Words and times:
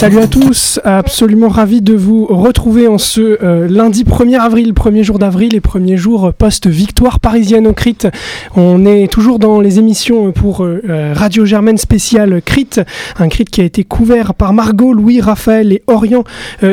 Salut 0.00 0.20
à 0.20 0.26
tous, 0.26 0.80
absolument 0.82 1.50
ravi 1.50 1.82
de 1.82 1.92
vous 1.92 2.24
retrouver 2.24 2.88
en 2.88 2.96
ce 2.96 3.20
euh, 3.44 3.68
lundi 3.68 4.04
1er 4.04 4.38
avril, 4.38 4.72
premier 4.72 5.04
jour 5.04 5.18
d'avril 5.18 5.54
et 5.54 5.60
premier 5.60 5.98
jour 5.98 6.32
post-victoire 6.32 7.20
parisienne 7.20 7.66
au 7.66 7.74
CRIT. 7.74 8.08
On 8.56 8.86
est 8.86 9.12
toujours 9.12 9.38
dans 9.38 9.60
les 9.60 9.78
émissions 9.78 10.32
pour 10.32 10.64
euh, 10.64 10.80
euh, 10.88 11.12
Radio 11.14 11.44
Germaine 11.44 11.76
spéciale 11.76 12.40
CRIT, 12.42 12.80
un 13.18 13.28
CRIT 13.28 13.50
qui 13.50 13.60
a 13.60 13.64
été 13.64 13.84
couvert 13.84 14.32
par 14.32 14.54
Margot, 14.54 14.94
Louis, 14.94 15.20
Raphaël 15.20 15.70
et 15.70 15.82
Orient 15.86 16.24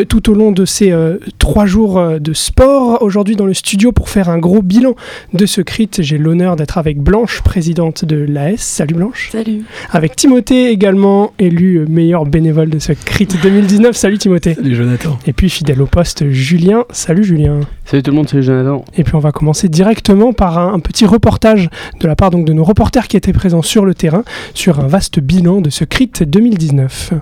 tout 0.08 0.30
au 0.32 0.34
long 0.34 0.54
de 0.54 0.64
ces 0.64 0.94
trois 1.38 1.66
jours 1.66 2.02
de 2.20 2.34
sport. 2.34 3.02
Aujourd'hui 3.02 3.36
dans 3.36 3.46
le 3.46 3.54
studio 3.54 3.92
pour 3.92 4.08
faire 4.08 4.30
un 4.30 4.38
gros 4.38 4.62
bilan 4.62 4.96
de 5.34 5.46
ce 5.46 5.60
CRIT, 5.60 6.02
j'ai 6.02 6.18
l'honneur 6.18 6.56
d'être 6.56 6.78
avec 6.78 7.00
Blanche, 7.00 7.42
présidente 7.42 8.06
de 8.06 8.16
l'AS. 8.16 8.62
Salut 8.62 8.94
Blanche. 8.94 9.30
Salut. 9.34 9.64
Avec 9.92 10.16
Timothée 10.16 10.70
également, 10.70 11.34
élu 11.40 11.86
meilleur 11.90 12.26
bénévole 12.26 12.70
de 12.70 12.80
ce 12.80 12.94
CRIT 13.18 13.42
2019. 13.42 13.96
Salut 13.96 14.20
Timothée. 14.20 14.54
Salut 14.54 14.76
Jonathan. 14.76 15.18
Et 15.26 15.34
puis 15.34 15.50
fidèle 15.50 15.82
au 15.82 15.88
poste, 15.88 16.30
Julien. 16.30 16.86
Salut 16.92 17.24
Julien. 17.24 17.62
Salut 17.84 18.04
tout 18.04 18.12
le 18.12 18.16
monde, 18.16 18.30
salut 18.30 18.44
Jonathan. 18.44 18.86
Et 18.96 19.04
puis 19.04 19.16
on 19.16 19.20
va 19.20 19.32
commencer 19.32 19.70
directement 19.70 20.34
par 20.34 20.60
un, 20.60 20.80
petit 20.80 21.08
reportage 21.08 21.68
de 22.00 22.08
la 22.08 22.16
part 22.16 22.30
donc 22.30 22.46
de 22.46 22.54
nos 22.54 22.64
reporters 22.64 23.08
qui 23.08 23.18
étaient 23.18 23.34
présents 23.34 23.64
sur 23.64 23.86
le 23.86 23.96
terrain 23.96 24.24
sur 24.54 24.80
un 24.80 24.86
vaste 24.86 25.20
bilan 25.20 25.62
de 25.62 25.72
ce 25.72 25.84
CRIT 25.84 26.26
2019. 26.28 27.14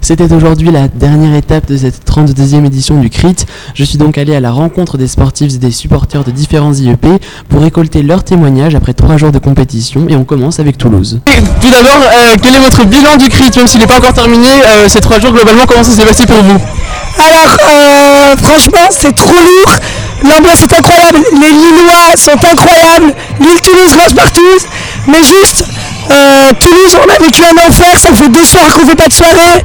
C'était 0.00 0.32
aujourd'hui 0.32 0.70
la 0.70 0.88
dernière 0.88 1.34
étape 1.34 1.66
de 1.66 1.76
cette 1.76 2.00
32e 2.08 2.64
édition 2.64 3.00
du 3.00 3.10
CRIT. 3.10 3.46
Je 3.74 3.84
suis 3.84 3.98
donc 3.98 4.18
allé 4.18 4.34
à 4.34 4.40
la 4.40 4.50
rencontre 4.50 4.96
des 4.96 5.06
sportifs 5.06 5.54
et 5.54 5.58
des 5.58 5.70
supporters 5.70 6.24
de 6.24 6.30
différents 6.30 6.72
IEP 6.72 7.06
pour 7.48 7.60
récolter 7.62 8.02
leurs 8.02 8.24
témoignages 8.24 8.74
après 8.74 8.94
trois 8.94 9.18
jours 9.18 9.30
de 9.30 9.38
compétition 9.38 10.06
et 10.08 10.16
on 10.16 10.24
commence 10.24 10.58
avec 10.58 10.78
Toulouse. 10.78 11.20
tout 11.26 11.70
d'abord, 11.70 12.00
euh, 12.02 12.36
quel 12.42 12.54
est 12.54 12.58
votre 12.58 12.84
bilan 12.86 13.16
du 13.18 13.28
CRIT 13.28 13.56
Même 13.56 13.68
s'il 13.68 13.80
n'est 13.80 13.86
pas 13.86 13.98
encore 13.98 14.14
terminé, 14.14 14.48
euh, 14.48 14.88
ces 14.88 15.00
trois 15.00 15.20
jours 15.20 15.32
globalement, 15.32 15.66
comment 15.66 15.84
ça 15.84 15.92
s'est 15.92 16.06
passé 16.06 16.26
pour 16.26 16.42
vous? 16.42 16.58
Alors, 17.18 17.56
euh, 17.68 18.36
franchement, 18.36 18.88
c'est 18.90 19.14
trop 19.14 19.32
lourd. 19.32 19.74
L'ambiance 20.22 20.62
est 20.62 20.72
incroyable, 20.72 21.18
les 21.32 21.48
Lillois 21.48 22.16
sont 22.16 22.32
incroyables, 22.32 23.14
l'île 23.40 23.60
Toulouse 23.62 23.96
marche 23.96 24.14
partout, 24.14 24.66
mais 25.06 25.18
juste 25.24 25.64
Toulouse, 26.58 26.96
on 26.98 27.08
a 27.08 27.24
vécu 27.24 27.42
un 27.44 27.68
enfer, 27.68 27.98
ça 27.98 28.12
fait 28.12 28.28
deux 28.28 28.44
soirs 28.44 28.66
qu'on 28.74 28.86
fait 28.86 28.96
pas 28.96 29.08
de 29.08 29.12
soirée. 29.12 29.62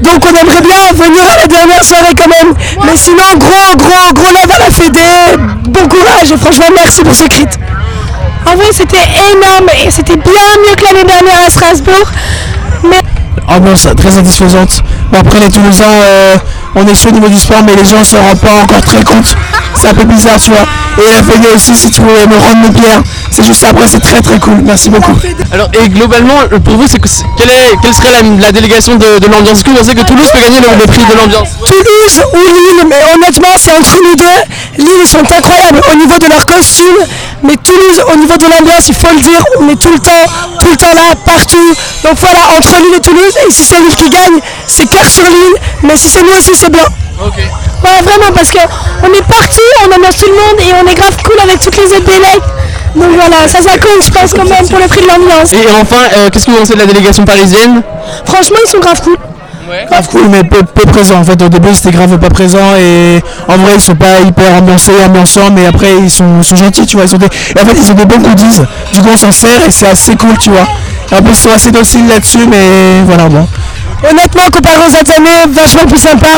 Donc 0.00 0.22
on 0.24 0.34
aimerait 0.34 0.60
bien 0.60 0.92
venir 0.92 1.22
à 1.32 1.40
la 1.40 1.46
dernière 1.46 1.82
soirée 1.82 2.14
quand 2.16 2.28
même. 2.28 2.54
Mais 2.84 2.96
sinon, 2.96 3.24
gros, 3.38 3.76
gros, 3.76 4.12
gros 4.12 4.32
love 4.32 4.50
à 4.54 4.58
la 4.58 4.70
Fédé. 4.70 5.00
Bon 5.68 5.88
courage 5.88 6.32
et 6.32 6.36
franchement, 6.36 6.66
merci 6.74 7.02
pour 7.02 7.14
ce 7.14 7.24
crit. 7.24 7.46
En 8.46 8.56
vrai, 8.56 8.66
c'était 8.72 8.96
énorme 9.32 9.68
et 9.84 9.90
c'était 9.90 10.16
bien 10.16 10.48
mieux 10.68 10.76
que 10.76 10.84
l'année 10.84 11.04
dernière 11.04 11.46
à 11.46 11.50
Strasbourg. 11.50 12.10
Mais... 12.84 13.02
Ambiance 13.48 13.88
très 13.96 14.10
satisfaisante. 14.10 14.82
après, 15.18 15.40
les 15.40 15.48
Toulousains, 15.48 15.84
euh, 15.84 16.36
on 16.76 16.86
est 16.86 16.94
chaud 16.94 17.08
au 17.08 17.12
niveau 17.12 17.28
du 17.28 17.38
sport, 17.38 17.62
mais 17.64 17.74
les 17.74 17.84
gens 17.84 17.98
ne 17.98 18.04
s'en 18.04 18.22
rendent 18.22 18.40
pas 18.40 18.62
encore 18.62 18.82
très 18.82 19.02
compte. 19.02 19.34
C'est 19.80 19.88
un 19.88 19.94
peu 19.94 20.04
bizarre, 20.04 20.38
tu 20.38 20.50
vois. 20.50 20.66
Et 20.98 21.10
la 21.10 21.22
Fédé 21.22 21.48
aussi, 21.54 21.74
si 21.74 21.90
tu 21.90 22.00
veux 22.00 22.06
me 22.06 22.36
rendre 22.36 22.62
mes 22.62 22.70
pierres. 22.70 23.02
C'est 23.30 23.44
juste 23.44 23.64
après, 23.64 23.86
c'est 23.86 24.00
très 24.00 24.20
très 24.22 24.38
cool. 24.38 24.62
Merci 24.64 24.88
beaucoup. 24.88 25.16
Alors, 25.52 25.68
et 25.72 25.88
globalement, 25.88 26.34
euh, 26.52 26.58
pour 26.58 26.76
vous, 26.76 26.86
c'est 26.86 26.98
quelle, 26.98 27.50
est, 27.50 27.76
quelle 27.82 27.94
serait 27.94 28.12
la, 28.12 28.52
délégation 28.52 28.96
de, 28.96 29.06
l'ambiance? 29.26 29.58
Est-ce 29.58 29.64
que 29.64 29.70
vous 29.70 29.76
pensez 29.76 29.94
que 29.94 30.02
Toulouse 30.02 30.28
peut 30.32 30.40
gagner 30.40 30.60
le, 30.60 30.86
prix 30.86 31.02
de 31.04 31.14
l'ambiance? 31.16 31.48
Toulouse 31.66 32.24
ou 32.32 32.36
Lille, 32.36 32.88
mais 32.88 33.00
honnêtement, 33.14 33.52
c'est 33.58 33.72
entre 33.72 33.96
nous 34.02 34.16
deux. 34.16 34.84
Lille, 34.84 35.00
ils 35.02 35.08
sont 35.08 35.18
incroyables 35.20 35.80
au 35.92 35.96
niveau 35.96 36.15
leur 36.36 36.46
costume, 36.46 37.00
mais 37.42 37.56
Toulouse, 37.56 38.02
au 38.12 38.16
niveau 38.16 38.36
de 38.36 38.44
l'ambiance, 38.44 38.88
il 38.88 38.94
faut 38.94 39.08
le 39.08 39.20
dire, 39.20 39.42
on 39.58 39.68
est 39.68 39.80
tout 39.80 39.92
le 39.92 39.98
temps, 39.98 40.26
tout 40.60 40.68
le 40.70 40.76
temps 40.76 40.94
là, 40.94 41.14
partout. 41.24 41.74
Donc 42.04 42.16
voilà, 42.20 42.40
entre 42.56 42.76
Lille 42.76 42.94
et 42.96 43.00
Toulouse, 43.00 43.34
et 43.46 43.50
si 43.50 43.64
c'est 43.64 43.80
Lille 43.80 43.96
qui 43.96 44.10
gagne, 44.10 44.38
c'est 44.66 44.88
cœur 44.88 45.08
sur 45.08 45.24
Lille, 45.24 45.56
mais 45.82 45.96
si 45.96 46.08
c'est 46.08 46.22
nous 46.22 46.36
aussi, 46.36 46.54
c'est 46.54 46.70
bien. 46.70 46.84
Ok. 47.24 47.38
Ouais, 47.38 48.02
vraiment, 48.02 48.30
parce 48.34 48.50
qu'on 48.50 49.12
est 49.12 49.26
partout, 49.28 49.70
on 49.84 49.94
ambiance 49.96 50.16
tout 50.16 50.28
le 50.28 50.36
monde 50.36 50.60
et 50.60 50.72
on 50.74 50.90
est 50.90 50.94
grave 50.94 51.16
cool 51.24 51.40
avec 51.42 51.60
toutes 51.60 51.76
les 51.76 51.84
autres 51.84 52.04
délais. 52.04 52.38
Donc 52.94 53.10
voilà, 53.14 53.48
ça, 53.48 53.62
ça 53.62 53.78
compte, 53.78 54.02
je 54.02 54.10
pense, 54.10 54.32
quand 54.32 54.44
même, 54.44 54.68
pour 54.68 54.78
le 54.78 54.88
prix 54.88 55.00
de 55.00 55.08
l'ambiance. 55.08 55.52
Et 55.52 55.66
enfin, 55.80 56.02
euh, 56.16 56.28
qu'est-ce 56.30 56.46
que 56.46 56.50
vous 56.50 56.58
pensez 56.58 56.74
de 56.74 56.80
la 56.80 56.86
délégation 56.86 57.24
parisienne? 57.24 57.82
Franchement, 58.26 58.58
ils 58.66 58.70
sont 58.70 58.80
grave 58.80 59.00
cool. 59.02 59.16
Grave 59.88 60.08
cool, 60.08 60.28
mais 60.30 60.44
peu, 60.44 60.62
peu 60.62 60.86
présent. 60.86 61.16
En 61.18 61.24
fait, 61.24 61.40
au 61.42 61.48
début, 61.48 61.74
c'était 61.74 61.90
grave 61.90 62.18
pas 62.18 62.30
présent. 62.30 62.74
Et 62.78 63.20
en 63.48 63.56
vrai, 63.58 63.72
ils 63.74 63.80
sont 63.80 63.96
pas 63.96 64.20
hyper 64.20 64.54
ambiancés, 64.54 64.92
ambiançants, 65.04 65.50
mais 65.52 65.66
après, 65.66 65.88
ils 66.00 66.10
sont, 66.10 66.42
sont 66.42 66.56
gentils, 66.56 66.86
tu 66.86 66.96
vois. 66.96 67.06
Ils 67.06 67.14
ont 67.14 67.18
des... 67.18 67.26
En 67.26 67.66
fait, 67.66 67.76
ils 67.76 67.90
ont 67.90 67.94
des 67.94 68.04
bons 68.04 68.18
goodies. 68.18 68.60
Du 68.92 69.00
coup, 69.00 69.08
on 69.12 69.16
s'en 69.16 69.32
sert 69.32 69.64
et 69.66 69.70
c'est 69.70 69.88
assez 69.88 70.16
cool, 70.16 70.36
tu 70.38 70.50
vois. 70.50 70.66
En 71.12 71.22
plus, 71.22 71.32
ils 71.32 71.36
sont 71.36 71.52
assez 71.54 71.70
dociles 71.70 72.06
là-dessus, 72.08 72.46
mais 72.48 73.02
voilà, 73.06 73.28
bon. 73.28 73.46
Honnêtement, 74.02 74.42
comparé 74.52 74.76
aux 74.78 74.94
autres 75.00 75.12
années, 75.16 75.52
vachement 75.52 75.86
plus 75.86 75.98
sympa. 75.98 76.28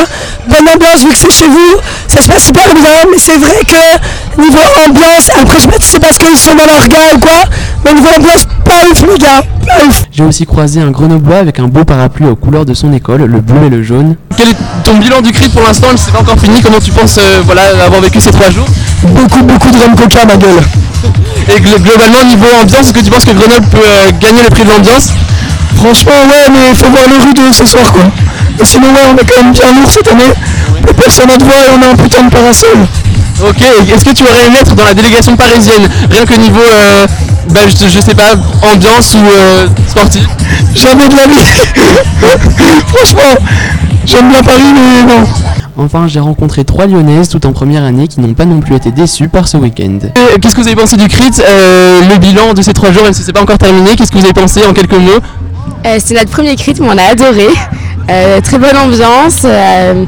Bonne 0.47 0.67
ambiance 0.73 1.01
vu 1.03 1.09
que 1.09 1.17
c'est 1.17 1.31
chez 1.31 1.47
vous. 1.47 1.75
Ça 2.07 2.21
se 2.21 2.27
passe 2.27 2.45
super 2.45 2.73
bien, 2.73 3.05
mais 3.11 3.17
c'est 3.19 3.37
vrai 3.37 3.59
que 3.67 4.41
niveau 4.41 4.57
ambiance, 4.87 5.29
après 5.39 5.55
je 5.57 5.61
sais 5.61 5.67
pas 5.67 5.77
si 5.79 5.87
c'est 5.91 5.99
parce 5.99 6.17
qu'ils 6.17 6.37
sont 6.37 6.55
dans 6.55 6.65
leur 6.65 6.87
gars 6.87 7.13
ou 7.15 7.19
quoi, 7.19 7.43
mais 7.83 7.93
niveau 7.93 8.07
ambiance, 8.15 8.45
pas 8.63 8.89
ouf 8.89 9.01
les 9.01 9.19
gars, 9.19 9.43
pas 9.67 9.85
ouf. 9.85 10.03
J'ai 10.11 10.23
aussi 10.23 10.45
croisé 10.45 10.81
un 10.81 10.89
grenoblois 10.89 11.37
avec 11.37 11.59
un 11.59 11.67
beau 11.67 11.83
parapluie 11.83 12.25
aux 12.25 12.35
couleurs 12.35 12.65
de 12.65 12.73
son 12.73 12.91
école, 12.93 13.25
le 13.25 13.41
bleu 13.41 13.65
et 13.65 13.69
le 13.69 13.83
jaune. 13.83 14.15
Quel 14.37 14.49
est 14.49 14.57
ton 14.83 14.97
bilan 14.97 15.21
du 15.21 15.31
cri 15.31 15.49
pour 15.49 15.61
l'instant? 15.61 15.87
C'est 15.97 16.11
pas 16.11 16.21
encore 16.21 16.39
fini, 16.39 16.61
comment 16.61 16.79
tu 16.79 16.91
penses 16.91 17.17
euh, 17.19 17.41
voilà, 17.45 17.63
avoir 17.85 18.01
vécu 18.01 18.19
ces 18.21 18.31
trois 18.31 18.49
jours? 18.49 18.67
Beaucoup, 19.03 19.43
beaucoup 19.43 19.69
de 19.69 19.77
rhum 19.77 19.95
coca 19.95 20.25
ma 20.25 20.37
gueule. 20.37 20.63
Et 21.55 21.59
globalement, 21.59 22.23
niveau 22.25 22.47
ambiance, 22.61 22.87
est-ce 22.87 22.93
que 22.93 22.99
tu 22.99 23.11
penses 23.11 23.25
que 23.25 23.31
Grenoble 23.31 23.67
peut 23.67 23.77
euh, 23.77 24.11
gagner 24.19 24.41
le 24.43 24.49
prix 24.49 24.63
de 24.63 24.69
l'ambiance? 24.69 25.09
Franchement, 25.79 26.11
ouais, 26.11 26.51
mais 26.51 26.69
il 26.71 26.75
faut 26.75 26.89
voir 26.89 27.03
le 27.07 27.23
rude 27.23 27.53
ce 27.53 27.65
soir, 27.65 27.91
quoi. 27.93 28.03
Et 28.59 28.65
sinon, 28.65 28.87
ouais, 28.87 29.07
on 29.13 29.15
est 29.15 29.25
quand 29.25 29.41
même 29.41 29.53
bien 29.53 29.73
lourd 29.73 29.89
cette 29.89 30.09
année. 30.09 30.33
Personne 30.97 31.27
n'a 31.27 31.37
de 31.37 31.43
voix 31.43 31.53
et 31.53 31.69
on 31.77 31.81
a 31.81 31.93
un 31.93 31.95
putain 31.95 32.23
de 32.23 32.29
parasol. 32.29 32.77
Ok, 33.47 33.61
est-ce 33.87 34.03
que 34.03 34.13
tu 34.13 34.23
aurais 34.23 34.47
aimé 34.47 34.57
être 34.59 34.75
dans 34.75 34.83
la 34.83 34.93
délégation 34.93 35.37
parisienne? 35.37 35.87
Rien 36.11 36.25
que 36.25 36.33
niveau, 36.37 36.59
euh, 36.59 37.07
bah, 37.51 37.61
je, 37.69 37.99
sais 37.99 38.13
pas, 38.13 38.33
ambiance 38.61 39.13
ou 39.13 39.25
euh, 39.25 39.67
sportif? 39.87 40.27
Jamais 40.75 41.07
de 41.07 41.15
la 41.15 41.27
vie 41.27 41.47
Franchement, 42.87 43.45
j'aime 44.05 44.29
bien 44.29 44.43
Paris, 44.43 44.73
mais 44.73 45.03
non. 45.03 45.25
Enfin, 45.77 46.07
j'ai 46.07 46.19
rencontré 46.19 46.65
trois 46.65 46.87
Lyonnaises 46.87 47.29
tout 47.29 47.45
en 47.45 47.53
première 47.53 47.85
année 47.85 48.09
qui 48.09 48.19
n'ont 48.19 48.33
pas 48.33 48.43
non 48.43 48.59
plus 48.59 48.75
été 48.75 48.91
déçues 48.91 49.29
par 49.29 49.47
ce 49.47 49.55
week-end. 49.55 49.99
Qu'est-ce 50.41 50.53
que 50.53 50.59
vous 50.59 50.67
avez 50.67 50.75
pensé 50.75 50.97
du 50.97 51.07
CRIT 51.07 51.39
euh, 51.39 52.01
Le 52.09 52.17
bilan 52.17 52.53
de 52.53 52.61
ces 52.61 52.73
trois 52.73 52.91
jours, 52.91 53.03
même 53.03 53.13
si 53.13 53.23
c'est 53.23 53.31
pas 53.31 53.41
encore 53.41 53.57
terminé, 53.57 53.95
qu'est-ce 53.95 54.11
que 54.11 54.17
vous 54.17 54.25
avez 54.25 54.33
pensé 54.33 54.59
en 54.69 54.73
quelques 54.73 54.91
mots? 54.91 55.21
Euh, 55.85 55.97
c'est 56.03 56.13
notre 56.13 56.31
premier 56.31 56.55
crit, 56.55 56.73
mais 56.79 56.87
on 56.87 56.97
a 56.97 57.11
adoré. 57.11 57.47
Euh, 58.09 58.41
très 58.41 58.57
bonne 58.57 58.75
ambiance. 58.75 59.41
Euh, 59.45 60.05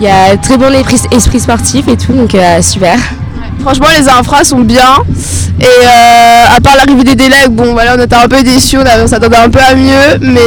il 0.00 0.06
y 0.06 0.08
a 0.08 0.36
très 0.36 0.56
bon 0.56 0.72
esprit 0.74 1.40
sportif 1.40 1.88
et 1.88 1.96
tout, 1.96 2.12
donc 2.12 2.34
super. 2.62 2.98
Franchement, 3.60 3.86
les 3.98 4.08
infras 4.08 4.44
sont 4.44 4.60
bien. 4.60 4.96
Et 5.60 5.86
à 6.56 6.58
part 6.62 6.74
l'arrivée 6.76 7.04
des 7.04 7.14
délais, 7.16 7.48
bon, 7.50 7.72
voilà, 7.72 7.96
on 7.98 8.02
était 8.02 8.16
un 8.16 8.26
peu 8.26 8.42
déçus, 8.42 8.78
on, 8.78 9.06
s'attendait 9.06 9.36
un 9.36 9.50
peu 9.50 9.58
à 9.58 9.74
mieux. 9.74 10.18
Mais 10.22 10.40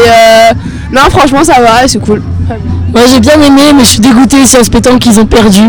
non, 0.92 1.02
franchement, 1.12 1.44
ça 1.44 1.62
va, 1.62 1.88
c'est 1.88 2.00
cool. 2.00 2.24
Moi 2.94 3.04
j'ai 3.12 3.20
bien 3.20 3.42
aimé, 3.42 3.74
mais 3.76 3.84
je 3.84 3.90
suis 3.90 4.00
dégoûtée 4.00 4.46
sur 4.46 4.64
ce 4.64 4.70
pétanque 4.70 5.00
qu'ils 5.00 5.20
ont 5.20 5.26
perdu. 5.26 5.62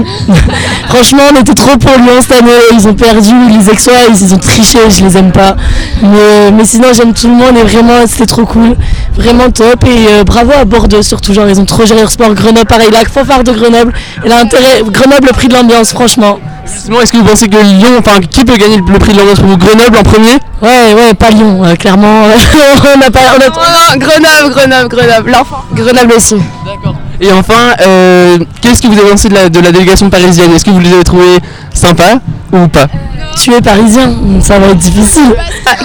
Franchement, 0.88 1.22
on 1.32 1.40
était 1.40 1.54
trop 1.54 1.76
pour 1.78 1.92
Lyon 1.96 2.20
cette 2.20 2.38
année. 2.38 2.50
Ils 2.72 2.86
ont 2.86 2.92
perdu, 2.92 3.30
les 3.48 3.70
ex 3.70 3.88
ils, 4.20 4.34
ont 4.34 4.38
triché, 4.38 4.78
je 4.90 5.04
les 5.04 5.16
aime 5.16 5.32
pas. 5.32 5.56
Mais, 6.02 6.64
sinon, 6.64 6.88
j'aime 6.92 7.14
tout 7.14 7.28
le 7.28 7.34
monde 7.34 7.56
et 7.56 7.62
vraiment, 7.62 8.06
c'était 8.06 8.26
trop 8.26 8.44
cool. 8.44 8.76
Vraiment 9.16 9.50
top. 9.50 9.84
Et 9.84 10.06
euh, 10.10 10.24
bravo 10.24 10.52
à 10.52 10.64
Bordeaux 10.64 11.02
surtout. 11.02 11.32
Genre, 11.32 11.48
ils 11.48 11.58
ont 11.58 11.64
trop 11.64 11.86
géré 11.86 12.00
leur 12.00 12.10
sport. 12.10 12.34
Grenoble, 12.34 12.66
pareil, 12.66 12.90
la 12.92 13.04
fanfare 13.04 13.42
de 13.42 13.52
Grenoble. 13.52 13.92
Elle 14.22 14.32
a 14.32 14.40
intérêt. 14.40 14.82
Grenoble, 14.86 15.28
le 15.28 15.32
prix 15.32 15.48
de 15.48 15.54
l'ambiance, 15.54 15.90
franchement. 15.92 16.38
Justement, 16.66 17.00
est-ce 17.00 17.12
que 17.12 17.18
vous 17.18 17.24
pensez 17.24 17.48
que 17.48 17.56
Lyon, 17.56 17.90
enfin, 17.98 18.20
qui 18.20 18.44
peut 18.44 18.56
gagner 18.56 18.76
le 18.76 18.98
prix 18.98 19.12
de 19.12 19.18
l'ambiance 19.18 19.38
pour 19.38 19.48
vous? 19.48 19.56
Grenoble 19.56 19.96
en 19.96 20.02
premier? 20.02 20.38
Ouais, 20.60 20.94
ouais, 20.94 21.14
pas 21.14 21.30
Lyon, 21.30 21.64
euh, 21.64 21.74
clairement. 21.74 22.24
on 22.94 22.98
n'a 22.98 23.10
pas. 23.10 23.20
On 23.34 23.98
Grenoble, 23.98 24.50
Grenoble, 24.50 24.88
Grenoble, 24.88 25.30
l'enfant. 25.30 25.64
Grenoble 25.74 26.12
aussi. 26.16 26.36
D'accord. 26.66 26.96
Et 27.20 27.32
enfin, 27.32 27.74
euh, 27.80 28.38
qu'est-ce 28.60 28.82
que 28.82 28.88
vous 28.88 28.98
avez 28.98 29.10
pensé 29.10 29.28
de 29.28 29.34
la, 29.34 29.48
de 29.48 29.60
la 29.60 29.70
délégation 29.72 30.10
parisienne? 30.10 30.52
Est-ce 30.52 30.64
que 30.64 30.70
vous 30.70 30.80
les 30.80 30.92
avez 30.92 31.04
trouvés 31.04 31.38
sympas 31.72 32.18
ou 32.52 32.66
pas? 32.68 32.86
Tu 33.40 33.52
es 33.52 33.60
parisien, 33.60 34.12
ça 34.42 34.58
va 34.58 34.68
être 34.68 34.78
difficile. 34.78 35.34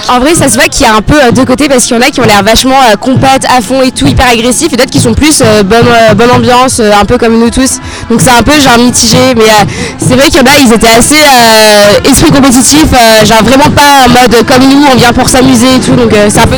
En 0.08 0.20
vrai, 0.20 0.34
ça 0.34 0.48
se 0.48 0.54
voit 0.54 0.68
qu'il 0.68 0.86
y 0.86 0.88
a 0.88 0.94
un 0.94 1.02
peu 1.02 1.14
euh, 1.14 1.32
deux 1.32 1.44
côtés 1.44 1.68
parce 1.68 1.84
qu'il 1.84 1.96
y 1.96 1.98
en 1.98 2.02
a 2.02 2.10
qui 2.10 2.20
ont 2.20 2.24
l'air 2.24 2.42
vachement 2.44 2.76
euh, 2.92 3.16
à 3.56 3.60
fond 3.60 3.82
et 3.82 3.90
tout, 3.90 4.06
hyper 4.06 4.28
agressifs, 4.28 4.72
et 4.72 4.76
d'autres 4.76 4.90
qui 4.90 5.00
sont 5.00 5.14
plus 5.14 5.42
bonne, 5.64 6.16
bonne 6.16 6.30
ambiance, 6.30 6.80
un 6.80 7.04
peu 7.04 7.18
comme 7.18 7.38
nous 7.38 7.50
tous. 7.50 7.78
Donc 8.08 8.20
c'est 8.20 8.30
un 8.30 8.42
peu 8.42 8.52
genre 8.52 8.78
mitigé, 8.78 9.34
mais 9.36 9.44
c'est 9.98 10.14
vrai 10.14 10.30
qu'il 10.30 10.40
y 10.40 10.42
en 10.42 10.46
a, 10.46 10.58
ils 10.60 10.72
étaient 10.72 10.88
assez 10.88 11.20
esprit 12.08 12.30
compétitif, 12.30 12.86
genre 13.26 13.42
vraiment 13.42 13.70
pas 13.70 14.06
en 14.06 14.08
mode 14.08 14.46
comme 14.46 14.68
nous, 14.68 14.86
on 14.92 14.96
vient 14.96 15.12
pour 15.12 15.28
s'amuser 15.28 15.76
et 15.76 15.80
tout, 15.80 15.94
donc 15.94 16.12
c'est 16.28 16.40
un 16.40 16.46
peu. 16.46 16.56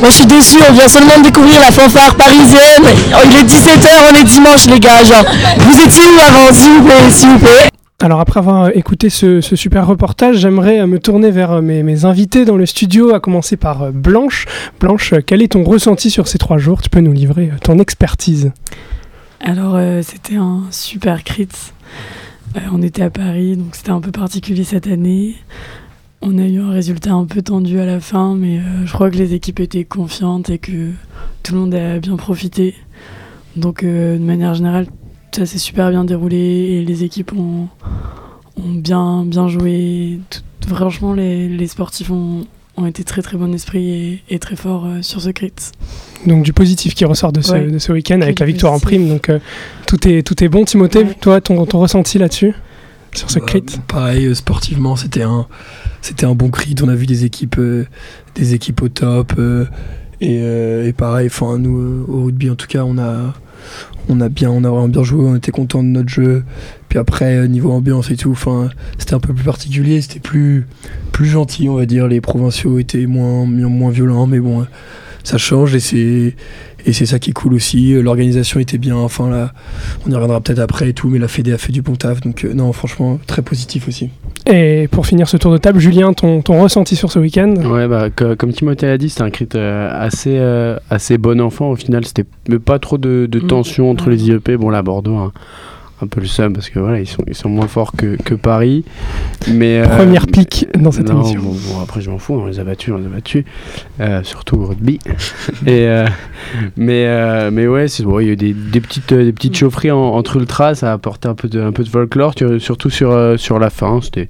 Moi 0.00 0.08
je 0.08 0.14
suis 0.14 0.26
déçu, 0.26 0.56
on 0.66 0.72
vient 0.72 0.88
seulement 0.88 1.18
de 1.18 1.24
découvrir 1.24 1.60
la 1.60 1.70
fanfare 1.70 2.14
parisienne. 2.14 2.84
Il 3.26 3.36
est 3.36 3.42
17h, 3.42 3.88
on 4.10 4.16
est 4.16 4.24
dimanche 4.24 4.66
les 4.66 4.80
gars. 4.80 5.04
Genre, 5.04 5.26
vous 5.58 5.78
étiez 5.78 6.02
où 6.02 6.20
avant, 6.26 6.52
s'il 6.54 6.72
vous 6.72 6.84
plaît, 6.84 7.10
s'il 7.10 7.28
vous 7.28 7.38
plaît? 7.38 7.68
Alors 8.02 8.18
après 8.18 8.40
avoir 8.40 8.74
écouté 8.74 9.10
ce, 9.10 9.42
super 9.42 9.86
reportage, 9.86 10.38
j'aimerais 10.38 10.86
me 10.86 10.98
tourner 10.98 11.30
vers 11.30 11.60
mes, 11.60 12.04
invités 12.06 12.46
dans 12.46 12.56
le 12.56 12.64
studio, 12.64 13.14
à 13.14 13.20
commencer 13.20 13.58
par 13.58 13.92
Blanche. 13.92 14.46
Blanche, 14.80 15.12
quel 15.26 15.42
est 15.42 15.52
ton 15.52 15.64
ressenti 15.64 16.10
sur 16.10 16.28
ces 16.28 16.38
trois 16.38 16.56
jours? 16.56 16.80
Tu 16.80 16.88
peux 16.88 17.00
nous 17.00 17.12
livrer 17.12 17.50
ton 17.62 17.78
expertise 17.78 18.52
Alors 19.38 19.76
euh, 19.76 20.00
c'était 20.02 20.36
un 20.36 20.62
super 20.70 21.24
crit. 21.24 21.48
Euh, 22.56 22.60
on 22.72 22.80
était 22.80 23.02
à 23.02 23.10
Paris, 23.10 23.58
donc 23.58 23.76
c'était 23.76 23.90
un 23.90 24.00
peu 24.00 24.12
particulier 24.12 24.64
cette 24.64 24.86
année. 24.86 25.36
On 26.22 26.36
a 26.38 26.42
eu 26.46 26.60
un 26.60 26.70
résultat 26.70 27.12
un 27.12 27.24
peu 27.24 27.40
tendu 27.40 27.80
à 27.80 27.86
la 27.86 27.98
fin, 27.98 28.34
mais 28.34 28.58
euh, 28.58 28.84
je 28.86 28.92
crois 28.92 29.10
que 29.10 29.16
les 29.16 29.32
équipes 29.32 29.60
étaient 29.60 29.84
confiantes 29.84 30.50
et 30.50 30.58
que 30.58 30.90
tout 31.42 31.54
le 31.54 31.60
monde 31.60 31.74
a 31.74 31.98
bien 31.98 32.16
profité. 32.16 32.74
Donc 33.56 33.82
de 33.84 34.18
manière 34.18 34.54
générale, 34.54 34.86
ça 35.34 35.46
s'est 35.46 35.58
super 35.58 35.90
bien 35.90 36.04
déroulé 36.04 36.36
et 36.36 36.84
les 36.84 37.04
équipes 37.04 37.32
ont, 37.32 37.68
ont 38.58 38.72
bien, 38.74 39.24
bien 39.24 39.48
joué. 39.48 40.20
Tout- 40.28 40.74
franchement, 40.74 41.14
les, 41.14 41.48
les 41.48 41.66
sportifs 41.66 42.10
ont, 42.10 42.46
ont 42.76 42.84
été 42.86 43.02
très 43.02 43.22
très 43.22 43.38
bon 43.38 43.52
esprit 43.54 43.88
et, 43.90 44.22
et 44.28 44.38
très 44.38 44.56
forts 44.56 44.84
euh, 44.86 45.00
sur 45.02 45.22
ce 45.22 45.30
crit. 45.30 45.52
Donc 46.26 46.44
du 46.44 46.52
positif 46.52 46.94
qui 46.94 47.06
ressort 47.06 47.32
de 47.32 47.40
ce, 47.40 47.52
Ouais. 47.52 47.66
de 47.66 47.78
ce 47.78 47.92
week-end 47.92 48.20
avec 48.20 48.38
la 48.40 48.46
victoire 48.46 48.74
en 48.74 48.78
prime. 48.78 49.08
Donc 49.08 49.30
euh, 49.30 49.38
tout, 49.86 50.06
est, 50.06 50.22
tout 50.22 50.44
est 50.44 50.48
bon. 50.48 50.64
Timothée, 50.66 51.00
Ouais. 51.04 51.14
toi, 51.18 51.40
ton, 51.40 51.64
ton 51.64 51.78
ressenti 51.80 52.18
là-dessus? 52.18 52.52
Sur 53.14 53.30
ce 53.30 53.38
Bah, 53.38 53.46
crit 53.46 53.64
Pareil, 53.88 54.26
euh, 54.26 54.34
sportivement, 54.34 54.96
c'était 54.96 55.22
un, 55.22 55.46
c'était 56.02 56.26
un 56.26 56.34
bon 56.34 56.50
crit. 56.50 56.74
On 56.82 56.88
a 56.88 56.94
vu 56.94 57.06
des 57.06 57.24
équipes, 57.24 57.58
euh, 57.58 57.86
des 58.34 58.54
équipes 58.54 58.82
au 58.82 58.88
top. 58.88 59.32
euh, 59.38 59.64
et, 60.20 60.38
euh, 60.42 60.86
et 60.86 60.92
pareil, 60.92 61.28
enfin, 61.28 61.58
nous, 61.58 61.78
euh, 61.78 62.04
au 62.08 62.24
rugby, 62.24 62.50
en 62.50 62.54
tout 62.54 62.66
cas, 62.66 62.84
on 62.84 62.98
a, 62.98 63.32
on 64.08 64.20
a 64.20 64.28
bien, 64.28 64.50
on 64.50 64.64
a 64.64 64.68
vraiment 64.70 64.88
bien 64.88 65.02
joué. 65.02 65.24
On 65.24 65.34
était 65.36 65.50
content 65.52 65.82
de 65.82 65.88
notre 65.88 66.08
jeu. 66.10 66.44
Puis 66.88 66.98
après, 66.98 67.36
euh, 67.36 67.46
niveau 67.46 67.72
ambiance 67.72 68.10
et 68.10 68.16
tout, 68.16 68.30
enfin, 68.32 68.68
c'était 68.98 69.14
un 69.14 69.20
peu 69.20 69.32
plus 69.32 69.44
particulier. 69.44 70.00
C'était 70.02 70.20
plus, 70.20 70.66
plus 71.12 71.26
gentil, 71.26 71.68
on 71.68 71.76
va 71.76 71.86
dire. 71.86 72.06
Les 72.06 72.20
provinciaux 72.20 72.78
étaient 72.78 73.06
moins, 73.06 73.46
moins 73.46 73.90
violents, 73.90 74.26
mais 74.26 74.40
bon, 74.40 74.60
euh, 74.62 74.64
ça 75.24 75.38
change 75.38 75.74
et 75.74 75.80
c'est. 75.80 76.34
Et 76.86 76.94
c'est 76.94 77.04
ça 77.04 77.18
qui 77.18 77.28
est 77.28 77.32
cool 77.34 77.52
aussi. 77.52 77.92
L'organisation 78.00 78.58
était 78.58 78.78
bien. 78.78 78.96
Enfin 78.96 79.28
là, 79.28 79.52
on 80.06 80.10
y 80.10 80.14
reviendra 80.14 80.40
peut-être 80.40 80.60
après 80.60 80.88
et 80.88 80.92
tout, 80.94 81.08
mais 81.08 81.18
la 81.18 81.28
Fédé 81.28 81.52
a 81.52 81.58
fait 81.58 81.72
du 81.72 81.82
bon 81.82 81.94
taf. 81.94 82.22
Donc 82.22 82.42
euh, 82.44 82.54
non, 82.54 82.72
franchement, 82.72 83.18
très 83.26 83.42
positif 83.42 83.86
aussi. 83.86 84.08
Et 84.46 84.88
pour 84.90 85.06
finir 85.06 85.28
ce 85.28 85.36
tour 85.36 85.52
de 85.52 85.58
table, 85.58 85.78
Julien, 85.78 86.14
ton, 86.14 86.40
ton 86.40 86.62
ressenti 86.62 86.96
sur 86.96 87.12
ce 87.12 87.18
week-end? 87.18 87.52
Ouais, 87.70 87.86
bah, 87.86 88.08
co- 88.08 88.34
comme 88.34 88.52
Timothée 88.54 88.86
l'a 88.86 88.96
dit, 88.96 89.10
c'était 89.10 89.20
un 89.22 89.28
crit 89.30 89.46
euh, 89.56 89.90
assez, 89.92 90.38
euh, 90.38 90.78
assez 90.88 91.18
bon 91.18 91.38
enfant. 91.42 91.68
Au 91.70 91.76
final, 91.76 92.06
c'était 92.06 92.24
mais 92.48 92.58
pas 92.58 92.78
trop 92.78 92.96
de, 92.96 93.26
de 93.30 93.40
Mm. 93.40 93.46
tension 93.46 93.90
entre 93.90 94.08
les 94.08 94.28
IEP. 94.28 94.52
Bon, 94.56 94.70
là, 94.70 94.80
Bordeaux, 94.82 95.16
un, 95.16 95.32
un 96.02 96.06
peu 96.06 96.20
le 96.20 96.26
seum 96.26 96.52
parce 96.52 96.70
que 96.70 96.78
voilà, 96.78 97.00
ils 97.00 97.06
sont, 97.06 97.22
ils 97.26 97.34
sont 97.34 97.48
moins 97.48 97.66
forts 97.68 97.92
que, 97.92 98.16
que 98.22 98.34
Paris. 98.34 98.84
Mais, 99.52 99.80
euh, 99.80 99.86
Première 99.96 100.26
pique 100.26 100.66
dans 100.78 100.92
cette 100.92 101.08
non, 101.08 101.20
émission. 101.22 101.40
Bon, 101.42 101.56
bon, 101.74 101.80
après, 101.82 102.00
je 102.00 102.10
m'en 102.10 102.18
fous, 102.18 102.34
on 102.34 102.46
les 102.46 102.58
a 102.60 102.64
battus, 102.64 102.92
on 102.94 102.98
les 102.98 103.06
a 103.06 103.08
battus. 103.08 103.44
Euh, 104.00 104.22
surtout 104.22 104.56
au 104.56 104.66
rugby. 104.66 104.98
Et, 105.66 105.86
euh, 105.86 106.06
mais, 106.76 107.50
mais 107.50 107.66
ouais, 107.66 107.88
c'est- 107.88 108.02
bon, 108.02 108.20
il 108.20 108.26
y 108.26 108.30
a 108.30 108.32
eu 108.32 108.36
des, 108.36 108.52
des 108.54 108.80
petites, 108.80 109.12
des 109.12 109.32
petites 109.32 109.56
chaufferies 109.56 109.90
en- 109.90 109.98
entre 110.14 110.36
ultras, 110.36 110.74
ça 110.76 110.90
a 110.90 110.94
apporté 110.94 111.28
un 111.28 111.34
peu 111.34 111.48
de, 111.48 111.60
un 111.60 111.72
peu 111.72 111.84
de 111.84 111.88
folklore, 111.88 112.34
surtout 112.58 112.90
sur, 112.90 113.38
sur 113.38 113.58
la 113.58 113.70
fin. 113.70 114.00
C'était 114.02 114.28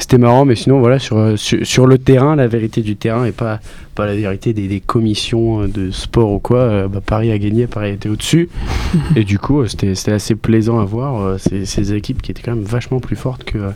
c'était 0.00 0.18
marrant, 0.18 0.44
mais 0.44 0.54
sinon, 0.54 0.78
voilà, 0.78 1.00
sur, 1.00 1.36
sur, 1.36 1.66
sur 1.66 1.86
le 1.88 1.98
terrain, 1.98 2.36
la 2.36 2.46
vérité 2.46 2.82
du 2.82 2.94
terrain 2.94 3.24
et 3.24 3.32
pas, 3.32 3.58
pas 3.98 4.06
la 4.06 4.14
vérité 4.14 4.52
des, 4.52 4.68
des 4.68 4.78
commissions 4.80 5.62
euh, 5.62 5.66
de 5.66 5.90
sport 5.90 6.30
ou 6.32 6.38
quoi. 6.38 6.58
euh, 6.60 6.88
bah, 6.88 7.00
Paris 7.04 7.32
a 7.32 7.38
gagné, 7.38 7.66
Paris 7.66 7.90
était 7.90 8.08
au-dessus. 8.08 8.48
et 9.16 9.24
du 9.24 9.38
coup, 9.40 9.60
euh, 9.60 9.66
c'était 9.66 9.94
c'était 9.96 10.12
assez 10.12 10.36
plaisant 10.36 10.78
à 10.78 10.84
voir 10.84 11.20
euh, 11.20 11.36
ces, 11.38 11.66
ces 11.66 11.92
équipes 11.94 12.22
qui 12.22 12.30
étaient 12.30 12.42
quand 12.42 12.54
même 12.54 12.64
vachement 12.64 13.00
plus 13.00 13.16
fortes 13.16 13.42
que, 13.42 13.58
euh, 13.58 13.70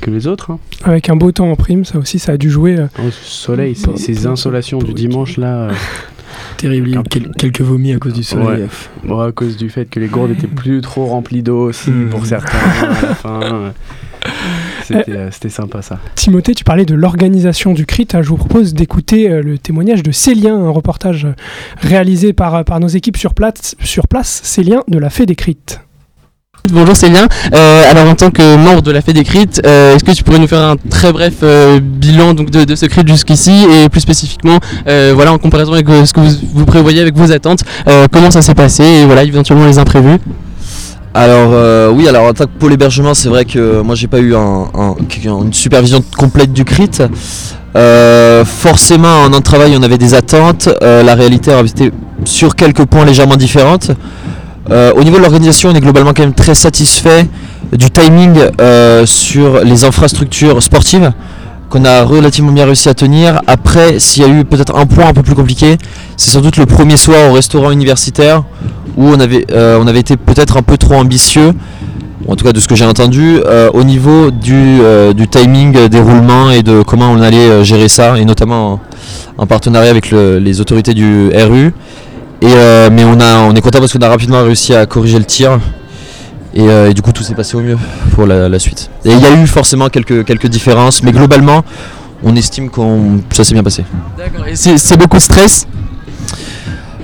que 0.00 0.10
les 0.10 0.26
autres. 0.26 0.50
hein. 0.50 0.58
Avec 0.84 1.10
un 1.10 1.16
beau 1.16 1.30
temps 1.30 1.50
en 1.50 1.56
prime, 1.56 1.84
ça 1.84 1.98
aussi, 1.98 2.18
ça 2.18 2.32
a 2.32 2.36
dû 2.38 2.48
jouer. 2.50 2.76
euh, 2.78 2.86
Oh, 2.98 3.10
ce 3.10 3.24
soleil, 3.30 3.74
ces, 3.74 4.12
pour- 4.14 4.30
insolations 4.32 4.78
du 4.78 4.94
dimanche 4.94 5.36
là. 5.36 5.54
euh, 5.68 5.72
Terrible, 6.56 6.88
il 6.88 6.94
y 6.94 6.96
a 6.96 7.00
eu 7.00 7.04
quel- 7.10 7.30
quelques 7.38 7.60
vomis 7.60 7.92
à 7.92 7.98
cause 7.98 8.14
du 8.14 8.22
soleil. 8.24 8.62
Ouais. 8.62 8.68
Bon, 9.04 9.20
à 9.20 9.30
cause 9.32 9.56
du 9.58 9.68
fait 9.68 9.88
que 9.90 10.00
les 10.00 10.08
gourdes 10.08 10.30
étaient 10.30 10.46
plus 10.46 10.80
trop 10.80 11.04
remplies 11.06 11.42
d'eau 11.42 11.68
aussi 11.68 11.90
Hmm. 11.90 12.08
pour 12.08 12.24
certains 12.24 12.56
à 12.58 13.02
la 13.02 13.14
fin. 13.14 13.40
Euh, 14.94 15.28
C'était 15.32 15.48
euh, 15.48 15.50
sympa 15.50 15.82
ça. 15.82 15.98
Timothée, 16.14 16.54
tu 16.54 16.64
parlais 16.64 16.84
de 16.84 16.94
l'organisation 16.94 17.72
du 17.72 17.86
CRIT. 17.86 18.16
Je 18.20 18.28
vous 18.28 18.36
propose 18.36 18.74
d'écouter 18.74 19.30
euh, 19.30 19.42
le 19.42 19.58
témoignage 19.58 20.02
de 20.02 20.12
Célien, 20.12 20.56
un 20.56 20.70
reportage 20.70 21.24
euh, 21.24 21.34
réalisé 21.78 22.32
par, 22.32 22.64
par 22.64 22.80
nos 22.80 22.88
équipes 22.88 23.16
sur 23.16 23.34
place, 23.34 23.74
sur 23.82 24.08
place 24.08 24.40
Célien 24.44 24.82
de 24.88 24.98
la 24.98 25.10
Fée 25.10 25.26
des 25.26 25.34
CRIT. 25.34 25.80
Bonjour 26.72 26.96
Célien, 26.96 27.28
Euh, 27.54 27.90
alors 27.90 28.08
en 28.08 28.16
tant 28.16 28.32
que 28.32 28.56
membre 28.56 28.82
de 28.82 28.90
la 28.90 29.00
Fédé 29.00 29.22
Crit, 29.22 29.48
euh, 29.64 29.94
est-ce 29.94 30.02
que 30.02 30.10
tu 30.10 30.24
pourrais 30.24 30.40
nous 30.40 30.48
faire 30.48 30.62
un 30.62 30.76
très 30.76 31.12
bref 31.12 31.34
euh, 31.44 31.78
bilan 31.80 32.34
donc, 32.34 32.50
de, 32.50 32.64
de 32.64 32.74
ce 32.74 32.86
crit 32.86 33.06
jusqu'ici 33.06 33.66
et 33.70 33.88
plus 33.88 34.00
spécifiquement 34.00 34.58
euh, 34.88 35.12
voilà, 35.14 35.32
en 35.32 35.38
comparaison 35.38 35.74
avec 35.74 35.86
ce 35.86 36.12
que 36.12 36.18
vous, 36.18 36.34
vous 36.54 36.66
prévoyez 36.66 37.00
avec 37.00 37.14
vos 37.16 37.30
attentes, 37.30 37.60
euh, 37.86 38.06
comment 38.10 38.32
ça 38.32 38.42
s'est 38.42 38.54
passé 38.54 38.82
et 38.82 39.04
voilà, 39.06 39.22
éventuellement 39.22 39.66
les 39.66 39.78
imprévus? 39.78 40.18
Alors 41.18 41.52
euh, 41.54 41.90
oui, 41.90 42.06
alors 42.08 42.26
en 42.26 42.34
tant 42.34 42.44
que 42.44 42.50
pôle 42.58 42.74
hébergement, 42.74 43.14
c'est 43.14 43.30
vrai 43.30 43.46
que 43.46 43.80
moi 43.80 43.94
j'ai 43.94 44.06
pas 44.06 44.18
eu 44.18 44.34
un- 44.34 44.66
un- 44.74 44.94
une 45.24 45.52
supervision 45.54 46.04
complète 46.18 46.52
du 46.52 46.66
CRIT. 46.66 47.00
Euh, 47.74 48.44
forcément, 48.44 49.22
en 49.22 49.30
de 49.30 49.38
travail, 49.38 49.74
on 49.78 49.82
avait 49.82 49.96
des 49.96 50.12
attentes. 50.12 50.68
Euh, 50.82 51.02
la 51.02 51.14
réalité 51.14 51.52
a 51.54 51.60
été 51.62 51.90
sur 52.26 52.54
quelques 52.54 52.84
points 52.84 53.06
légèrement 53.06 53.36
différente. 53.36 53.92
Au 54.70 55.02
niveau 55.04 55.16
de 55.16 55.22
l'organisation, 55.22 55.70
on 55.70 55.74
est 55.74 55.80
globalement 55.80 56.12
quand 56.14 56.24
même 56.24 56.34
très 56.34 56.54
satisfait 56.54 57.26
du 57.72 57.88
timing 57.90 58.34
sur 59.06 59.60
les 59.64 59.84
infrastructures 59.84 60.62
sportives 60.62 61.12
qu'on 61.70 61.84
a 61.84 62.02
relativement 62.02 62.52
bien 62.52 62.64
réussi 62.66 62.88
à 62.90 62.94
tenir. 62.94 63.40
Après, 63.46 63.98
s'il 64.00 64.22
y 64.22 64.26
a 64.26 64.28
eu 64.28 64.44
peut-être 64.44 64.76
un 64.76 64.84
point 64.86 65.06
un 65.06 65.12
peu 65.14 65.22
plus 65.22 65.34
compliqué, 65.34 65.78
c'est 66.18 66.30
sans 66.30 66.40
doute 66.40 66.56
le 66.58 66.66
premier 66.66 66.96
soir 66.98 67.30
au 67.30 67.32
restaurant 67.34 67.70
universitaire 67.70 68.42
où 68.96 69.04
on 69.08 69.20
avait, 69.20 69.46
euh, 69.52 69.78
on 69.80 69.86
avait 69.86 70.00
été 70.00 70.16
peut-être 70.16 70.56
un 70.56 70.62
peu 70.62 70.76
trop 70.76 70.94
ambitieux, 70.94 71.52
en 72.28 72.34
tout 72.36 72.44
cas 72.44 72.52
de 72.52 72.60
ce 72.60 72.66
que 72.66 72.74
j'ai 72.74 72.84
entendu, 72.86 73.40
euh, 73.44 73.70
au 73.74 73.84
niveau 73.84 74.30
du, 74.30 74.54
euh, 74.80 75.12
du 75.12 75.28
timing 75.28 75.88
des 75.88 76.00
roulements 76.00 76.50
et 76.50 76.62
de 76.62 76.82
comment 76.82 77.10
on 77.10 77.20
allait 77.20 77.64
gérer 77.64 77.88
ça, 77.88 78.18
et 78.18 78.24
notamment 78.24 78.72
en, 78.74 78.80
en 79.38 79.46
partenariat 79.46 79.90
avec 79.90 80.10
le- 80.10 80.38
les 80.38 80.60
autorités 80.60 80.94
du 80.94 81.30
RU. 81.34 81.72
Mais 82.42 83.04
on, 83.04 83.18
a, 83.20 83.38
on 83.40 83.54
est 83.54 83.60
content 83.60 83.80
parce 83.80 83.92
qu'on 83.92 84.00
a 84.00 84.08
rapidement 84.08 84.42
réussi 84.42 84.74
à 84.74 84.86
corriger 84.86 85.18
le 85.18 85.24
tir. 85.24 85.58
Et, 86.54 86.94
du 86.94 87.02
coup, 87.02 87.12
tout 87.12 87.22
s'est 87.22 87.34
passé 87.34 87.56
au 87.56 87.60
mieux 87.60 87.76
pour 88.14 88.26
la, 88.26 88.58
suite. 88.58 88.88
Il 89.04 89.18
y 89.18 89.26
a 89.26 89.32
eu 89.34 89.46
forcément 89.46 89.88
quelques, 89.88 90.46
différences, 90.46 91.02
mais 91.02 91.12
globalement, 91.12 91.64
on 92.22 92.34
estime 92.36 92.70
que 92.70 92.80
ça 93.36 93.44
s'est 93.44 93.52
bien 93.54 93.62
passé. 93.62 93.84
C'est 94.54 94.96
beaucoup 94.98 95.16
de 95.16 95.22
stress? 95.22 95.66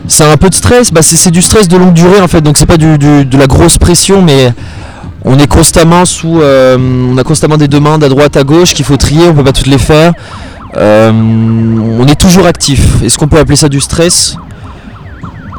C'est 0.09 0.25
un 0.25 0.37
peu 0.37 0.51
de 0.51 0.55
stress, 0.55 0.91
bah 0.93 1.01
c'est 1.03 1.31
du 1.31 1.41
stress 1.43 1.69
de 1.69 1.77
longue 1.77 1.95
durée 1.95 2.21
en 2.21 2.29
fait, 2.29 2.41
donc 2.41 2.59
c'est 2.59 2.67
pas 2.67 2.77
du, 2.77 2.99
du- 2.99 3.25
de 3.25 3.39
la 3.39 3.47
grosse 3.47 3.79
pression, 3.79 4.21
mais 4.21 4.53
on 5.25 5.39
est 5.39 5.47
constamment 5.47 6.05
sous, 6.05 6.41
euh, 6.41 6.77
on 7.13 7.17
a 7.17 7.23
constamment 7.25 7.57
des 7.57 7.69
demandes 7.69 8.03
à 8.03 8.09
droite, 8.09 8.37
à 8.37 8.43
gauche 8.43 8.75
qu'il 8.75 8.85
faut 8.85 8.97
trier, 8.97 9.29
on 9.29 9.35
peut 9.35 9.45
pas 9.45 9.53
toutes 9.53 9.69
les 9.69 9.79
faire. 9.79 10.13
Euh, 10.77 11.13
on 11.13 12.07
est 12.09 12.15
toujours 12.21 12.47
actif. 12.47 13.03
Est-ce 13.03 13.17
qu'on 13.19 13.29
peut 13.29 13.39
appeler 13.39 13.57
ça 13.57 13.69
du 13.69 13.81
stress? 13.81 14.37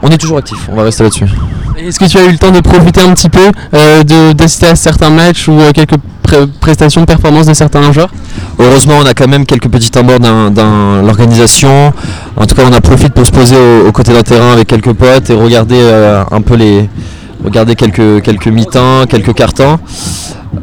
On 0.02 0.10
est 0.10 0.18
toujours 0.18 0.38
actif. 0.40 0.58
On 0.70 0.76
va 0.76 0.84
rester 0.84 1.04
là-dessus. 1.04 1.26
Est-ce 1.78 1.98
que 2.00 2.06
tu 2.06 2.18
as 2.18 2.26
eu 2.26 2.32
le 2.32 2.38
temps 2.38 2.52
de 2.52 2.60
profiter 2.60 3.02
un 3.02 3.14
petit 3.14 3.30
peu 3.30 3.52
euh, 3.74 4.04
d'assister 4.34 4.68
à 4.68 4.76
certains 4.76 5.10
matchs 5.10 5.48
ou 5.48 5.54
euh, 5.54 5.72
quelques 5.72 5.98
pré- 6.24 6.48
prestations 6.60 7.02
de 7.02 7.06
performance 7.06 7.46
de 7.46 7.54
certains 7.54 7.92
joueurs? 7.92 8.10
Heureusement, 8.60 8.96
on 9.02 9.06
a 9.06 9.14
quand 9.14 9.28
même 9.28 9.46
quelques 9.46 9.68
petits 9.70 9.92
temps 9.92 10.04
dans, 10.04 11.02
l'organisation. 11.02 11.92
En 12.38 12.46
tout 12.46 12.56
cas, 12.56 12.64
on 12.70 12.74
a 12.74 12.82
profité 12.82 13.10
pour 13.10 13.26
se 13.26 13.32
poser 13.32 13.56
au- 13.56 13.88
aux 13.88 13.92
côtés 13.92 14.14
d'un 14.14 14.22
terrain 14.24 14.52
avec 14.54 14.68
quelques 14.68 14.94
potes 14.94 15.30
et 15.30 15.34
regarder 15.34 15.80
euh, 15.80 16.24
un 16.32 16.42
peu 16.42 16.56
les, 16.56 16.88
regarder 17.44 17.76
quelques 17.76 18.22
quelques 18.22 18.52
quelques 19.10 19.34
quarts-temps. 19.34 19.80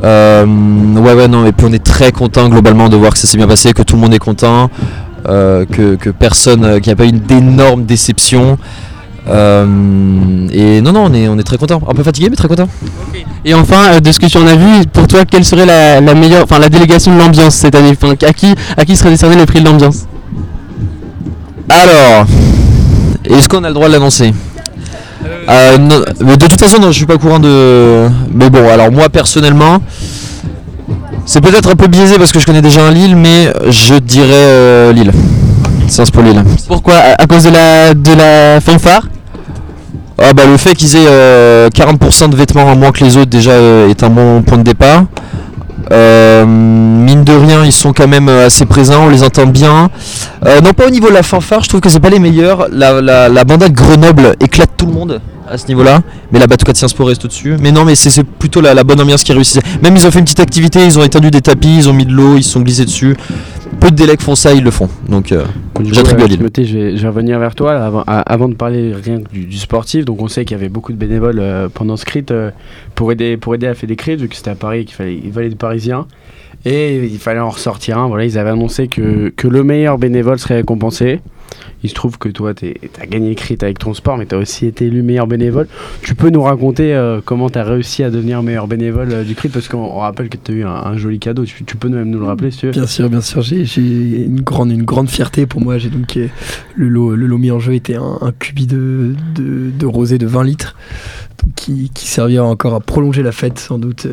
Euh, 0.04 0.46
ouais, 0.46 1.14
ouais, 1.14 1.28
non, 1.28 1.44
et 1.46 1.52
puis 1.52 1.66
on 1.68 1.72
est 1.72 1.82
très 1.84 2.12
content 2.12 2.48
globalement 2.48 2.88
de 2.88 2.96
voir 2.96 3.12
que 3.12 3.18
ça 3.18 3.26
s'est 3.26 3.36
bien 3.36 3.48
passé, 3.48 3.72
que 3.72 3.82
tout 3.82 3.96
le 3.96 4.02
monde 4.02 4.14
est 4.14 4.18
content, 4.20 4.70
euh, 5.28 5.64
que, 5.66 5.96
que 5.96 6.10
personne, 6.10 6.80
qu'il 6.80 6.86
n'y 6.90 6.92
a 6.92 6.96
pas 6.96 7.06
eu 7.06 7.12
d'énormes 7.12 7.84
déceptions. 7.84 8.56
Euh, 9.30 10.48
et 10.52 10.80
non, 10.80 10.92
non, 10.92 11.04
on 11.08 11.14
est, 11.14 11.28
on 11.28 11.38
est 11.38 11.44
très 11.44 11.56
content. 11.56 11.80
Un 11.88 11.94
peu 11.94 12.02
fatigué, 12.02 12.28
mais 12.30 12.36
très 12.36 12.48
content. 12.48 12.68
Et 13.44 13.54
enfin, 13.54 13.92
euh, 13.92 14.00
de 14.00 14.10
ce 14.10 14.18
que 14.18 14.26
tu 14.26 14.38
en 14.38 14.46
as 14.46 14.56
vu, 14.56 14.86
pour 14.92 15.06
toi, 15.06 15.24
quelle 15.24 15.44
serait 15.44 15.66
la, 15.66 16.00
la 16.00 16.14
meilleure, 16.14 16.42
enfin 16.44 16.58
la 16.58 16.68
délégation 16.68 17.14
de 17.14 17.18
l'ambiance 17.18 17.54
cette 17.54 17.74
année? 17.74 17.92
Enfin, 17.92 18.14
à 18.26 18.32
qui, 18.32 18.54
à 18.76 18.84
qui 18.84 18.96
serait 18.96 19.10
décerné 19.10 19.36
le 19.36 19.46
prix 19.46 19.60
de 19.60 19.66
l'ambiance? 19.66 20.06
Alors, 21.68 22.26
est-ce 23.24 23.48
qu'on 23.48 23.62
a 23.62 23.68
le 23.68 23.74
droit 23.74 23.86
de 23.86 23.92
l'annoncer? 23.92 24.34
Euh, 25.48 25.78
non, 25.78 26.02
mais 26.24 26.36
de 26.36 26.46
toute 26.46 26.60
façon, 26.60 26.80
non, 26.80 26.88
je 26.88 26.96
suis 26.96 27.06
pas 27.06 27.14
au 27.14 27.18
courant 27.18 27.38
de. 27.38 28.08
Mais 28.34 28.50
bon, 28.50 28.68
alors 28.68 28.90
moi 28.90 29.08
personnellement, 29.08 29.80
c'est 31.24 31.40
peut-être 31.40 31.70
un 31.70 31.76
peu 31.76 31.86
biaisé 31.86 32.18
parce 32.18 32.32
que 32.32 32.40
je 32.40 32.46
connais 32.46 32.62
déjà 32.62 32.84
un 32.84 32.90
Lille, 32.90 33.14
mais 33.14 33.52
je 33.68 33.94
dirais 33.94 34.28
euh, 34.32 34.92
Lille. 34.92 35.12
Sciences 35.86 36.10
pour 36.10 36.22
Lille. 36.22 36.42
Pourquoi? 36.66 36.94
À, 36.94 37.22
à 37.22 37.26
cause 37.26 37.44
de 37.44 37.50
la, 37.50 37.94
de 37.94 38.12
la 38.12 38.60
fanfare? 38.60 39.08
Ah 40.22 40.34
bah 40.34 40.42
le 40.46 40.56
fait 40.58 40.74
qu'ils 40.74 40.96
aient 40.96 41.08
euh, 41.08 41.70
40% 41.70 42.28
de 42.28 42.36
vêtements 42.36 42.64
en 42.64 42.76
moins 42.76 42.92
que 42.92 43.02
les 43.02 43.16
autres 43.16 43.30
déjà 43.30 43.52
euh, 43.52 43.88
est 43.88 44.02
un 44.02 44.10
bon 44.10 44.42
point 44.42 44.58
de 44.58 44.62
départ. 44.62 45.04
Euh, 45.92 46.44
mine 46.46 47.24
de 47.24 47.32
rien, 47.32 47.64
ils 47.64 47.72
sont 47.72 47.92
quand 47.92 48.06
même 48.06 48.28
euh, 48.28 48.46
assez 48.46 48.66
présents, 48.66 49.06
on 49.06 49.08
les 49.08 49.22
entend 49.22 49.46
bien. 49.46 49.90
Euh, 50.46 50.60
non 50.60 50.72
pas 50.72 50.86
au 50.86 50.90
niveau 50.90 51.08
de 51.08 51.14
la 51.14 51.22
fanfare, 51.22 51.64
je 51.64 51.68
trouve 51.68 51.80
que 51.80 51.88
c'est 51.88 52.00
pas 52.00 52.10
les 52.10 52.18
meilleurs. 52.18 52.68
La, 52.70 53.00
la, 53.00 53.28
la 53.28 53.44
de 53.44 53.68
Grenoble 53.68 54.36
éclate 54.40 54.70
tout 54.76 54.86
le 54.86 54.92
monde 54.92 55.20
à 55.50 55.58
ce 55.58 55.66
niveau-là, 55.66 56.00
mais 56.30 56.38
la 56.38 56.46
Batucat 56.46 56.74
Sciences 56.74 56.92
Po 56.92 57.06
reste 57.06 57.24
au-dessus. 57.24 57.56
Mais 57.58 57.72
non, 57.72 57.84
mais 57.84 57.96
c'est 57.96 58.22
plutôt 58.22 58.60
la, 58.60 58.72
la 58.72 58.84
bonne 58.84 59.00
ambiance 59.00 59.24
qui 59.24 59.32
réussit. 59.32 59.60
Même 59.82 59.96
ils 59.96 60.06
ont 60.06 60.10
fait 60.12 60.20
une 60.20 60.24
petite 60.24 60.38
activité, 60.38 60.84
ils 60.84 60.96
ont 60.98 61.02
étendu 61.02 61.30
des 61.32 61.40
tapis, 61.40 61.78
ils 61.78 61.88
ont 61.88 61.92
mis 61.92 62.06
de 62.06 62.12
l'eau, 62.12 62.36
ils 62.36 62.44
se 62.44 62.50
sont 62.50 62.60
glissés 62.60 62.84
dessus. 62.84 63.16
Peu 63.78 63.90
de 63.90 63.96
délais 63.96 64.16
font 64.18 64.34
ça, 64.34 64.52
ils 64.52 64.62
le 64.62 64.70
font. 64.70 64.88
Donc 65.08 65.32
euh, 65.32 65.44
j'attribue 65.82 66.22
à 66.22 66.26
Lille. 66.26 66.36
Timothée, 66.38 66.64
je 66.64 66.76
vais, 66.78 66.96
je 66.96 67.02
vais 67.02 67.08
revenir 67.08 67.38
vers 67.38 67.54
toi 67.54 67.72
là, 67.74 67.86
avant, 67.86 68.02
à- 68.06 68.20
avant 68.20 68.48
de 68.48 68.54
parler 68.54 68.92
rien 68.92 69.20
que 69.22 69.30
du, 69.30 69.44
du 69.46 69.56
sportif. 69.56 70.04
Donc 70.04 70.20
on 70.20 70.28
sait 70.28 70.44
qu'il 70.44 70.56
y 70.56 70.60
avait 70.60 70.68
beaucoup 70.68 70.92
de 70.92 70.98
bénévoles 70.98 71.38
euh, 71.40 71.68
pendant 71.72 71.96
ce 71.96 72.04
crit 72.04 72.24
euh, 72.30 72.50
pour 72.94 73.10
aider 73.12 73.36
pour 73.36 73.54
aider 73.54 73.66
à 73.66 73.74
faire 73.74 73.88
des 73.88 73.96
crits 73.96 74.16
vu 74.16 74.28
que 74.28 74.36
c'était 74.36 74.50
à 74.50 74.54
Paris 74.54 74.84
qu'il 74.84 74.94
fallait 74.96 75.18
il 75.24 75.32
fallait 75.32 75.48
des 75.48 75.54
Parisiens 75.56 76.06
et 76.66 76.96
il 77.06 77.18
fallait 77.18 77.40
en 77.40 77.48
ressortir 77.50 77.96
un. 77.98 78.08
Voilà, 78.08 78.24
ils 78.26 78.36
avaient 78.38 78.50
annoncé 78.50 78.86
que, 78.88 79.32
que 79.34 79.48
le 79.48 79.62
meilleur 79.64 79.96
bénévole 79.96 80.38
serait 80.38 80.56
récompensé. 80.56 81.20
Il 81.82 81.88
se 81.88 81.94
trouve 81.94 82.18
que 82.18 82.28
toi, 82.28 82.52
tu 82.54 82.74
as 83.00 83.06
gagné 83.06 83.34
crit 83.34 83.56
avec 83.62 83.78
ton 83.78 83.94
sport, 83.94 84.18
mais 84.18 84.26
tu 84.26 84.34
as 84.34 84.38
aussi 84.38 84.66
été 84.66 84.86
élu 84.86 85.02
meilleur 85.02 85.26
bénévole. 85.26 85.66
Tu 86.02 86.14
peux 86.14 86.28
nous 86.28 86.42
raconter 86.42 86.94
euh, 86.94 87.20
comment 87.24 87.48
tu 87.48 87.58
as 87.58 87.64
réussi 87.64 88.02
à 88.02 88.10
devenir 88.10 88.42
meilleur 88.42 88.66
bénévole 88.66 89.08
euh, 89.12 89.24
du 89.24 89.34
crit? 89.34 89.48
Parce 89.48 89.68
qu'on 89.68 89.78
on 89.78 89.98
rappelle 89.98 90.28
que 90.28 90.36
tu 90.36 90.52
as 90.52 90.54
eu 90.56 90.64
un, 90.64 90.96
joli 90.96 91.18
cadeau. 91.18 91.44
Tu, 91.44 91.76
peux 91.76 91.88
même 91.88 92.10
nous 92.10 92.18
le 92.18 92.26
rappeler 92.26 92.50
si 92.50 92.58
tu 92.58 92.66
veux. 92.66 92.72
Bien 92.72 92.86
sûr, 92.86 93.08
bien 93.08 93.22
sûr, 93.22 93.40
j'ai 93.40 93.64
une 94.24 94.42
grande, 94.42 94.70
une 94.70 94.84
grande 94.84 95.08
fierté 95.08 95.46
pour 95.46 95.60
moi. 95.60 95.78
J'ai 95.78 95.88
donc 95.88 96.16
euh, 96.16 96.28
le 96.74 96.88
lot, 96.88 97.14
le 97.16 97.26
lot 97.26 97.38
mis 97.38 97.50
en 97.50 97.58
jeu 97.58 97.74
était 97.74 97.96
un, 97.96 98.18
un 98.20 98.32
cubi 98.32 98.66
de, 98.66 99.14
de, 99.34 99.70
de 99.70 99.86
rosé 99.86 100.18
de 100.18 100.26
20 100.26 100.44
litres, 100.44 100.76
qui, 101.56 101.90
servira 101.94 102.44
encore 102.44 102.74
à 102.74 102.80
prolonger 102.80 103.22
la 103.22 103.32
fête 103.32 103.58
sans 103.58 103.78
doute 103.78 104.06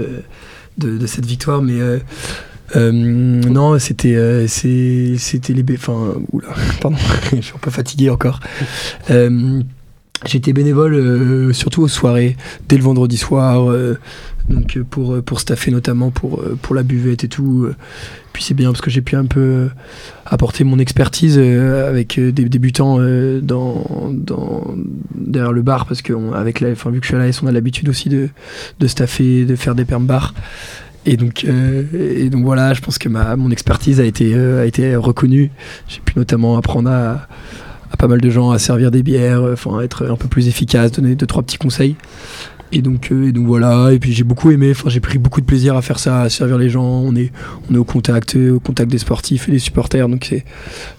de, 0.77 0.97
de 0.97 1.07
cette 1.07 1.25
victoire. 1.25 1.61
Mais 1.61 1.79
euh, 2.75 2.91
non, 2.91 3.79
c'était, 3.79 4.15
euh, 4.15 4.47
c'était 4.47 5.53
les, 5.53 5.63
enfin, 5.73 6.15
oula, 6.31 6.47
pardon, 6.81 6.97
je 7.35 7.41
suis 7.41 7.55
un 7.55 7.59
peu 7.59 7.71
fatigué 7.71 8.09
encore. 8.09 8.39
Euh, 9.09 9.61
J'étais 10.25 10.51
bénévole 10.51 10.95
euh, 10.95 11.53
surtout 11.53 11.83
aux 11.83 11.87
soirées, 11.87 12.37
dès 12.67 12.75
le 12.75 12.81
vendredi 12.81 13.17
soir, 13.17 13.71
donc 14.49 14.79
pour, 14.89 15.21
pour 15.21 15.39
staffer 15.39 15.69
notamment 15.69 16.09
pour, 16.09 16.43
pour 16.63 16.73
la 16.73 16.81
buvette 16.81 17.23
et 17.23 17.27
tout. 17.27 17.69
Puis 18.33 18.43
c'est 18.43 18.55
bien 18.55 18.71
parce 18.71 18.81
que 18.81 18.89
j'ai 18.89 19.01
pu 19.01 19.15
un 19.15 19.25
peu 19.25 19.69
apporter 20.25 20.63
mon 20.63 20.79
expertise 20.79 21.37
avec 21.37 22.19
des 22.19 22.49
débutants 22.49 22.97
dans, 22.97 24.75
derrière 25.13 25.51
le 25.51 25.61
bar 25.61 25.85
parce 25.85 26.01
que 26.01 26.13
avec 26.33 26.61
la, 26.61 26.71
enfin, 26.71 26.89
vu 26.89 26.99
que 26.99 27.05
je 27.05 27.09
suis 27.09 27.15
à 27.15 27.19
la 27.19 27.27
S, 27.27 27.43
on 27.43 27.47
a 27.47 27.51
l'habitude 27.51 27.87
aussi 27.87 28.09
de, 28.09 28.29
de 28.79 28.87
staffer, 28.87 29.45
de 29.45 29.55
faire 29.55 29.75
des 29.75 29.85
permes 29.85 30.07
bars. 30.07 30.33
Et 31.07 31.15
donc, 31.15 31.45
euh, 31.45 31.83
et 31.93 32.29
donc 32.29 32.43
voilà, 32.43 32.73
je 32.73 32.81
pense 32.81 32.97
que 32.97 33.07
ma, 33.07 33.37
mon 33.37 33.49
expertise 33.49 34.01
a 34.01 34.03
été, 34.03 34.33
euh, 34.35 34.61
a 34.61 34.65
été 34.65 34.93
reconnue. 34.97 35.51
J'ai 35.87 36.01
pu 36.01 36.13
notamment 36.17 36.57
apprendre 36.57 36.89
à, 36.89 37.27
à 37.91 37.97
pas 37.97 38.09
mal 38.09 38.19
de 38.19 38.29
gens 38.29 38.51
à 38.51 38.59
servir 38.59 38.91
des 38.91 39.03
bières, 39.03 39.41
euh, 39.41 39.53
enfin 39.53 39.79
être 39.79 40.05
un 40.05 40.17
peu 40.17 40.27
plus 40.27 40.49
efficace, 40.49 40.91
donner 40.91 41.15
deux 41.15 41.25
trois 41.25 41.43
petits 41.43 41.57
conseils. 41.57 41.95
Et 42.73 42.81
donc, 42.81 43.09
et 43.09 43.31
donc 43.31 43.45
voilà, 43.47 43.93
et 43.93 43.99
puis 43.99 44.11
j'ai 44.11 44.25
beaucoup 44.25 44.51
aimé, 44.51 44.73
j'ai 44.87 44.99
pris 44.99 45.17
beaucoup 45.17 45.39
de 45.39 45.45
plaisir 45.45 45.77
à 45.77 45.81
faire 45.81 45.97
ça, 45.97 46.23
à 46.23 46.29
servir 46.29 46.57
les 46.57 46.67
gens. 46.67 46.83
On 46.83 47.15
est, 47.15 47.31
on 47.71 47.75
est 47.75 47.77
au 47.77 47.85
contact, 47.85 48.35
au 48.35 48.59
contact 48.59 48.91
des 48.91 48.97
sportifs 48.97 49.47
et 49.47 49.53
des 49.53 49.59
supporters, 49.59 50.09
donc 50.09 50.25
c'est 50.29 50.43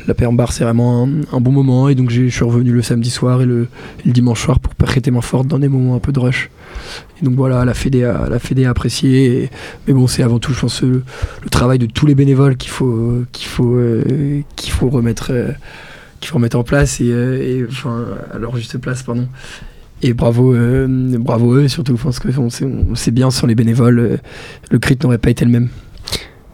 la 0.07 0.15
perm 0.15 0.35
bar, 0.39 0.53
c'est 0.53 0.65
vraiment 0.65 1.07
un, 1.31 1.41
bon 1.43 1.53
moment. 1.53 1.91
Et 1.91 1.95
donc 1.95 2.09
je 2.09 2.29
suis 2.29 2.45
revenu 2.45 2.73
le 2.73 2.81
samedi 2.81 3.11
soir 3.11 3.43
et 3.43 3.45
le, 3.45 3.69
et 4.03 4.07
le 4.07 4.13
dimanche 4.13 4.43
soir 4.43 4.59
pour 4.59 4.75
prêter 4.75 5.11
main 5.11 5.21
forte 5.21 5.47
dans 5.47 5.59
des 5.59 5.69
moments 5.69 5.95
un 5.95 5.99
peu 5.99 6.13
de 6.13 6.21
rush. 6.21 6.49
Et 7.21 7.25
donc 7.25 7.35
voilà, 7.35 7.65
la 7.65 7.75
Fédé 7.75 8.05
a, 8.05 8.71
apprécié. 8.71 9.51
mais 9.87 9.95
bon, 9.95 10.07
c'est 10.07 10.23
avant 10.23 10.39
tout, 10.39 10.53
je 10.53 10.61
pense, 10.61 10.83
le, 10.83 11.03
travail 11.51 11.79
de 11.79 11.87
tous 11.87 12.07
les 12.07 12.15
bénévoles 12.15 12.57
qu'il 12.57 12.71
faut, 12.71 13.25
qu'il 13.33 13.49
faut, 13.49 13.75
euh, 13.75 14.43
qu'il 14.57 14.73
faut 14.73 14.89
remettre, 14.89 15.33
euh, 15.33 15.51
qu'il 16.21 16.29
faut 16.29 16.37
remettre 16.37 16.59
en 16.59 16.65
place 16.65 17.01
et, 17.01 17.11
euh, 17.11 17.43
et, 17.43 17.67
enfin 17.69 18.05
à 18.33 18.39
leur 18.39 18.57
juste 18.57 18.79
place, 18.79 19.03
pardon. 19.03 19.29
Et 20.01 20.13
bravo, 20.13 20.55
bravo 21.19 21.55
eux 21.55 21.67
surtout. 21.67 21.97
Je 21.97 22.03
pense 22.03 22.21
que 22.21 22.29
on 22.39 22.51
sait, 22.51 22.69
sait 22.95 23.11
bien 23.11 23.33
sans 23.33 23.49
les 23.49 23.57
bénévoles, 23.57 24.21
le 24.71 24.79
crit 24.79 24.97
n'aurait 25.03 25.19
pas 25.19 25.31
été 25.31 25.45
le 25.45 25.51
même. 25.51 25.69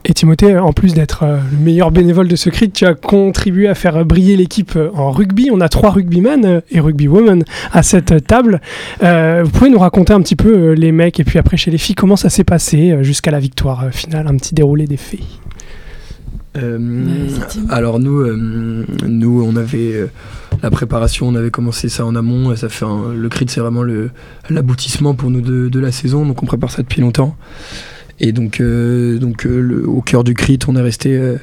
Et 0.07 0.13
Timothée, 0.13 0.59
en 0.59 0.75
plus 0.75 0.93
d'être 0.93 1.23
euh, 1.23 1.39
le 1.51 1.57
meilleur 1.59 1.91
bénévole 1.91 2.29
de 2.29 2.37
ce 2.37 2.51
crit, 2.51 2.71
tu 2.71 2.85
as 2.85 2.93
contribué 2.95 3.69
à 3.69 3.75
faire 3.75 4.05
briller 4.05 4.37
l'équipe 4.37 4.77
euh, 4.77 4.91
en 4.95 5.11
rugby. 5.11 5.49
On 5.51 5.63
a 5.63 5.69
trois 5.71 5.91
rugbymen 5.93 6.45
euh, 6.45 6.61
et 6.71 6.79
rugbywomen 6.81 7.43
à 7.73 7.83
cette 7.83 8.27
table. 8.27 8.61
Euh, 9.03 9.41
vous 9.45 9.51
pouvez 9.51 9.71
nous 9.71 9.79
raconter 9.79 10.13
un 10.13 10.21
petit 10.21 10.37
peu 10.37 10.73
les 10.73 10.93
mecs 10.93 11.21
et 11.21 11.25
puis 11.25 11.39
après 11.39 11.57
chez 11.57 11.71
les 11.71 11.79
filles 11.79 11.95
comment 11.95 12.17
ça 12.17 12.29
s'est 12.29 12.45
passé 12.45 12.99
jusqu'à 13.03 13.31
la 13.31 13.41
victoire 13.41 13.87
finale, 13.93 14.27
un 14.27 14.37
petit 14.37 14.55
déroulé 14.55 14.87
des 14.87 14.99
faits. 14.99 15.21
Euh, 16.59 17.27
alors 17.71 17.99
nous, 17.99 18.21
euh, 18.21 18.87
nous, 19.09 19.43
on 19.43 19.57
avait 19.57 19.95
euh, 19.95 20.07
la 20.63 20.71
préparation, 20.71 21.27
on 21.29 21.35
avait 21.35 21.51
commencé 21.51 21.89
ça 21.89 22.05
en 22.05 22.15
amont. 22.15 22.53
et 22.53 22.57
Ça 22.57 22.69
fait 22.69 22.85
un- 22.85 23.15
le 23.15 23.29
crit, 23.31 23.47
c'est 23.49 23.61
vraiment 23.61 23.85
l'aboutissement 24.51 25.15
pour 25.15 25.31
nous 25.31 25.41
de, 25.41 25.69
de 25.71 25.81
la 25.81 25.91
saison. 25.93 26.27
Donc 26.27 26.43
on 26.43 26.47
prépare 26.47 26.71
ça 26.71 26.83
depuis 26.83 27.01
longtemps. 27.01 27.37
Et 28.21 28.33
donc, 28.33 28.61
euh, 28.61 29.19
donc 29.19 29.47
euh, 29.47 29.85
au 29.87 30.01
cœur 30.01 30.25
du 30.25 30.35
crit, 30.35 30.59
on 30.69 30.77
est 30.77 30.81
resté 30.81 31.17
euh, 31.17 31.37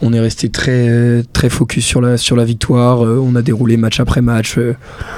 on 0.00 0.12
est 0.12 0.20
resté 0.20 0.48
très 0.48 1.22
très 1.32 1.48
focus 1.48 1.84
sur 1.84 2.00
la 2.00 2.16
sur 2.16 2.34
la 2.34 2.44
victoire. 2.44 3.00
On 3.00 3.36
a 3.36 3.42
déroulé 3.42 3.76
match 3.76 4.00
après 4.00 4.20
match 4.20 4.58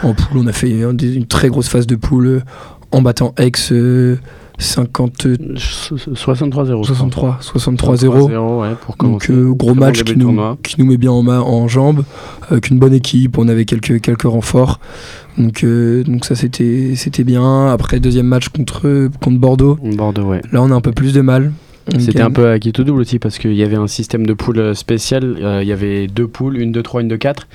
en 0.03 0.13
poule. 0.13 0.39
On 0.39 0.47
a 0.47 0.53
fait 0.53 0.71
une, 0.71 1.27
très 1.27 1.49
grosse 1.49 1.69
phase 1.69 1.87
de 1.87 1.97
poule 1.97 2.43
en 2.91 3.01
battant 3.01 3.35
Aix 3.39 3.53
50 4.59 5.27
63 5.57 6.65
0 6.67 6.85
63-0. 6.85 8.61
ouais, 8.61 8.77
donc 9.01 9.31
euh, 9.31 9.53
gros 9.53 9.75
match 9.75 10.05
bon 10.05 10.13
qui, 10.13 10.19
nous, 10.19 10.57
qui 10.63 10.81
nous, 10.81 10.87
met 10.87 10.97
bien 10.97 11.11
en, 11.11 11.23
ma, 11.23 11.41
en 11.41 11.67
jambes 11.67 12.05
avec 12.51 12.71
une 12.71 12.79
bonne 12.79 12.95
équipe. 12.95 13.37
On 13.39 13.49
avait 13.49 13.65
quelques 13.65 14.01
quelques 14.01 14.23
renforts. 14.23 14.79
Donc 15.37 15.65
euh, 15.65 16.05
donc 16.05 16.25
ça 16.25 16.37
c'était 16.37 16.95
c'était 16.95 17.25
bien. 17.25 17.69
Après 17.69 17.99
deuxième 17.99 18.27
match 18.27 18.49
contre 18.49 19.11
contre 19.21 19.39
Bordeaux. 19.39 19.77
Bordeaux 19.83 20.23
ouais. 20.23 20.43
Là 20.53 20.63
on 20.63 20.71
a 20.71 20.75
un 20.75 20.81
peu 20.81 20.93
plus 20.93 21.13
de 21.13 21.21
mal. 21.21 21.53
C'était 21.99 22.23
un 22.23 22.31
peu 22.31 22.49
à 22.49 22.59
qui 22.59 22.73
tout 22.73 22.83
double 22.83 23.01
aussi 23.03 23.19
parce 23.19 23.37
qu'il 23.39 23.53
y 23.55 23.63
avait 23.63 23.77
un 23.77 23.87
système 23.87 24.25
de 24.27 24.33
poule 24.33 24.59
euh, 24.59 24.75
spécial. 24.75 25.37
euh, 25.43 25.61
il 25.63 25.69
y 25.69 25.73
avait 25.73 26.07
deux 26.07 26.27
poules, 26.27 26.57
une 26.59 26.73
de 26.73 26.81
3, 26.81 27.03
une 27.03 27.09
de 27.09 27.17
4. 27.17 27.47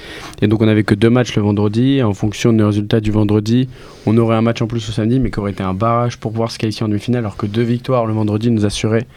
Et 0.43 0.47
donc 0.47 0.61
on 0.61 0.67
avait 0.67 0.83
que 0.83 0.93
deux 0.93 1.09
matchs 1.09 1.35
le 1.35 1.41
vendredi. 1.41 2.03
En 2.03 2.13
fonction 2.13 2.53
des 2.53 2.63
résultats 2.63 2.99
du 2.99 3.09
vendredi, 3.11 3.67
on 4.05 4.15
aurait 4.17 4.35
un 4.35 4.41
match 4.43 4.61
en 4.61 4.67
plus 4.67 4.85
le 4.85 4.93
samedi, 4.93 5.19
mais 5.19 5.31
qui 5.31 5.39
aurait 5.39 5.51
été 5.51 5.63
un 5.63 5.73
barrage 5.73 6.17
pour 6.17 6.31
pouvoir 6.31 6.51
se 6.51 6.59
qualifier 6.59 6.85
en 6.85 6.89
demi-finale. 6.89 7.19
Alors 7.21 7.37
que 7.37 7.47
deux 7.47 7.63
victoires 7.63 8.05
le 8.05 8.13
vendredi 8.13 8.51
nous 8.51 8.65
assuraient 8.65 9.07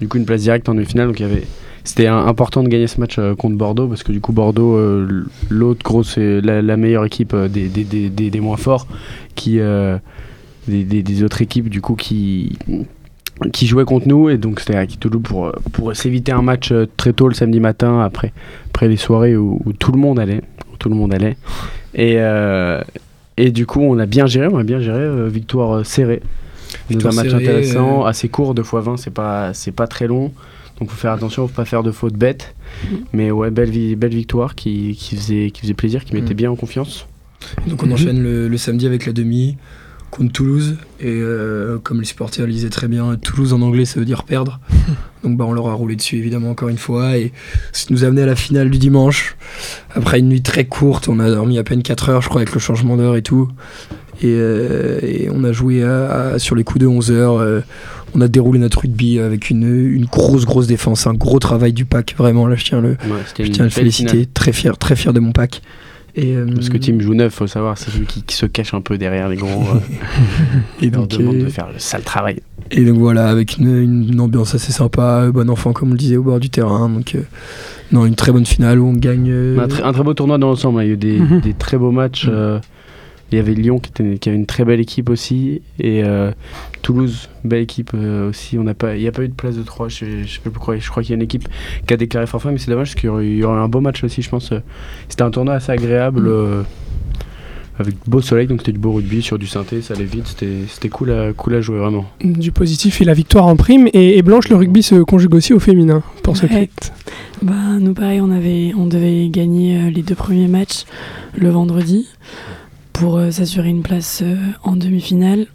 du 0.00 0.08
coup 0.08 0.18
une 0.18 0.26
place 0.26 0.42
directe 0.42 0.68
en 0.68 0.74
demi-finale. 0.74 1.06
Donc 1.08 1.18
il 1.20 1.22
y 1.22 1.30
avait. 1.30 1.44
C'était 1.84 2.06
important 2.06 2.62
de 2.62 2.68
gagner 2.68 2.88
ce 2.88 3.00
match 3.00 3.16
euh, 3.18 3.34
contre 3.34 3.56
Bordeaux 3.56 3.86
parce 3.86 4.02
que 4.02 4.12
du 4.12 4.20
coup 4.20 4.32
Bordeaux, 4.32 4.76
euh, 4.76 5.24
l'autre 5.48 5.82
grosse, 5.82 6.18
la, 6.18 6.60
la 6.60 6.76
meilleure 6.76 7.06
équipe 7.06 7.34
des, 7.34 7.68
des, 7.68 7.84
des, 7.84 8.10
des- 8.10 8.40
moins 8.40 8.58
forts 8.58 8.86
qui 9.34 9.58
des 10.66 11.22
autres 11.22 11.40
équipes 11.40 11.70
du 11.70 11.80
coup 11.80 11.94
qui 11.94 12.58
qui 13.52 13.66
jouait 13.66 13.84
contre 13.84 14.08
nous 14.08 14.28
et 14.28 14.38
donc 14.38 14.60
c'était 14.60 14.76
à 14.76 14.86
Toulouse 14.86 15.22
pour, 15.22 15.46
euh, 15.46 15.52
pour 15.72 15.94
s'éviter 15.94 16.32
un 16.32 16.42
match 16.42 16.72
euh, 16.72 16.86
très 16.96 17.12
tôt 17.12 17.28
le 17.28 17.34
samedi 17.34 17.60
matin 17.60 18.00
après, 18.00 18.32
après 18.66 18.88
les 18.88 18.96
soirées 18.96 19.36
où, 19.36 19.60
où 19.64 19.72
tout 19.72 19.92
le 19.92 19.98
monde 19.98 20.18
allait 20.18 20.42
où 20.72 20.76
tout 20.76 20.88
le 20.88 20.94
monde 20.94 21.12
allait. 21.14 21.36
Et, 21.94 22.16
euh, 22.18 22.82
et 23.36 23.50
du 23.50 23.66
coup 23.66 23.80
on 23.80 23.98
a 23.98 24.06
bien 24.06 24.26
géré 24.26 24.48
on 24.50 24.58
a 24.58 24.64
bien 24.64 24.80
géré 24.80 25.00
euh, 25.00 25.28
victoire 25.28 25.84
serrée. 25.86 26.20
Dans 26.90 26.94
un 26.96 27.10
Victoire 27.10 27.14
match 27.14 27.32
intéressant 27.32 28.02
euh, 28.02 28.08
assez 28.08 28.28
court 28.28 28.54
2 28.54 28.62
x 28.62 28.72
20 28.74 28.96
c'est 28.96 29.10
pas 29.10 29.54
c'est 29.54 29.72
pas 29.72 29.86
très 29.86 30.06
long. 30.06 30.32
Donc 30.80 30.90
faut 30.90 30.96
faire 30.96 31.12
attention 31.12 31.48
faut 31.48 31.54
pas 31.54 31.64
faire 31.64 31.82
de 31.82 31.90
fautes 31.90 32.14
bêtes. 32.14 32.54
Mais 33.12 33.30
ouais 33.30 33.50
belle, 33.50 33.70
belle 33.96 34.14
victoire 34.14 34.54
qui, 34.54 34.96
qui, 34.98 35.16
faisait, 35.16 35.50
qui 35.50 35.62
faisait 35.62 35.74
plaisir 35.74 36.04
qui 36.04 36.14
mettait 36.14 36.34
Mm. 36.34 36.36
bien 36.36 36.50
en 36.50 36.56
confiance. 36.56 37.06
Donc 37.66 37.82
on 37.84 37.90
enchaîne 37.90 38.22
le, 38.22 38.48
le 38.48 38.56
samedi 38.58 38.86
avec 38.86 39.06
la 39.06 39.12
demi 39.12 39.56
contre 40.10 40.32
Toulouse. 40.32 40.76
Et 41.00 41.06
euh, 41.08 41.78
comme 41.82 42.00
les 42.00 42.06
supporters 42.06 42.46
le 42.46 42.52
disaient 42.52 42.70
très 42.70 42.88
bien, 42.88 43.16
Toulouse 43.16 43.52
en 43.52 43.62
anglais 43.62 43.84
ça 43.84 43.98
veut 44.00 44.06
dire 44.06 44.24
perdre. 44.24 44.60
Donc 45.24 45.36
bah, 45.36 45.44
on 45.48 45.52
leur 45.52 45.68
a 45.68 45.74
roulé 45.74 45.96
dessus 45.96 46.16
évidemment 46.16 46.50
encore 46.50 46.68
une 46.68 46.78
fois. 46.78 47.16
Et 47.18 47.32
ce 47.72 47.86
qui 47.86 47.92
nous 47.92 48.04
a 48.04 48.08
amené 48.08 48.22
à 48.22 48.26
la 48.26 48.36
finale 48.36 48.70
du 48.70 48.78
dimanche. 48.78 49.36
Après 49.94 50.18
une 50.20 50.28
nuit 50.28 50.42
très 50.42 50.64
courte, 50.64 51.08
on 51.08 51.18
a 51.20 51.28
dormi 51.30 51.58
à 51.58 51.64
peine 51.64 51.82
4 51.82 52.08
heures 52.10 52.22
je 52.22 52.28
crois 52.28 52.40
avec 52.42 52.54
le 52.54 52.60
changement 52.60 52.96
d'heure 52.96 53.16
et 53.16 53.22
tout. 53.22 53.48
Et, 54.20 54.26
euh, 54.26 54.98
et 55.02 55.28
on 55.32 55.44
a 55.44 55.52
joué 55.52 55.84
à- 55.84 56.10
à- 56.34 56.38
sur 56.40 56.56
les 56.56 56.64
coups 56.64 56.80
de 56.80 56.86
11 56.88 57.10
heures. 57.12 57.38
euh, 57.38 57.60
on 58.14 58.20
a 58.22 58.26
déroulé 58.28 58.58
notre 58.58 58.80
rugby 58.80 59.18
avec 59.20 59.50
une, 59.50 59.64
une 59.94 60.06
grosse 60.06 60.46
grosse 60.46 60.66
défense, 60.66 61.06
un 61.06 61.12
gros 61.14 61.38
travail 61.38 61.72
du 61.74 61.84
pack 61.84 62.14
vraiment. 62.16 62.46
Là 62.48 62.56
je 62.56 62.64
tiens, 62.64 62.80
le, 62.80 62.96
je 63.38 63.42
tiens 63.50 63.64
à 63.64 63.66
le 63.66 63.70
féliciter, 63.70 64.08
finale. 64.10 64.26
très 64.32 64.52
fier, 64.52 64.78
très 64.78 64.96
fier 64.96 65.12
de 65.12 65.20
mon 65.20 65.32
pack. 65.32 65.60
Et, 66.16 66.34
euh, 66.36 66.46
parce 66.54 66.68
que 66.68 66.78
Team 66.78 67.00
joue 67.00 67.14
neuf 67.14 67.34
faut 67.34 67.46
savoir 67.46 67.78
c'est 67.78 67.90
celui 67.90 68.06
qui, 68.06 68.22
qui 68.22 68.34
se 68.34 68.46
cache 68.46 68.74
un 68.74 68.80
peu 68.80 68.98
derrière 68.98 69.28
les 69.28 69.36
gros 69.36 69.48
euh, 69.74 69.78
Et 70.82 70.90
leur 70.90 71.06
donc, 71.06 71.10
demande 71.10 71.36
euh, 71.36 71.44
de 71.44 71.48
faire 71.50 71.68
le 71.72 71.78
sale 71.78 72.02
travail 72.02 72.40
Et 72.70 72.84
donc 72.84 72.96
voilà, 72.98 73.28
avec 73.28 73.58
une, 73.58 73.76
une 74.10 74.20
ambiance 74.20 74.54
assez 74.54 74.72
sympa, 74.72 75.22
euh, 75.26 75.32
bon 75.32 75.48
enfant 75.50 75.72
comme 75.72 75.90
on 75.90 75.92
le 75.92 75.98
disait 75.98 76.16
au 76.16 76.22
bord 76.22 76.40
du 76.40 76.50
terrain. 76.50 76.88
Donc 76.88 77.14
euh, 77.14 77.20
non, 77.92 78.04
une 78.06 78.14
très 78.16 78.32
bonne 78.32 78.46
finale 78.46 78.78
où 78.80 78.86
on 78.88 78.92
gagne. 78.94 79.28
euh, 79.30 79.58
Un, 79.58 79.68
très- 79.68 79.82
un 79.82 79.92
très 79.92 80.02
beau 80.02 80.14
tournoi 80.14 80.38
dans 80.38 80.48
l'ensemble. 80.48 80.80
hein. 80.80 80.84
Il 80.84 80.86
y 80.88 80.90
a 80.90 80.94
eu 80.94 80.96
des, 80.96 81.18
Mhm. 81.20 81.40
des 81.40 81.54
très 81.54 81.76
beaux 81.78 81.92
matchs. 81.92 82.26
euh, 82.28 82.58
Il 83.30 83.36
y 83.36 83.38
avait 83.38 83.54
Lyon 83.54 83.78
qui, 83.78 83.90
était, 83.90 84.18
qui 84.18 84.28
avait 84.28 84.38
une 84.38 84.46
très 84.46 84.64
belle 84.64 84.80
équipe 84.80 85.10
aussi. 85.10 85.60
Et 85.78 86.02
euh, 86.02 86.30
Toulouse, 86.82 87.28
belle 87.44 87.62
équipe 87.62 87.90
euh, 87.94 88.30
aussi. 88.30 88.58
On 88.58 88.62
n'a 88.64 88.74
pas, 88.74 88.96
il 88.96 89.02
n'y 89.02 89.08
a 89.08 89.12
pas 89.12 89.22
eu 89.22 89.28
de 89.28 89.34
place 89.34 89.56
de 89.56 89.62
3. 89.62 89.88
Je, 89.88 90.24
je 90.24 90.34
sais 90.34 90.40
pas 90.42 90.50
pourquoi. 90.50 90.76
Je 90.78 90.88
crois 90.88 91.02
qu'il 91.02 91.10
y 91.10 91.12
a 91.12 91.16
une 91.16 91.22
équipe 91.22 91.46
qui 91.86 91.94
a 91.94 91.96
déclaré 91.96 92.26
forfait, 92.26 92.50
mais 92.50 92.58
c'est 92.58 92.70
dommage 92.70 92.88
parce 92.88 92.94
qu'il 93.00 93.06
y 93.06 93.10
aurait, 93.10 93.26
il 93.26 93.36
y 93.36 93.44
aurait 93.44 93.60
un 93.60 93.68
beau 93.68 93.80
match 93.80 94.02
aussi, 94.02 94.22
je 94.22 94.30
pense. 94.30 94.52
C'était 95.08 95.22
un 95.22 95.30
tournoi 95.30 95.54
assez 95.54 95.72
agréable. 95.72 96.26
euh, 96.26 96.62
avec 97.80 97.94
beau 98.08 98.20
soleil, 98.20 98.48
donc 98.48 98.60
c'était 98.60 98.72
du 98.72 98.80
beau 98.80 98.92
rugby 98.92 99.22
sur 99.22 99.38
du 99.38 99.46
synthé, 99.46 99.82
ça 99.82 99.94
allait 99.94 100.04
vite, 100.04 100.26
c'était 100.26 100.64
c'était 100.68 100.88
cool 100.88 101.12
à, 101.12 101.32
cool 101.32 101.54
à 101.54 101.60
jouer 101.60 101.78
vraiment. 101.78 102.06
Du 102.24 102.50
positif 102.50 103.00
et 103.00 103.04
la 103.04 103.14
victoire 103.14 103.46
en 103.46 103.54
prime. 103.54 103.88
Et, 103.92 104.18
et 104.18 104.22
Blanche, 104.22 104.48
le 104.48 104.56
rugby 104.56 104.82
se 104.82 104.96
conjugue 104.96 105.34
aussi 105.36 105.52
au 105.52 105.60
féminin 105.60 106.02
pour 106.24 106.36
ce 106.36 106.46
Ouais. 106.46 106.68
Bah, 107.40 107.52
nous, 107.78 107.94
pareil, 107.94 108.20
on, 108.20 108.32
avait, 108.32 108.72
on 108.76 108.86
devait 108.86 109.28
gagner 109.28 109.92
les 109.92 110.02
deux 110.02 110.16
premiers 110.16 110.48
matchs 110.48 110.86
le 111.36 111.50
vendredi 111.50 112.08
pour 112.98 113.16
euh, 113.16 113.30
s'assurer 113.30 113.68
une 113.68 113.82
place 113.82 114.22
euh, 114.24 114.36
en 114.64 114.74
demi-finale. 114.74 115.46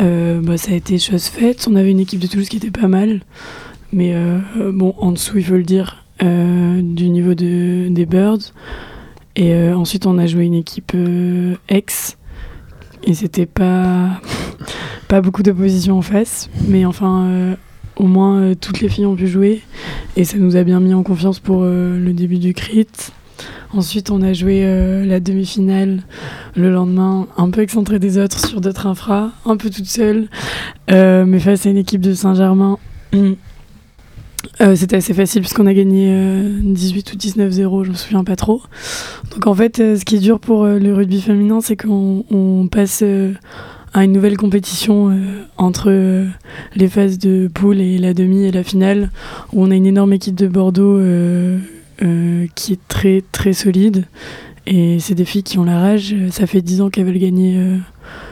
Euh, 0.00 0.40
bah, 0.40 0.56
ça 0.56 0.72
a 0.72 0.74
été 0.74 0.98
chose 0.98 1.26
faite. 1.26 1.66
On 1.70 1.76
avait 1.76 1.90
une 1.90 2.00
équipe 2.00 2.20
de 2.20 2.26
Toulouse 2.26 2.48
qui 2.48 2.56
était 2.56 2.70
pas 2.70 2.88
mal. 2.88 3.20
Mais 3.92 4.14
bon, 4.56 4.94
en 4.98 5.12
dessous, 5.12 5.38
il 5.38 5.44
faut 5.44 5.54
le 5.54 5.62
dire, 5.62 6.04
du 6.20 7.08
niveau 7.08 7.34
de, 7.34 7.86
des 7.88 8.04
Birds. 8.04 8.52
Et 9.36 9.56
ensuite, 9.72 10.06
on 10.06 10.18
a 10.18 10.26
joué 10.26 10.44
une 10.44 10.54
équipe 10.54 10.92
ex. 11.68 12.18
Et 13.04 13.14
c'était 13.14 13.46
pas, 13.46 14.20
pas 15.08 15.20
beaucoup 15.20 15.42
d'opposition 15.42 15.98
en 15.98 16.02
face. 16.02 16.50
Mais 16.66 16.84
enfin, 16.84 17.56
au 17.94 18.06
moins, 18.06 18.54
toutes 18.54 18.80
les 18.80 18.88
filles 18.88 19.06
ont 19.06 19.16
pu 19.16 19.28
jouer. 19.28 19.62
Et 20.16 20.24
ça 20.24 20.36
nous 20.36 20.56
a 20.56 20.64
bien 20.64 20.80
mis 20.80 20.92
en 20.92 21.04
confiance 21.04 21.38
pour 21.38 21.62
le 21.62 22.12
début 22.12 22.38
du 22.38 22.52
crit. 22.52 22.88
Ensuite, 23.72 24.10
on 24.10 24.22
a 24.22 24.32
joué 24.32 24.60
euh, 24.64 25.04
la 25.04 25.20
demi-finale 25.20 26.02
le 26.56 26.70
lendemain, 26.70 27.26
un 27.36 27.50
peu 27.50 27.60
excentré 27.62 27.98
des 27.98 28.18
autres 28.18 28.46
sur 28.46 28.60
d'autres 28.60 28.86
infras, 28.86 29.30
un 29.44 29.56
peu 29.56 29.70
toute 29.70 29.86
seule, 29.86 30.28
euh, 30.90 31.24
mais 31.26 31.40
face 31.40 31.66
à 31.66 31.70
une 31.70 31.76
équipe 31.76 32.00
de 32.00 32.14
Saint-Germain. 32.14 32.78
mm, 33.12 33.32
euh, 34.60 34.76
C'était 34.76 34.96
assez 34.96 35.12
facile 35.14 35.42
puisqu'on 35.42 35.66
a 35.66 35.74
gagné 35.74 36.08
euh, 36.10 36.58
18 36.62 37.12
ou 37.12 37.16
19-0, 37.16 37.84
je 37.84 37.90
me 37.90 37.94
souviens 37.94 38.24
pas 38.24 38.36
trop. 38.36 38.62
Donc 39.32 39.46
en 39.46 39.54
fait, 39.54 39.76
ce 39.78 40.04
qui 40.04 40.16
est 40.16 40.20
dur 40.20 40.38
pour 40.38 40.64
le 40.64 40.94
rugby 40.94 41.20
féminin, 41.20 41.60
c'est 41.60 41.76
qu'on 41.76 42.24
on 42.30 42.68
passe 42.68 43.02
à 43.92 44.04
une 44.04 44.12
nouvelle 44.12 44.36
compétition 44.36 45.18
entre 45.58 46.24
les 46.76 46.88
phases 46.88 47.18
de 47.18 47.48
poule 47.52 47.80
et 47.80 47.98
la 47.98 48.14
demi 48.14 48.44
et 48.44 48.52
la 48.52 48.62
finale, 48.62 49.10
où 49.52 49.62
on 49.62 49.70
a 49.70 49.74
une 49.74 49.86
énorme 49.86 50.12
équipe 50.12 50.36
de 50.36 50.46
Bordeaux 50.46 50.98
qui 51.98 52.72
est 52.72 52.88
très 52.88 53.22
très 53.32 53.52
solide. 53.52 54.06
Et 54.66 54.98
c'est 54.98 55.14
des 55.14 55.24
filles 55.24 55.44
qui 55.44 55.58
ont 55.58 55.64
la 55.64 55.78
rage. 55.78 56.12
Euh, 56.12 56.30
Ça 56.30 56.46
fait 56.46 56.60
10 56.60 56.80
ans 56.80 56.90
qu'elles 56.90 57.06
veulent 57.06 57.18
gagner 57.18 57.56
euh, 57.56 57.76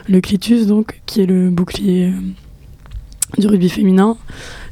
le 0.09 0.21
Clitus, 0.21 0.67
donc, 0.67 1.01
qui 1.07 1.21
est 1.21 1.27
le 1.27 1.51
bouclier 1.51 2.09
euh, 2.09 3.41
du 3.41 3.47
rugby 3.47 3.69
féminin. 3.69 4.17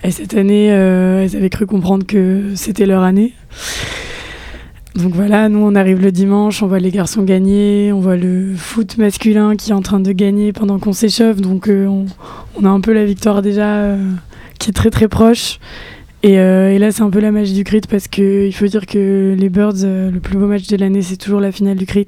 Et 0.03 0.11
cette 0.11 0.35
année, 0.35 0.73
euh, 0.73 1.23
elles 1.23 1.37
avaient 1.37 1.51
cru 1.51 1.67
comprendre 1.67 2.05
que 2.05 2.53
c'était 2.57 2.87
leur 2.87 3.03
année. 3.03 3.35
Donc 4.95 5.15
voilà, 5.15 5.49
nous 5.49 5.61
on 5.61 5.75
arrive 5.75 6.03
le 6.03 6.13
dimanche, 6.13 6.63
on 6.63 6.67
voit 6.67 6.79
les 6.79 6.91
garçons 6.91 7.23
gagner, 7.23 7.93
on 7.95 8.01
voit 8.01 8.17
le 8.17 8.55
foot 8.55 8.99
masculin 8.99 9.57
qui 9.57 9.71
est 9.71 9.75
en 9.75 9.81
train 9.81 10.01
de 10.01 10.13
gagner 10.13 10.53
pendant 10.53 10.79
qu'on 10.79 10.93
s'échauffe, 10.93 11.41
donc 11.41 11.69
euh, 11.69 11.87
on, 12.57 12.65
a 12.67 12.69
un 12.69 12.81
peu 12.83 12.93
la 12.93 13.07
victoire 13.07 13.41
déjà 13.41 13.77
euh, 13.77 13.97
qui 14.59 14.69
est 14.69 14.75
très 14.75 14.91
très 14.91 15.09
proche. 15.09 15.61
Et, 16.25 16.39
euh, 16.39 16.73
et 16.73 16.79
là 16.79 16.93
c'est 16.93 17.03
un 17.03 17.11
peu 17.11 17.19
la 17.19 17.33
magie 17.33 17.53
du 17.53 17.65
crit 17.65 17.81
parce 17.81 18.07
que 18.07 18.47
il 18.47 18.53
faut 18.53 18.67
dire 18.67 18.87
que 18.87 19.35
les 19.37 19.49
Birds, 19.49 19.83
euh, 19.83 20.09
le 20.09 20.21
plus 20.21 20.39
beau 20.39 20.47
match 20.47 20.69
de 20.69 20.77
l'année 20.77 21.03
c'est 21.03 21.17
toujours 21.17 21.41
la 21.41 21.51
finale 21.51 21.77
du 21.77 21.87
crit. 21.87 22.07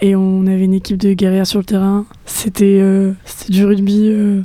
Et 0.00 0.16
on 0.16 0.46
avait 0.46 0.64
une 0.64 0.74
équipe 0.74 0.96
de 0.96 1.12
guerrières 1.12 1.46
sur 1.46 1.60
le 1.60 1.64
terrain, 1.64 2.04
c'était 2.26 2.80
euh, 2.80 3.12
du 3.48 3.64
rugby 3.64 4.08
euh, 4.10 4.40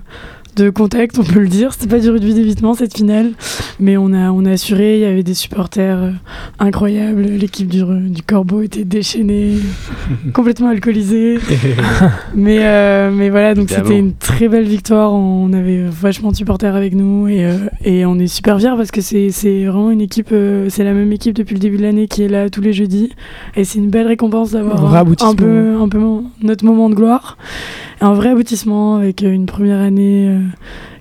de 0.60 0.70
contact, 0.70 1.18
on 1.18 1.24
peut 1.24 1.40
le 1.40 1.48
dire. 1.48 1.74
C'était 1.74 1.88
pas 1.88 2.00
du 2.00 2.10
rugby 2.10 2.34
d'évitement 2.34 2.74
cette 2.74 2.96
finale, 2.96 3.32
mais 3.80 3.98
on 3.98 4.14
a, 4.14 4.32
on 4.32 4.46
a 4.46 4.52
assuré. 4.52 4.96
Il 4.96 5.02
y 5.02 5.06
avait 5.06 5.24
des 5.24 5.34
supporters 5.34 5.98
euh, 5.98 6.12
incroyables. 6.60 7.22
L'équipe 7.22 7.68
du, 7.68 7.84
du 8.10 8.22
Corbeau 8.22 8.62
était 8.62 8.84
déchaînée, 8.84 9.56
complètement 10.34 10.70
alcoolisée. 10.70 11.40
mais, 12.36 12.60
euh, 12.62 13.12
mais 13.12 13.30
voilà, 13.30 13.56
donc 13.56 13.70
c'était 13.70 13.98
une 13.98 14.14
très 14.14 14.48
belle 14.48 14.66
victoire. 14.66 15.14
On 15.14 15.54
avait 15.54 15.84
vachement 15.90 16.32
de 16.32 16.36
supporters 16.36 16.76
avec 16.76 16.94
nous 16.94 17.28
et, 17.28 17.46
euh, 17.46 17.58
et 17.84 18.06
on 18.06 18.20
est 18.20 18.28
super 18.28 18.60
fiers 18.60 18.76
parce 18.76 18.92
que 18.92 19.02
c'est 19.02 19.30
c'est 19.32 19.66
vraiment 19.66 19.92
une 19.92 20.02
équipe, 20.02 20.30
euh, 20.32 20.68
c'est 20.70 20.84
la 20.84 20.94
même 20.94 21.12
équipe 21.12 21.36
depuis 21.36 21.54
le 21.54 21.60
début 21.60 21.78
de 21.78 21.84
l'année 21.84 22.08
qui 22.08 22.24
est 22.24 22.28
là 22.28 22.50
tous 22.50 22.62
les 22.62 22.74
jeudis. 22.74 23.12
Et 23.56 23.64
c'est 23.64 23.80
une 23.80 23.90
belle 23.90 24.08
récompense 24.08 24.52
d'avoir 24.52 24.96
un, 24.96 25.36
peu, 25.36 25.78
un 25.80 25.90
peu 25.90 26.00
notre 26.42 26.66
moment 26.66 26.90
de 26.90 26.96
gloire. 26.96 27.38
Un 28.02 28.14
vrai 28.14 28.30
aboutissement 28.30 28.96
avec 28.96 29.22
une 29.22 29.46
première 29.46 29.80
année 29.80 30.34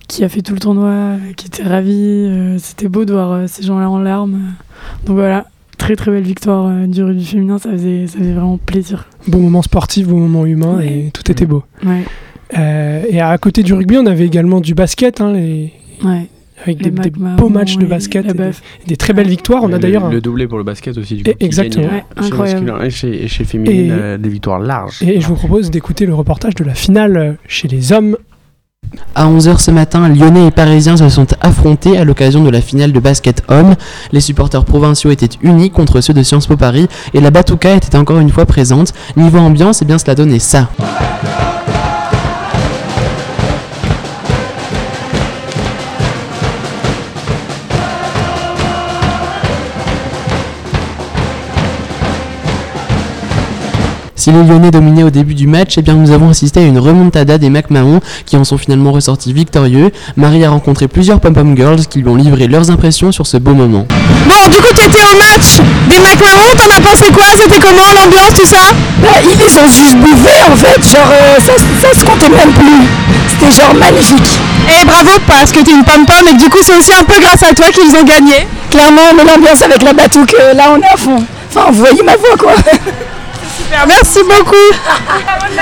qui 0.08 0.24
a 0.24 0.28
fait 0.28 0.42
tout 0.42 0.54
le 0.54 0.60
tournoi, 0.60 0.88
euh, 0.88 1.16
qui 1.36 1.46
était 1.46 1.62
ravie. 1.64 1.92
euh, 2.28 2.56
C'était 2.58 2.88
beau 2.88 3.04
de 3.04 3.12
voir 3.12 3.32
euh, 3.32 3.44
ces 3.46 3.62
gens-là 3.62 3.90
en 3.90 3.98
larmes. 3.98 4.40
Donc 5.06 5.16
voilà, 5.16 5.46
très 5.76 5.96
très 5.96 6.10
belle 6.10 6.22
victoire 6.24 6.66
euh, 6.68 6.86
du 6.86 7.02
rugby 7.02 7.24
féminin, 7.24 7.58
ça 7.58 7.70
faisait, 7.70 8.06
ça 8.06 8.18
faisait 8.18 8.32
vraiment 8.32 8.58
plaisir. 8.58 9.06
Beau 9.26 9.38
moment 9.38 9.62
sportif, 9.62 10.06
beau 10.08 10.16
moment 10.16 10.46
humain 10.46 10.80
et 10.80 11.10
tout 11.12 11.30
était 11.30 11.46
beau. 11.46 11.62
Ouais. 11.84 12.04
Euh, 12.56 13.02
et 13.10 13.20
à 13.20 13.36
côté 13.38 13.62
du 13.62 13.74
rugby, 13.74 13.96
on 13.98 14.06
avait 14.06 14.24
également 14.26 14.60
du 14.60 14.74
basket, 14.74 15.20
hein, 15.20 15.32
les- 15.34 15.72
Ouais. 16.02 16.26
avec 16.64 16.82
Les 16.82 16.90
des, 16.90 17.10
beaux 17.10 17.48
matchs 17.50 17.76
de 17.76 17.84
et 17.84 17.86
basket, 17.86 18.24
et 18.26 18.32
des, 18.86 18.96
très 18.96 19.12
belles 19.12 19.28
victoires. 19.28 19.62
On 19.62 19.68
a 19.68 19.72
le, 19.72 19.78
d'ailleurs 19.78 20.06
un- 20.06 20.10
le 20.10 20.20
doublé 20.22 20.46
pour 20.48 20.56
le 20.58 20.64
basket 20.64 20.96
aussi 20.96 21.16
du 21.16 21.24
coup. 21.24 21.30
exactement. 21.40 21.88
chez 21.88 22.04
incroyable. 22.26 22.60
masculin 22.66 22.84
et 22.86 22.90
chez, 22.90 23.24
et 23.24 23.28
chez 23.28 23.44
féminin 23.44 23.70
Et- 23.70 23.88
euh, 23.90 24.16
des 24.18 24.28
victoires 24.30 24.58
larges. 24.58 25.02
Et 25.02 25.20
je 25.20 25.26
vous 25.26 25.34
propose 25.34 25.70
d'écouter 25.70 26.06
le 26.06 26.14
reportage 26.14 26.54
de 26.54 26.64
la 26.64 26.74
finale 26.74 27.36
chez 27.46 27.68
les 27.68 27.92
hommes. 27.92 28.16
À 29.14 29.26
11h 29.26 29.58
ce 29.58 29.70
matin, 29.70 30.08
Lyonnais 30.08 30.46
et 30.46 30.50
Parisiens 30.50 30.96
se 30.96 31.08
sont 31.08 31.26
affrontés 31.40 31.98
à 31.98 32.04
l'occasion 32.04 32.44
de 32.44 32.50
la 32.50 32.60
finale 32.60 32.92
de 32.92 33.00
basket 33.00 33.42
homme. 33.48 33.74
Les 34.12 34.20
supporters 34.20 34.64
provinciaux 34.64 35.10
étaient 35.10 35.28
unis 35.42 35.70
contre 35.70 36.00
ceux 36.00 36.14
de 36.14 36.22
Sciences 36.22 36.46
Po 36.46 36.56
Paris 36.56 36.86
et 37.14 37.20
la 37.20 37.30
Batouka 37.30 37.74
était 37.74 37.96
encore 37.96 38.20
une 38.20 38.30
fois 38.30 38.46
présente. 38.46 38.92
Niveau 39.16 39.38
ambiance, 39.38 39.82
eh 39.82 39.84
bien 39.84 39.98
cela 39.98 40.14
donnait 40.14 40.38
ça. 40.38 40.68
Si 54.28 54.34
les 54.34 54.42
Lyonnais 54.44 54.70
dominaient 54.70 55.04
au 55.04 55.08
début 55.08 55.32
du 55.32 55.46
match, 55.46 55.78
eh 55.78 55.80
bien 55.80 55.94
nous 55.94 56.10
avons 56.10 56.28
assisté 56.28 56.60
à 56.60 56.62
une 56.62 56.78
remontada 56.78 57.38
des 57.38 57.48
McMahon 57.48 58.00
qui 58.26 58.36
en 58.36 58.44
sont 58.44 58.58
finalement 58.58 58.92
ressortis 58.92 59.32
victorieux. 59.32 59.90
Marie 60.18 60.44
a 60.44 60.50
rencontré 60.50 60.86
plusieurs 60.86 61.18
pom-pom 61.18 61.56
girls 61.56 61.86
qui 61.86 62.00
lui 62.00 62.08
ont 62.10 62.14
livré 62.14 62.46
leurs 62.46 62.70
impressions 62.70 63.10
sur 63.10 63.26
ce 63.26 63.38
beau 63.38 63.54
moment. 63.54 63.86
Bon, 64.28 64.50
du 64.50 64.58
coup, 64.58 64.74
tu 64.76 64.84
étais 64.84 65.00
au 65.00 65.16
match 65.16 65.64
des 65.88 65.96
McMahon, 65.96 66.52
t'en 66.58 66.76
as 66.76 66.80
pensé 66.82 67.10
quoi? 67.10 67.24
C'était 67.40 67.58
comment 67.58 67.88
l'ambiance, 67.96 68.34
tout 68.38 68.46
ça? 68.46 68.68
Bah, 69.00 69.08
ils 69.24 69.38
les 69.38 69.58
ont 69.60 69.66
juste 69.66 69.96
bouffés 69.96 70.42
en 70.52 70.56
fait, 70.56 70.76
genre 70.84 71.10
euh, 71.10 71.40
ça, 71.40 71.54
ça 71.80 71.98
se 71.98 72.04
comptait 72.04 72.28
même 72.28 72.52
plus. 72.52 72.84
C'était 73.28 73.62
genre 73.62 73.74
magnifique. 73.74 74.38
Et 74.68 74.84
bravo 74.84 75.16
parce 75.26 75.52
que 75.52 75.60
t'es 75.60 75.72
une 75.72 75.84
pom-pom 75.84 76.28
et 76.28 76.36
que 76.36 76.42
du 76.44 76.50
coup, 76.50 76.58
c'est 76.62 76.76
aussi 76.76 76.92
un 76.92 77.04
peu 77.04 77.18
grâce 77.18 77.44
à 77.44 77.54
toi 77.54 77.68
qu'ils 77.72 77.96
ont 77.96 78.04
gagné. 78.04 78.46
Clairement, 78.70 79.08
mais 79.16 79.24
l'ambiance 79.24 79.62
avec 79.62 79.82
la 79.82 79.94
batouque, 79.94 80.36
euh, 80.38 80.52
là 80.52 80.64
on 80.76 80.82
est 80.82 80.92
à 80.92 80.98
fond. 80.98 81.24
Enfin, 81.48 81.70
vous 81.70 81.78
voyez 81.78 82.02
ma 82.02 82.16
voix 82.16 82.36
quoi. 82.38 82.52
Merci 83.86 84.18
beaucoup. 84.24 84.56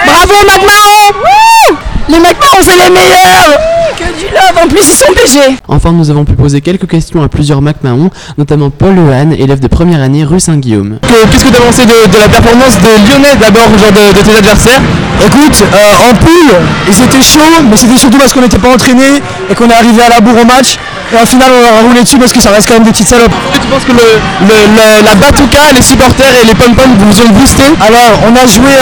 Bravo 0.07 0.35
McMahon 0.47 1.77
Les 2.09 2.19
McMahon, 2.19 2.59
c'est 2.63 2.77
les 2.77 2.91
meilleurs 2.91 3.59
Que 3.97 4.05
du 4.05 4.27
love, 4.33 4.65
en 4.65 4.69
plus 4.69 4.81
ils 4.81 4.97
sont 4.97 5.13
BG. 5.13 5.57
Enfin, 5.69 5.93
nous 5.93 6.11
avons 6.11 6.25
pu 6.25 6.35
poser 6.35 6.61
quelques 6.61 6.89
questions 6.89 7.23
à 7.23 7.29
plusieurs 7.29 7.61
McMahon, 7.63 8.11
notamment 8.39 8.71
Paul 8.71 8.95
Lehan, 8.95 9.31
élève 9.33 9.61
de 9.61 9.67
première 9.69 10.01
année 10.01 10.25
rue 10.25 10.41
Saint-Guillaume. 10.41 10.99
Qu'est-ce 11.03 11.45
que 11.45 11.51
tu 11.51 11.57
as 11.57 11.61
pensé 11.67 11.83
de, 11.85 11.89
de 12.13 12.19
la 12.19 12.29
performance 12.29 12.79
de 12.81 13.11
Lyonnais 13.11 13.37
d'abord, 13.41 13.69
genre 13.79 13.93
de, 13.93 14.19
de 14.19 14.23
tes 14.25 14.37
adversaires? 14.39 14.81
Écoute, 15.27 15.63
euh, 15.75 16.11
en 16.11 16.15
poule, 16.15 16.55
ils 16.89 17.03
étaient 17.03 17.23
chauds, 17.23 17.63
mais 17.69 17.77
c'était 17.77 17.97
surtout 17.99 18.19
parce 18.19 18.33
qu'on 18.33 18.43
n'était 18.43 18.59
pas 18.59 18.73
entraînés 18.75 19.23
et 19.51 19.55
qu'on 19.55 19.69
est 19.69 19.75
arrivé 19.75 20.03
à 20.03 20.09
la 20.11 20.21
bourre 20.21 20.43
au 20.43 20.45
match. 20.47 20.77
Et 21.13 21.23
au 21.23 21.27
final, 21.27 21.49
on 21.55 21.61
leur 21.61 21.75
a 21.75 21.81
roulé 21.87 22.03
dessus 22.03 22.19
parce 22.19 22.33
que 22.33 22.41
ça 22.41 22.51
reste 22.51 22.67
quand 22.69 22.75
même 22.75 22.83
des 22.85 22.91
petites 22.91 23.07
salopes. 23.09 23.31
Est-ce 23.31 23.59
que 23.61 23.65
tu 23.65 23.69
penses 23.71 23.85
que 23.85 23.93
le, 23.93 24.09
le- 24.43 24.67
le- 24.75 25.05
la 25.05 25.15
Batouka, 25.15 25.73
les 25.75 25.83
supporters 25.83 26.33
et 26.43 26.45
les 26.47 26.55
pom-pom 26.55 26.91
vous 26.99 27.21
ont 27.23 27.29
boosté? 27.33 27.63
Alors, 27.81 28.19
on 28.29 28.35
a 28.35 28.47
joué 28.47 28.73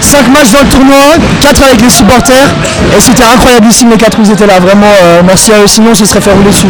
5 0.00 0.28
matchs 0.28 0.52
dans 0.52 0.62
le 0.62 0.68
tournoi, 0.68 0.96
4 1.42 1.62
avec 1.62 1.80
les 1.82 1.90
supporters, 1.90 2.48
et 2.96 3.00
c'était 3.00 3.24
incroyablissime 3.24 3.90
les 3.90 3.96
4 3.98 4.18
où 4.18 4.22
ils 4.22 4.30
étaient 4.32 4.46
là. 4.46 4.58
Vraiment, 4.58 4.90
euh, 5.02 5.22
merci 5.24 5.52
à 5.52 5.60
eux, 5.62 5.66
sinon 5.66 5.90
on 5.90 5.94
se 5.94 6.06
serait 6.06 6.20
fait 6.22 6.32
rouler 6.32 6.50
dessus. 6.50 6.68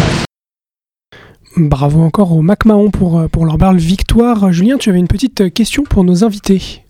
Bravo 1.57 2.03
encore 2.03 2.33
aux 2.33 2.41
McMahon 2.41 2.89
pour, 2.91 3.17
euh, 3.19 3.27
pour 3.29 3.45
leur 3.45 3.57
belle 3.57 3.77
victoire. 3.77 4.51
Julien, 4.51 4.75
tu 4.77 4.89
avais 4.89 4.99
une 4.99 5.07
petite 5.07 5.39
euh, 5.41 5.49
question 5.49 5.83
pour 5.83 6.03
nos 6.03 6.23
invités. 6.25 6.84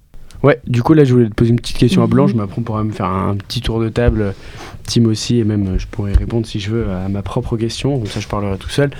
Ouais, 0.45 0.59
du 0.67 0.83
coup, 0.83 0.93
là, 0.93 1.03
je 1.03 1.11
voulais 1.13 1.27
te 1.27 1.33
poser 1.33 1.49
une 1.49 1.55
petite 1.59 1.77
question 1.77 2.01
à 2.03 2.05
Mhm. 2.05 2.11
Blanche, 2.11 2.31
mais 2.35 2.43
après, 2.43 2.57
on 2.59 2.61
pourra 2.61 2.83
me 2.83 2.91
faire 2.91 3.07
un 3.07 3.35
petit 3.35 3.61
tour 3.61 3.79
de 3.81 3.89
table, 3.89 4.35
Tim 4.83 5.05
aussi, 5.05 5.39
et 5.39 5.43
même 5.43 5.65
euh, 5.67 5.79
je 5.79 5.87
pourrais 5.87 6.13
répondre 6.13 6.45
si 6.45 6.59
je 6.59 6.69
veux 6.69 6.85
à 6.91 7.09
ma 7.09 7.23
propre 7.23 7.57
question, 7.57 7.97
comme 7.97 8.05
ça, 8.05 8.19
je 8.19 8.27
parlerai 8.27 8.57
tout 8.59 8.69
seul. 8.69 8.91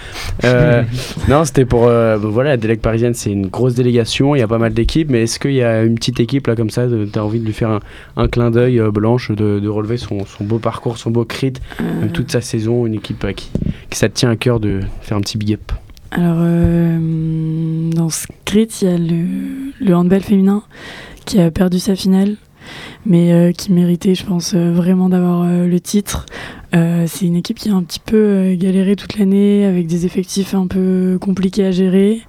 Euh, 0.44 0.82
non, 1.30 1.46
c'était 1.46 1.66
pour. 1.66 1.86
euh, 1.88 2.18
bon, 2.18 2.30
voilà, 2.30 2.50
la 2.52 2.58
délègue 2.58 2.80
parisienne, 2.80 3.14
c'est 3.14 3.32
une 3.32 3.46
grosse 3.46 3.76
délégation, 3.76 4.34
il 4.36 4.40
y 4.40 4.42
a 4.42 4.48
pas 4.48 4.58
mal 4.58 4.74
d'équipes, 4.74 5.12
mais 5.12 5.22
est-ce 5.24 5.38
qu'il 5.40 5.54
y 5.54 5.62
a 5.62 5.84
une 5.84 5.94
petite 5.94 6.20
équipe, 6.20 6.48
là, 6.48 6.56
comme 6.56 6.72
ça, 6.72 6.88
de- 6.88 7.06
t'as 7.06 7.22
envie 7.22 7.40
de 7.40 7.46
lui 7.46 7.54
faire 7.54 7.70
un, 7.70 7.80
un 8.18 8.28
clin 8.28 8.50
d'œil, 8.50 8.80
euh, 8.80 8.90
Blanche, 8.90 9.30
de, 9.32 9.60
de 9.60 9.68
relever 9.70 9.98
son, 9.98 10.26
son 10.26 10.44
beau 10.46 10.58
parcours, 10.58 10.98
son 10.98 11.12
beau 11.12 11.26
crit, 11.26 11.54
même 11.80 12.10
toute 12.12 12.32
sa 12.32 12.42
saison, 12.42 12.88
une 12.88 12.96
équipe 12.96 13.24
qui, 13.36 13.52
qui 13.92 14.00
ça 14.00 14.10
te 14.10 14.16
tient 14.16 14.32
à 14.32 14.36
cœur 14.36 14.60
de 14.60 14.80
faire 15.02 15.16
un 15.18 15.22
petit 15.22 15.38
big 15.38 15.54
up? 15.54 15.72
Alors, 16.12 16.38
dans 16.38 18.10
ce 18.10 18.26
crit, 18.46 18.68
il 18.82 18.88
y 18.88 18.92
a 18.92 18.98
le, 18.98 19.26
le 19.86 19.96
handball 19.96 20.22
féminin 20.22 20.64
qui 21.26 21.40
a 21.40 21.52
perdu 21.52 21.80
sa 21.80 21.96
finale, 21.96 22.36
mais 23.06 23.34
euh, 23.34 23.52
qui 23.52 23.72
méritait, 23.72 24.16
je 24.16 24.26
pense, 24.26 24.54
euh, 24.54 24.72
vraiment 24.72 25.10
d'avoir 25.10 25.44
euh, 25.44 25.68
le 25.68 25.80
titre. 25.80 26.26
C'est 27.08 27.26
une 27.26 27.38
équipe 27.38 27.58
qui 27.58 27.70
a 27.70 27.74
un 27.74 27.84
petit 27.84 28.02
peu 28.02 28.54
galéré 28.56 28.98
toute 28.98 29.18
l'année, 29.18 29.64
avec 29.66 29.88
des 29.88 30.06
effectifs 30.06 30.54
un 30.54 30.68
peu 30.68 31.18
compliqués 31.22 31.66
à 31.66 31.72
gérer. 31.72 32.20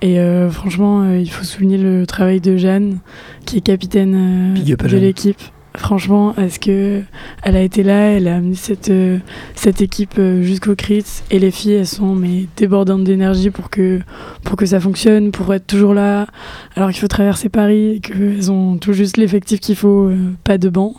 Et 0.00 0.16
franchement, 0.50 1.12
il 1.12 1.30
faut 1.30 1.44
souligner 1.44 1.76
le 1.76 2.06
travail 2.06 2.40
de 2.40 2.56
Jeanne, 2.56 3.00
qui 3.44 3.58
est 3.58 3.60
capitaine 3.60 4.54
de 4.54 4.96
l'équipe. 4.96 5.42
Franchement, 5.76 6.34
est-ce 6.36 6.58
que 6.58 7.02
elle 7.42 7.56
a 7.56 7.62
été 7.62 7.82
là, 7.82 8.10
elle 8.10 8.26
a 8.26 8.36
amené 8.36 8.56
cette, 8.56 8.90
euh, 8.90 9.18
cette 9.54 9.80
équipe 9.80 10.14
euh, 10.18 10.42
jusqu'au 10.42 10.74
crit 10.74 11.04
et 11.30 11.38
les 11.38 11.52
filles 11.52 11.74
elles 11.74 11.86
sont 11.86 12.14
mais 12.14 12.46
débordantes 12.56 13.04
d'énergie 13.04 13.50
pour 13.50 13.70
que 13.70 14.00
pour 14.42 14.56
que 14.56 14.66
ça 14.66 14.80
fonctionne, 14.80 15.30
pour 15.30 15.54
être 15.54 15.66
toujours 15.66 15.94
là 15.94 16.26
alors 16.74 16.90
qu'il 16.90 16.98
faut 16.98 17.08
traverser 17.08 17.48
Paris 17.48 18.00
qu'elles 18.02 18.50
ont 18.50 18.78
tout 18.78 18.92
juste 18.92 19.16
l'effectif 19.16 19.60
qu'il 19.60 19.76
faut, 19.76 20.06
euh, 20.08 20.16
pas 20.42 20.58
de 20.58 20.68
banc. 20.68 20.94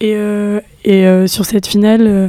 Et, 0.00 0.14
euh, 0.16 0.60
et 0.84 1.06
euh, 1.06 1.26
sur 1.26 1.44
cette 1.44 1.66
finale, 1.66 2.06
euh, 2.06 2.28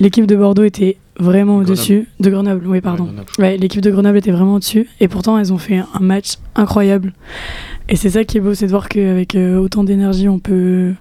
l'équipe 0.00 0.26
de 0.26 0.34
Bordeaux 0.34 0.64
était 0.64 0.96
vraiment 1.20 1.58
au-dessus. 1.58 2.08
De 2.18 2.30
Grenoble, 2.30 2.66
oui, 2.66 2.80
pardon. 2.80 3.08
Ouais, 3.38 3.56
l'équipe 3.56 3.80
de 3.80 3.90
Grenoble 3.92 4.18
était 4.18 4.32
vraiment 4.32 4.54
au-dessus. 4.54 4.88
Et 4.98 5.06
pourtant, 5.06 5.38
elles 5.38 5.52
ont 5.52 5.58
fait 5.58 5.76
un 5.76 6.00
match 6.00 6.34
incroyable. 6.56 7.12
Et 7.92 7.96
c'est 7.96 8.08
ça 8.10 8.24
qui 8.24 8.38
est 8.38 8.40
beau, 8.40 8.54
c'est 8.54 8.64
de 8.64 8.70
voir 8.70 8.88
qu'avec 8.88 9.34
euh, 9.34 9.58
autant 9.58 9.84
d'énergie, 9.84 10.26
on 10.26 10.38
peut, 10.38 10.94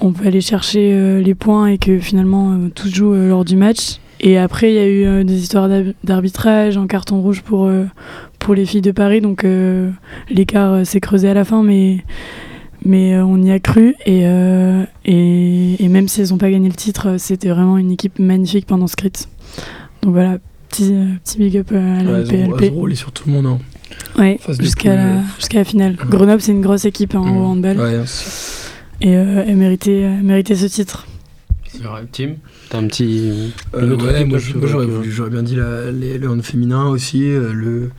on 0.00 0.10
peut 0.12 0.26
aller 0.26 0.40
chercher 0.40 0.90
euh, 0.92 1.20
les 1.20 1.36
points 1.36 1.68
et 1.68 1.78
que 1.78 2.00
finalement, 2.00 2.50
euh, 2.52 2.68
tout 2.74 2.88
se 2.88 2.94
joue 2.96 3.14
lors 3.14 3.44
du 3.44 3.54
match. 3.54 3.98
Et 4.18 4.36
après, 4.36 4.72
il 4.72 4.74
y 4.74 4.78
a 4.78 5.20
eu 5.20 5.24
des 5.24 5.40
histoires 5.40 5.68
d'arbitrage, 6.04 6.76
un 6.76 6.86
carton 6.88 7.20
rouge 7.22 7.40
pour, 7.42 7.70
pour 8.38 8.54
les 8.54 8.66
filles 8.66 8.82
de 8.82 8.90
Paris. 8.90 9.22
Donc 9.22 9.46
l'écart 10.28 10.84
s'est 10.84 11.00
creusé 11.00 11.26
à 11.30 11.32
la 11.32 11.46
fin, 11.46 11.62
mais, 11.62 12.04
mais 12.84 13.16
on 13.18 13.38
y 13.42 13.50
a 13.50 13.58
cru. 13.60 13.94
Et, 14.04 14.24
et, 15.06 15.82
et 15.82 15.88
même 15.88 16.06
si 16.06 16.20
elles 16.20 16.28
n'ont 16.32 16.36
pas 16.36 16.50
gagné 16.50 16.68
le 16.68 16.74
titre, 16.74 17.16
c'était 17.16 17.48
vraiment 17.48 17.78
une 17.78 17.92
équipe 17.92 18.18
magnifique 18.18 18.66
pendant 18.66 18.88
ce 18.88 18.96
crit. 18.96 19.12
Donc 20.02 20.12
voilà, 20.12 20.36
petit, 20.68 20.92
petit 21.24 21.38
big 21.38 21.56
up 21.56 21.72
à 21.72 22.02
la 22.02 22.12
Ouais, 22.12 22.24
elles 22.28 22.50
ont- 22.52 22.58
elles 22.58 22.70
ont 22.72 22.74
roulé 22.74 22.96
sur 22.96 23.12
tout 23.12 23.22
le 23.26 23.32
monde. 23.32 23.46
hein. 23.46 23.58
Ouais, 24.20 24.38
jusqu'à 24.60 24.94
la, 24.94 25.06
euh. 25.06 25.20
jusqu'à 25.38 25.58
la 25.58 25.64
finale. 25.64 25.96
Grenoble, 25.96 26.40
c'est 26.42 26.52
une 26.52 26.60
grosse 26.60 26.84
équipe 26.84 27.14
hein, 27.14 27.20
au 27.20 27.44
handball. 27.44 27.78
Ouais, 27.80 28.00
Et 29.00 29.16
euh, 29.16 29.44
elle, 29.46 29.56
méritait, 29.56 30.00
elle 30.00 30.22
méritait 30.22 30.54
ce 30.54 30.66
titre. 30.66 31.06
Tim 32.12 32.34
T'as 32.68 32.78
un 32.78 32.86
petit. 32.86 33.52
Euh, 33.74 33.96
ouais, 33.96 34.20
équipe, 34.22 34.28
moi, 34.28 34.38
j'aurais 34.38 34.86
que- 34.86 34.90
voulu- 34.90 35.10
j'aurais 35.10 35.30
bien 35.30 35.42
dit 35.42 35.56
la- 35.56 35.90
les- 35.90 36.18
le 36.18 36.28
hand 36.28 36.42
féminin 36.42 36.86
aussi, 36.88 37.22
euh, 37.24 37.52
le, 37.52 37.90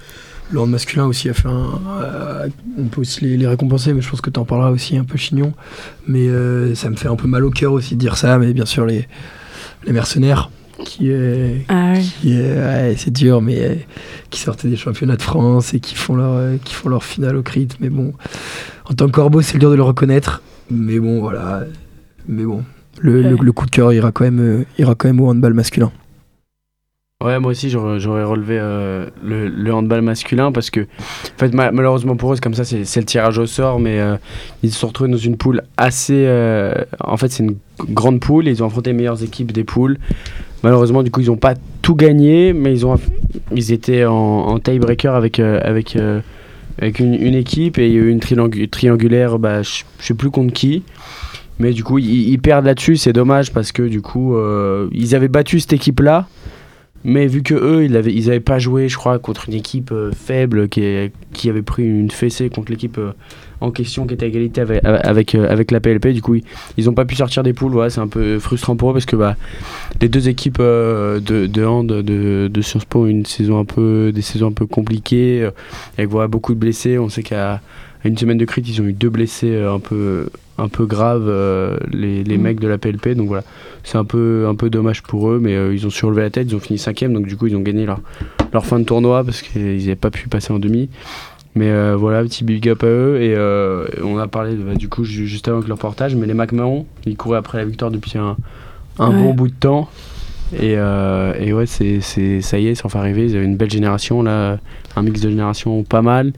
le 0.52 0.60
hand 0.60 0.70
masculin 0.70 1.06
aussi 1.06 1.30
a 1.30 1.34
fait 1.34 1.48
un. 1.48 1.80
euh, 2.02 2.48
on 2.78 2.86
peut 2.86 3.02
aussi 3.02 3.22
les, 3.26 3.38
les 3.38 3.48
récompenser, 3.48 3.94
mais 3.94 4.02
je 4.02 4.10
pense 4.10 4.22
que 4.22 4.30
tu 4.30 4.40
en 4.40 4.46
parleras 4.46 4.70
aussi 4.72 4.98
un 4.98 5.04
peu 5.06 5.18
chignon. 5.18 5.54
Mais 6.08 6.28
euh, 6.28 6.76
ça 6.76 6.90
me 6.90 6.96
fait 6.96 7.08
un 7.08 7.16
peu 7.16 7.28
mal 7.28 7.44
au 7.46 7.50
cœur 7.50 7.72
aussi 7.74 7.96
de 7.96 8.00
dire 8.00 8.18
ça, 8.18 8.38
mais 8.38 8.54
bien 8.54 8.66
sûr, 8.66 8.86
les, 8.86 9.08
les 9.86 9.94
mercenaires 9.94 10.50
qui 10.86 11.10
est. 11.12 11.66
Ah 11.70 11.94
ouais. 11.94 12.02
qui 12.02 12.34
est- 12.34 12.56
ouais, 12.56 12.94
c'est 12.98 13.12
dur, 13.12 13.42
mais 13.42 13.60
euh, 13.62 13.76
qui 14.30 14.40
sortaient 14.42 14.68
des 14.68 14.76
championnats 14.76 15.16
de 15.18 15.22
France 15.22 15.74
et 15.74 15.80
qui 15.80 15.96
font 15.96 16.16
leur, 16.16 16.34
euh, 16.34 16.58
qui 16.64 16.74
font 16.74 16.90
leur 16.90 17.04
finale 17.04 17.36
au 17.36 17.42
crit. 17.44 17.68
Mais 17.80 17.90
bon, 17.90 18.14
en 18.90 18.94
tant 18.94 19.06
que 19.08 19.12
corbeau, 19.12 19.42
c'est 19.42 19.58
dur 19.58 19.70
de 19.72 19.76
le 19.76 19.84
reconnaître. 19.84 20.42
Mais 20.70 21.00
bon, 21.00 21.20
voilà. 21.20 21.64
Mais 22.28 22.44
bon, 22.44 22.64
le, 23.00 23.22
le- 23.22 23.34
Ouais. 23.36 23.38
le 23.42 23.52
coup 23.52 23.66
de 23.66 23.72
cœur 23.72 23.92
ira 23.94 24.12
quand 24.12 24.24
même, 24.24 24.40
euh, 24.40 24.66
ira 24.78 24.96
quand 24.96 25.08
même 25.08 25.20
au 25.22 25.30
handball 25.30 25.54
masculin. 25.54 25.92
Ouais, 27.24 27.38
moi 27.40 27.52
aussi 27.52 27.70
j'aurais 27.70 28.00
j'aurais 28.00 28.24
relevé 28.24 28.58
euh, 28.60 29.06
le, 29.24 29.48
le 29.48 29.72
handball 29.72 30.02
masculin 30.02 30.52
parce 30.52 30.72
que, 30.72 30.80
en 30.82 31.38
fait, 31.38 31.54
ma- 31.54 31.72
malheureusement 31.72 32.16
pour 32.16 32.32
eux, 32.32 32.36
c'est 32.36 32.42
comme 32.42 32.56
ça, 32.56 32.64
c'est 32.64 32.84
c'est 32.84 33.00
le 33.00 33.06
tirage 33.06 33.38
au 33.38 33.46
sort, 33.46 33.80
mais 33.80 34.00
euh, 34.00 34.16
ils 34.64 34.72
se 34.74 34.80
sont 34.80 34.88
retrouvés 34.88 35.12
dans 35.12 35.18
une 35.18 35.38
poule 35.38 35.62
assez. 35.78 36.26
euh, 36.26 36.74
en 37.00 37.18
fait, 37.18 37.30
c'est 37.32 37.44
une 37.44 37.58
grande 37.92 38.20
poule, 38.22 38.48
et 38.48 38.52
ils 38.52 38.64
ont 38.64 38.66
affronté 38.66 38.90
les 38.90 38.98
meilleures 38.98 39.22
équipes 39.24 39.52
des 39.52 39.64
poules. 39.64 40.00
Malheureusement, 40.64 41.04
du 41.04 41.10
coup, 41.12 41.22
ils 41.22 41.28
n'ont 41.28 41.38
pas 41.38 41.56
tout 41.82 41.96
gagné, 41.96 42.54
mais 42.54 42.74
ils, 42.74 42.86
ont, 42.86 43.00
ils 43.56 43.72
étaient 43.72 44.06
en, 44.06 44.60
tiebreaker 44.60 45.16
avec, 45.16 45.40
euh, 45.40 45.60
avec, 45.64 45.96
euh, 45.96 46.22
une, 46.80 47.36
équipe 47.36 47.78
et 47.80 47.92
une 47.92 48.20
triangu- 48.20 48.70
triangulaire, 48.70 49.40
bah, 49.40 49.62
je 49.64 49.84
je 50.00 50.06
sais 50.06 50.14
plus 50.14 50.30
contre 50.30 50.54
qui. 50.54 50.84
Mais 51.60 51.74
du 51.74 51.84
coup, 51.84 51.98
ils, 52.00 52.30
ils 52.30 52.40
perdent 52.40 52.66
là-dessus, 52.66 52.98
c'est 52.98 53.14
dommage 53.14 53.52
parce 53.52 53.72
que 53.72 53.84
du 53.84 54.02
coup, 54.02 54.36
euh, 54.36 54.88
ils 54.92 55.16
avaient 55.16 55.28
battu 55.28 55.60
cette 55.60 55.74
équipe-là. 55.74 56.28
Mais 57.04 57.28
vu 57.28 57.42
que 57.42 57.56
eux, 57.56 57.84
ils 57.84 57.96
avaient, 57.96 58.14
ils 58.14 58.30
avaient 58.30 58.40
pas 58.40 58.60
joué, 58.60 58.88
je 58.88 58.96
crois, 58.96 59.18
contre 59.18 59.50
une 59.50 59.56
équipe 59.56 59.92
euh, 59.92 60.12
faible 60.12 60.70
qui, 60.70 61.10
avait 61.50 61.62
pris 61.64 61.84
une 61.84 62.12
fessée 62.12 62.50
contre 62.50 62.72
l'équipe 62.72 62.98
euh, 63.00 63.14
en 63.60 63.72
question 63.72 64.06
qui 64.06 64.14
était 64.14 64.26
à 64.26 64.30
égalité 64.30 64.62
avec, 64.62 64.86
avec, 64.86 65.36
euh, 65.36 65.64
la 65.72 65.80
PLP, 65.80 66.10
du 66.10 66.22
coup, 66.22 66.36
ils, 66.36 66.44
ils 66.78 66.90
ont 66.90 66.94
pas 66.94 67.06
pu 67.06 67.16
sortir 67.16 67.42
des 67.42 67.54
poules. 67.54 67.72
Voilà, 67.72 67.90
c'est 67.90 68.02
un 68.02 68.08
peu 68.08 68.38
frustrant 68.38 68.76
pour 68.76 68.92
eux 68.92 68.94
parce 68.94 69.06
que 69.06 69.16
bah, 69.16 69.36
les 70.00 70.10
deux 70.10 70.30
équipes 70.30 70.60
de, 70.60 71.66
hand 71.66 71.88
de, 71.88 72.48
de 72.48 72.62
Sciences 72.62 72.86
Po 72.86 73.04
ont 73.04 73.08
une 73.08 73.26
saison 73.26 73.60
un 73.60 73.66
peu, 73.66 74.12
des 74.14 74.22
saisons 74.22 74.48
un 74.48 74.54
peu 74.54 74.68
compliquées, 74.68 75.50
avec 75.98 76.10
voilà, 76.10 76.28
beaucoup 76.28 76.54
de 76.54 76.60
blessés. 76.60 77.00
On 77.00 77.10
sait 77.10 77.24
qu'à 77.24 77.62
une 78.04 78.18
semaine 78.18 78.38
de 78.38 78.46
crit, 78.46 78.62
ils 78.62 78.82
ont 78.82 78.86
eu 78.86 78.94
deux 78.94 79.10
blessés 79.10 79.56
un 79.58 79.80
peu, 79.80 80.30
un 80.62 80.68
peu 80.70 80.86
graves, 80.86 81.28
euh, 81.28 81.78
les, 81.92 82.24
les 82.24 82.38
Mm. 82.38 82.42
mecs 82.42 82.60
de 82.60 82.68
la 82.68 82.78
PLP. 82.78 83.10
Donc 83.16 83.28
voilà, 83.28 83.44
c'est 83.84 83.98
un 83.98 84.06
peu, 84.06 84.46
un 84.48 84.56
peu 84.56 84.70
dommage 84.70 85.02
pour 85.04 85.30
eux, 85.32 85.40
mais 85.42 85.56
euh, 85.56 85.74
ils 85.74 85.86
ont 85.88 85.90
surlevé 85.90 86.22
la 86.22 86.30
tête, 86.30 86.48
ils 86.50 86.56
ont 86.56 86.60
fini 86.60 86.78
cinquième, 86.80 87.14
donc 87.14 87.26
du 87.28 87.36
coup 87.38 87.48
ils 87.48 87.56
ont 87.56 87.62
gagné 87.62 87.86
leur, 87.86 88.00
leur 88.54 88.66
fin 88.66 88.80
de 88.80 88.84
tournoi 88.86 89.24
parce 89.24 89.42
qu'ils 89.42 89.78
n'avaient 89.80 89.96
pas 89.96 90.12
pu 90.12 90.28
passer 90.28 90.54
en 90.54 90.60
demi. 90.60 90.90
Mais 91.56 91.70
euh, 91.70 91.96
voilà, 91.98 92.24
petit 92.24 92.44
big 92.46 92.70
up 92.70 92.84
à 92.84 92.88
eux. 92.88 93.18
Et 93.22 93.34
euh, 93.36 93.86
on 94.04 94.18
a 94.18 94.28
parlé 94.28 94.56
bah, 94.56 94.76
du 94.76 94.88
coup 94.88 95.04
ju- 95.04 95.28
juste 95.28 95.48
avant 95.48 95.58
avec 95.58 95.68
leur 95.68 95.78
portage, 95.78 96.16
mais 96.16 96.26
les 96.28 96.34
McMahon, 96.34 96.86
ils 97.06 97.18
couraient 97.18 97.38
après 97.40 97.58
la 97.58 97.66
victoire 97.66 97.92
depuis 97.92 98.18
un, 98.18 98.38
un 99.00 99.10
Ouais. 99.10 99.18
bon 99.22 99.34
bout 99.34 99.48
de 99.50 99.54
temps. 99.54 99.90
Et, 100.54 100.76
euh, 100.78 101.34
et 101.40 101.54
ouais, 101.54 101.66
c'est, 101.66 102.02
c'est, 102.02 102.42
ça 102.42 102.60
y 102.60 102.68
est, 102.68 102.76
ça 102.76 102.86
en 102.86 102.90
fait 102.90 102.98
arriver. 103.00 103.26
Ils 103.26 103.36
avaient 103.36 103.46
une 103.46 103.56
belle 103.58 103.72
génération, 103.72 104.22
là, 104.22 104.60
un 104.96 105.02
mix 105.02 105.22
de 105.22 105.30
génération 105.30 105.84
pas 105.84 106.02
mal. 106.02 106.34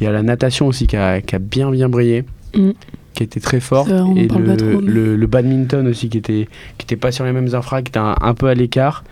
Il 0.00 0.04
y 0.04 0.06
a 0.06 0.12
la 0.12 0.22
natation 0.22 0.66
aussi 0.66 0.86
qui 0.86 0.96
a, 0.96 1.20
qui 1.20 1.34
a 1.34 1.38
bien 1.38 1.70
bien 1.70 1.88
brillé, 1.88 2.24
Mm. 2.56 2.70
Qui 3.14 3.22
été 3.22 3.40
très 3.40 3.60
vrai, 3.86 4.00
en 4.00 4.14
et 4.16 4.28
le, 4.28 4.44
pas 4.44 4.56
trop, 4.56 4.66
mais- 4.82 4.90
le, 4.92 5.16
le 5.16 5.26
badminton 5.26 5.86
aussi 5.86 6.08
qui 6.08 6.18
était, 6.18 6.48
qui 6.78 6.84
était 6.84 6.96
pas 6.96 7.12
sur 7.12 7.24
les 7.24 7.32
mêmes 7.32 7.54
infras, 7.54 7.80
qui 7.82 7.88
était 7.90 7.98
un, 7.98 8.14
un 8.20 8.34
peu 8.34 8.48
à 8.48 8.54
l'écart 8.54 9.04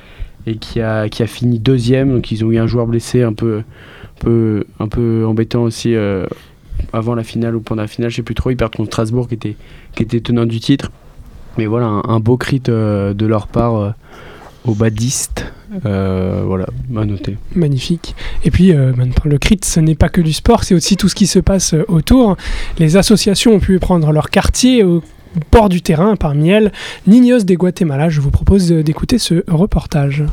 et 0.47 0.57
qui 0.57 0.81
a, 0.81 1.09
qui 1.09 1.23
a 1.23 1.27
fini 1.27 1.59
deuxième. 1.59 2.13
Donc 2.13 2.31
ils 2.33 2.45
ont 2.45 2.51
eu 2.51 2.59
un 2.59 2.67
joueur 2.67 2.87
blessé 2.87 3.23
un 3.23 3.33
peu, 3.33 3.59
un 3.59 4.21
peu, 4.21 4.65
un 4.81 4.89
peu 4.89 5.25
embêtant 5.27 5.63
aussi 5.63 5.95
euh, 5.95 6.27
avant 6.93 7.15
la 7.15 7.23
finale 7.23 7.55
ou 7.57 7.61
pendant 7.61 7.83
la 7.83 7.89
finale, 7.89 8.11
je 8.11 8.17
sais 8.17 8.23
plus 8.23 8.35
trop. 8.35 8.51
Ils 8.51 8.57
perdent 8.57 8.75
contre 8.75 8.91
Strasbourg 8.91 9.29
qui 9.29 9.35
était, 9.35 9.57
qui 9.95 10.03
était 10.03 10.21
tenant 10.21 10.47
du 10.47 10.59
titre. 10.61 10.91
Mais 11.59 11.67
voilà, 11.67 11.87
un, 11.87 12.03
un 12.09 12.19
beau 12.19 12.37
crit 12.37 12.63
euh, 12.69 13.15
de 13.15 13.27
leur 13.27 13.47
part 13.47 13.95
aux 14.65 14.75
badistes. 14.75 15.53
Euh, 15.87 16.43
voilà, 16.47 16.67
à 16.97 17.05
noter. 17.05 17.39
Magnifique. 17.55 18.15
Et 18.45 18.51
puis, 18.51 18.73
euh, 18.73 18.93
maintenant, 18.95 19.25
le 19.25 19.39
crit, 19.39 19.59
ce 19.65 19.81
n'est 19.81 19.95
pas 19.95 20.09
que 20.09 20.21
du 20.21 20.33
sport, 20.33 20.65
c'est 20.65 20.75
aussi 20.75 20.97
tout 20.97 21.09
ce 21.09 21.15
qui 21.15 21.27
se 21.27 21.39
passe 21.39 21.75
euh, 21.75 21.85
autour. 21.89 22.37
Les 22.79 22.97
associations 22.97 23.53
ont 23.53 23.61
pu 23.61 23.79
prendre 23.79 24.13
leur 24.13 24.29
quartier 24.29 24.85
au 24.85 25.03
bord 25.51 25.71
du 25.71 25.81
terrain, 25.81 26.15
parmi 26.17 26.51
elles, 26.51 26.73
Niños 27.07 27.45
de 27.45 27.55
Guatemala. 27.55 28.11
Je 28.11 28.21
vous 28.21 28.31
propose 28.31 28.69
d'écouter 28.69 29.19
ce 29.19 29.43
reportage. 29.49 30.25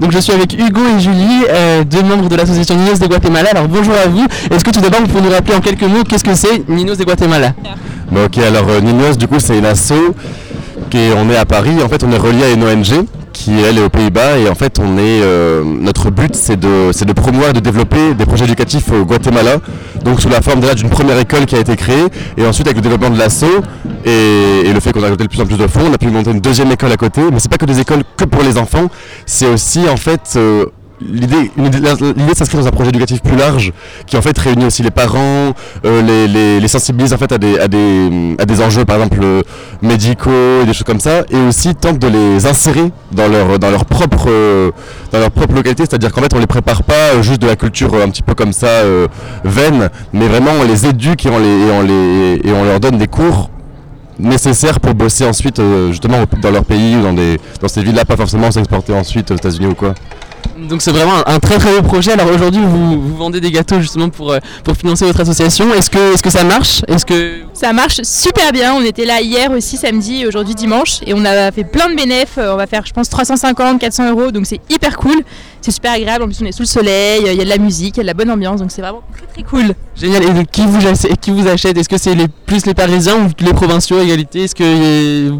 Donc 0.00 0.12
je 0.12 0.18
suis 0.18 0.32
avec 0.32 0.52
Hugo 0.54 0.80
et 0.96 1.00
Julie, 1.00 1.44
euh, 1.48 1.84
deux 1.84 2.02
membres 2.02 2.28
de 2.28 2.36
l'association 2.36 2.76
Ninos 2.76 2.98
de 2.98 3.06
Guatemala. 3.06 3.50
Alors 3.50 3.68
bonjour 3.68 3.94
à 3.94 4.08
vous. 4.08 4.26
Est-ce 4.50 4.64
que 4.64 4.70
tout 4.70 4.80
d'abord 4.80 5.00
vous 5.00 5.06
pouvez 5.06 5.22
nous 5.22 5.30
rappeler 5.30 5.54
en 5.54 5.60
quelques 5.60 5.84
mots 5.84 6.02
qu'est-ce 6.04 6.24
que 6.24 6.34
c'est 6.34 6.68
Ninos 6.68 6.98
de 6.98 7.04
Guatemala? 7.04 7.54
Bah, 8.10 8.24
ok, 8.26 8.38
alors 8.38 8.68
euh, 8.68 8.80
Ninos, 8.80 9.16
du 9.16 9.26
coup, 9.26 9.40
c'est 9.40 9.58
une 9.58 9.64
asso 9.64 9.94
est- 10.96 11.12
on 11.16 11.28
est 11.30 11.36
à 11.36 11.44
Paris. 11.44 11.72
En 11.84 11.88
fait, 11.88 12.02
on 12.04 12.10
est 12.12 12.16
relié 12.18 12.44
à 12.44 12.50
une 12.50 12.64
ONG 12.64 13.04
qui 13.32 13.52
elle 13.68 13.78
est 13.78 13.82
aux 13.82 13.88
Pays-Bas 13.88 14.38
et 14.38 14.48
en 14.48 14.54
fait, 14.54 14.78
on 14.78 14.96
est 14.96 15.20
euh, 15.22 15.62
notre 15.64 16.10
but, 16.10 16.34
c'est 16.36 16.58
de, 16.58 16.92
de 17.04 17.12
promouvoir 17.12 17.50
et 17.50 17.52
de 17.52 17.60
développer 17.60 18.14
des 18.14 18.24
projets 18.26 18.44
éducatifs 18.44 18.90
au 18.92 19.04
Guatemala. 19.04 19.56
Donc 20.04 20.20
sous 20.20 20.28
la 20.28 20.40
forme 20.40 20.60
déjà 20.60 20.74
d'une 20.74 20.88
première 20.88 21.18
école 21.18 21.44
qui 21.46 21.56
a 21.56 21.58
été 21.58 21.74
créée 21.76 22.04
et 22.36 22.46
ensuite 22.46 22.66
avec 22.68 22.76
le 22.76 22.82
développement 22.82 23.10
de 23.10 23.18
l'asso 23.18 23.44
et, 24.04 24.60
et 24.68 24.72
le 24.72 24.78
fait 24.80 24.92
qu'on 24.92 25.02
a 25.02 25.06
ajouté 25.06 25.24
de 25.24 25.28
plus 25.28 25.40
en 25.40 25.46
plus 25.46 25.56
de 25.56 25.66
fonds, 25.66 25.80
on 25.90 25.92
a 25.92 25.98
pu 25.98 26.06
monter 26.08 26.30
une 26.30 26.40
deuxième 26.40 26.70
école 26.70 26.92
à 26.92 26.96
côté. 26.96 27.22
Mais 27.32 27.38
c'est 27.40 27.50
pas 27.50 27.58
que 27.58 27.64
des 27.66 27.80
écoles 27.80 28.02
que 28.16 28.24
pour 28.24 28.42
les 28.42 28.56
enfants, 28.56 28.86
c'est 29.26 29.46
aussi 29.48 29.80
en 29.88 29.96
fait 29.96 30.34
euh, 30.36 30.66
l'idée 31.00 31.50
s'inscrit 32.34 32.58
dans 32.58 32.66
un 32.66 32.70
projet 32.70 32.90
éducatif 32.90 33.20
plus 33.20 33.36
large 33.36 33.72
qui 34.06 34.16
en 34.16 34.22
fait 34.22 34.36
réunit 34.38 34.66
aussi 34.66 34.82
les 34.82 34.90
parents, 34.90 35.52
euh, 35.84 36.02
les, 36.02 36.28
les, 36.28 36.60
les 36.60 36.68
sensibilise 36.68 37.12
en 37.12 37.18
fait 37.18 37.32
à 37.32 37.38
des, 37.38 37.58
à 37.58 37.68
des, 37.68 38.36
à 38.38 38.44
des 38.44 38.62
enjeux 38.62 38.84
par 38.84 38.96
exemple 38.96 39.20
euh, 39.22 39.42
médicaux 39.82 40.62
et 40.62 40.66
des 40.66 40.72
choses 40.72 40.84
comme 40.84 41.00
ça 41.00 41.24
et 41.30 41.36
aussi 41.48 41.74
tente 41.74 41.98
de 41.98 42.08
les 42.08 42.46
insérer 42.46 42.90
dans 43.12 43.28
leur, 43.28 43.58
dans 43.58 43.70
leur 43.70 43.84
propre 43.84 44.26
euh, 44.28 44.70
dans 45.12 45.18
leur 45.18 45.30
propre 45.30 45.54
localité, 45.54 45.84
c'est-à-dire 45.88 46.12
qu'en 46.12 46.22
fait 46.22 46.34
on 46.34 46.38
les 46.38 46.46
prépare 46.46 46.82
pas 46.82 47.20
juste 47.22 47.42
de 47.42 47.46
la 47.46 47.56
culture 47.56 47.94
un 47.94 48.08
petit 48.08 48.22
peu 48.22 48.34
comme 48.34 48.52
ça 48.52 48.68
vaine, 49.44 49.90
mais 50.12 50.28
vraiment 50.28 50.50
on 50.60 50.64
les 50.64 50.86
éduque 50.86 51.26
et 51.26 51.30
on, 51.30 51.40
et 51.40 51.70
on, 51.72 51.82
les, 51.82 52.40
et 52.44 52.52
on 52.52 52.64
leur 52.64 52.80
donne 52.80 52.98
des 52.98 53.06
cours 53.06 53.50
nécessaires 54.18 54.80
pour 54.80 54.94
bosser 54.94 55.26
ensuite 55.26 55.60
justement 55.90 56.18
dans 56.40 56.50
leur 56.50 56.64
pays 56.64 56.96
ou 56.96 57.02
dans, 57.02 57.12
des, 57.12 57.38
dans 57.60 57.68
ces 57.68 57.82
villes-là, 57.82 58.04
pas 58.04 58.16
forcément 58.16 58.50
s'exporter 58.50 58.92
ensuite 58.92 59.30
aux 59.30 59.36
États-Unis 59.36 59.66
ou 59.66 59.74
quoi. 59.74 59.94
Donc 60.56 60.82
c'est 60.82 60.92
vraiment 60.92 61.26
un, 61.26 61.38
très 61.38 61.58
très 61.58 61.74
beau 61.74 61.82
projet. 61.82 62.12
Alors 62.12 62.28
aujourd'hui 62.32 62.62
vous, 62.62 63.16
vendez 63.16 63.40
des 63.40 63.50
gâteaux 63.50 63.80
justement 63.80 64.08
pour, 64.08 64.32
euh, 64.32 64.38
pour 64.62 64.76
financer 64.76 65.04
votre 65.04 65.20
association. 65.20 65.72
Est-ce 65.74 65.90
que, 65.90 66.14
est-ce 66.14 66.22
que 66.22 66.30
ça 66.30 66.44
marche? 66.44 66.82
Est-ce 66.88 67.04
que 67.04 67.40
Ça 67.52 67.72
marche 67.72 68.00
super 68.02 68.52
bien. 68.52 68.74
On 68.74 68.82
était 68.82 69.04
là 69.04 69.20
hier 69.20 69.50
aussi, 69.50 69.76
samedi, 69.76 70.26
aujourd'hui 70.26 70.54
dimanche, 70.54 71.00
et 71.06 71.14
on 71.14 71.24
a 71.24 71.50
fait 71.52 71.64
plein 71.64 71.88
de 71.90 71.96
bénéfices. 71.96 72.38
On 72.38 72.56
va 72.56 72.66
faire, 72.66 72.86
je 72.86 72.92
pense, 72.92 73.08
350, 73.08 73.80
400 73.80 74.10
euros, 74.10 74.30
donc 74.30 74.46
c'est 74.46 74.60
hyper 74.70 74.96
cool. 74.96 75.22
C'est 75.64 75.70
super 75.70 75.92
agréable. 75.92 76.24
En 76.24 76.26
plus, 76.26 76.42
on 76.42 76.44
est 76.44 76.52
sous 76.52 76.60
le 76.60 76.66
soleil, 76.66 77.22
il 77.26 77.32
y 77.34 77.40
a 77.40 77.44
de 77.44 77.48
la 77.48 77.56
musique, 77.56 77.96
il 77.96 77.98
y 77.98 78.00
a 78.00 78.02
de 78.02 78.06
la 78.08 78.12
bonne 78.12 78.30
ambiance, 78.30 78.60
donc 78.60 78.70
c'est 78.70 78.82
vraiment 78.82 79.00
très 79.16 79.24
très 79.26 79.42
cool. 79.44 79.72
Génial. 79.96 80.22
Et 80.24 80.30
donc, 80.30 80.50
qui 80.50 80.66
vous 80.66 80.86
achète, 80.86 81.18
qui 81.20 81.30
vous 81.30 81.48
achète? 81.48 81.78
Est-ce 81.78 81.88
que 81.88 81.96
c'est 81.96 82.14
les, 82.14 82.28
plus 82.28 82.66
les 82.66 82.74
Parisiens 82.74 83.16
ou 83.16 83.28
les 83.42 83.54
provinciaux 83.54 83.96
à 83.96 84.02
égalité? 84.02 84.44
Est-ce 84.44 84.54
que 84.54 84.62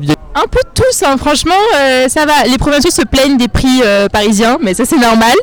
y 0.03 0.11
a- 0.13 0.41
Un 0.43 0.47
peu 0.51 0.61
tous, 0.75 1.03
hein. 1.07 1.19
franchement, 1.19 1.53
euh, 1.77 2.09
ça 2.09 2.25
va. 2.25 2.45
Les 2.51 2.57
provinciaux 2.57 2.91
se 2.91 3.03
plaignent 3.03 3.37
des 3.37 3.49
prix 3.49 3.83
euh, 3.85 4.09
parisiens, 4.09 4.57
mais 4.63 4.73
ça 4.73 4.87
c'est 4.87 4.97
normal. 4.99 5.35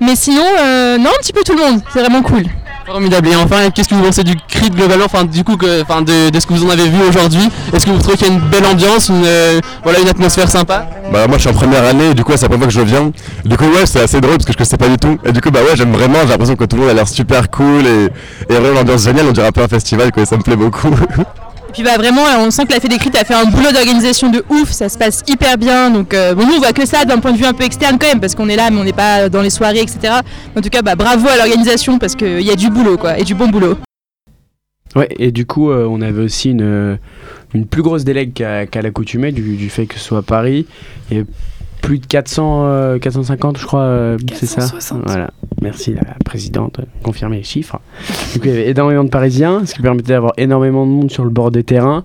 Mais 0.00 0.14
sinon, 0.14 0.44
euh, 0.60 0.98
non, 0.98 1.10
un 1.10 1.20
petit 1.20 1.32
peu 1.32 1.42
tout 1.44 1.56
le 1.56 1.60
monde. 1.64 1.80
C'est 1.92 1.98
vraiment 1.98 2.22
cool. 2.22 2.44
Formidable. 2.88 3.28
Et 3.28 3.36
enfin, 3.36 3.68
qu'est-ce 3.70 3.88
que 3.88 3.94
vous 3.94 4.02
pensez 4.02 4.24
du 4.24 4.34
crit 4.48 4.70
globalement 4.70 5.04
Enfin, 5.04 5.24
du 5.24 5.44
coup, 5.44 5.56
que, 5.58 5.82
enfin, 5.82 6.00
de, 6.00 6.30
de 6.30 6.40
ce 6.40 6.46
que 6.46 6.54
vous 6.54 6.64
en 6.64 6.70
avez 6.70 6.88
vu 6.88 7.02
aujourd'hui 7.06 7.48
Est-ce 7.74 7.84
que 7.84 7.90
vous 7.90 7.98
trouvez 7.98 8.16
qu'il 8.16 8.28
y 8.28 8.30
a 8.30 8.32
une 8.32 8.40
belle 8.40 8.64
ambiance, 8.64 9.10
une, 9.10 9.24
euh, 9.26 9.60
voilà, 9.82 10.00
une 10.00 10.08
atmosphère 10.08 10.48
sympa? 10.48 10.86
Bah 11.12 11.26
moi 11.26 11.38
je 11.38 11.42
suis 11.42 11.50
en 11.50 11.54
première 11.54 11.84
année 11.84 12.12
du 12.12 12.22
coup 12.22 12.32
c'est 12.32 12.42
la 12.42 12.48
première 12.48 12.70
fois 12.70 12.82
que 12.82 12.88
je 12.88 12.94
viens. 12.94 13.10
Du 13.44 13.56
coup 13.56 13.64
ouais 13.64 13.86
c'est 13.86 14.02
assez 14.02 14.20
drôle 14.20 14.36
parce 14.36 14.44
que 14.44 14.52
je 14.52 14.58
connaissais 14.58 14.76
pas 14.76 14.88
du 14.88 14.98
tout. 14.98 15.18
Et 15.24 15.32
du 15.32 15.40
coup 15.40 15.50
bah 15.50 15.60
ouais 15.60 15.74
j'aime 15.74 15.92
vraiment, 15.92 16.18
j'ai 16.22 16.28
l'impression 16.28 16.54
que 16.56 16.64
tout 16.64 16.76
le 16.76 16.82
monde 16.82 16.90
a 16.90 16.94
l'air 16.94 17.08
super 17.08 17.50
cool 17.50 17.86
et, 17.86 18.08
et 18.50 18.58
vraiment 18.58 18.74
l'ambiance 18.80 19.04
géniale, 19.04 19.26
on 19.28 19.32
dirait 19.32 19.46
un 19.48 19.52
peu 19.52 19.62
un 19.62 19.68
festival 19.68 20.12
quoi, 20.12 20.22
et 20.22 20.26
ça 20.26 20.36
me 20.36 20.42
plaît 20.42 20.56
beaucoup. 20.56 20.90
Puis 21.78 21.84
bah 21.84 21.96
vraiment, 21.96 22.22
on 22.40 22.50
sent 22.50 22.66
que 22.66 22.72
la 22.72 22.80
Fédécrite 22.80 23.14
a 23.14 23.24
fait 23.24 23.34
un 23.34 23.44
boulot 23.44 23.70
d'organisation 23.70 24.32
de 24.32 24.42
ouf, 24.50 24.72
ça 24.72 24.88
se 24.88 24.98
passe 24.98 25.22
hyper 25.28 25.56
bien. 25.56 25.92
Donc 25.92 26.12
euh, 26.12 26.34
bon, 26.34 26.44
nous 26.44 26.54
on 26.54 26.58
voit 26.58 26.72
que 26.72 26.84
ça 26.84 27.04
d'un 27.04 27.18
point 27.18 27.30
de 27.30 27.36
vue 27.36 27.44
un 27.44 27.52
peu 27.52 27.62
externe 27.62 27.98
quand 28.00 28.08
même, 28.08 28.18
parce 28.18 28.34
qu'on 28.34 28.48
est 28.48 28.56
là, 28.56 28.68
mais 28.68 28.80
on 28.80 28.82
n'est 28.82 28.92
pas 28.92 29.28
dans 29.28 29.42
les 29.42 29.50
soirées, 29.50 29.78
etc. 29.78 30.14
En 30.56 30.60
tout 30.60 30.70
cas, 30.70 30.82
bah 30.82 30.96
bravo 30.96 31.28
à 31.28 31.36
l'organisation 31.36 32.00
parce 32.00 32.16
qu'il 32.16 32.40
y 32.40 32.50
a 32.50 32.56
du 32.56 32.68
boulot 32.68 32.96
quoi, 32.96 33.16
et 33.16 33.22
du 33.22 33.36
bon 33.36 33.46
boulot. 33.46 33.78
Ouais, 34.96 35.06
et 35.20 35.30
du 35.30 35.46
coup, 35.46 35.70
euh, 35.70 35.86
on 35.88 36.00
avait 36.00 36.20
aussi 36.20 36.50
une, 36.50 36.62
euh, 36.62 36.96
une 37.54 37.64
plus 37.64 37.82
grosse 37.82 38.02
délègue 38.02 38.32
qu'à 38.32 38.82
l'accoutumée 38.82 39.30
du, 39.30 39.70
fait 39.70 39.86
que 39.86 39.94
ce 39.94 40.00
soit 40.00 40.22
Paris. 40.22 40.66
Il 41.12 41.26
plus 41.88 41.98
de 42.00 42.06
400, 42.06 42.64
euh, 42.66 42.98
450, 42.98 43.56
je 43.56 43.64
crois, 43.64 43.80
euh, 43.80 44.18
c'est 44.34 44.44
ça 44.44 44.56
460. 44.56 45.04
Voilà, 45.06 45.30
merci 45.62 45.94
la 45.94 46.02
présidente, 46.22 46.80
confirmer 47.02 47.38
les 47.38 47.42
chiffres. 47.42 47.80
Du 48.34 48.40
coup, 48.40 48.44
il 48.44 48.50
y 48.50 48.52
avait 48.52 48.68
énormément 48.68 49.04
de 49.04 49.08
Parisiens, 49.08 49.64
ce 49.64 49.72
qui 49.72 49.80
permettait 49.80 50.12
d'avoir 50.12 50.34
énormément 50.36 50.84
de 50.84 50.90
monde 50.90 51.10
sur 51.10 51.24
le 51.24 51.30
bord 51.30 51.50
des 51.50 51.64
terrains, 51.64 52.04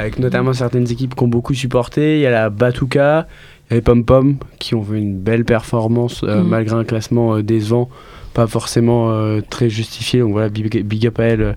avec 0.00 0.18
notamment 0.18 0.52
certaines 0.52 0.90
équipes 0.90 1.14
qui 1.14 1.22
ont 1.22 1.28
beaucoup 1.28 1.54
supporté. 1.54 2.16
Il 2.16 2.22
y 2.22 2.26
a 2.26 2.30
la 2.32 2.50
Batuka, 2.50 3.28
il 3.68 3.70
y 3.70 3.72
avait 3.74 3.82
Pom 3.82 4.04
Pom, 4.04 4.36
qui 4.58 4.74
ont 4.74 4.82
fait 4.82 4.98
une 4.98 5.16
belle 5.16 5.44
performance 5.44 6.24
euh, 6.24 6.42
Mhm. 6.42 6.48
malgré 6.48 6.74
un 6.74 6.84
classement 6.84 7.36
euh, 7.36 7.42
décevant, 7.44 7.88
pas 8.34 8.46
forcément 8.46 9.10
euh, 9.10 9.40
très 9.48 9.68
justifié. 9.68 10.20
Donc 10.20 10.32
voilà, 10.32 10.48
big, 10.48 10.84
big 10.84 11.06
up 11.06 11.18
à 11.20 11.24
elle, 11.24 11.42
euh, 11.42 11.52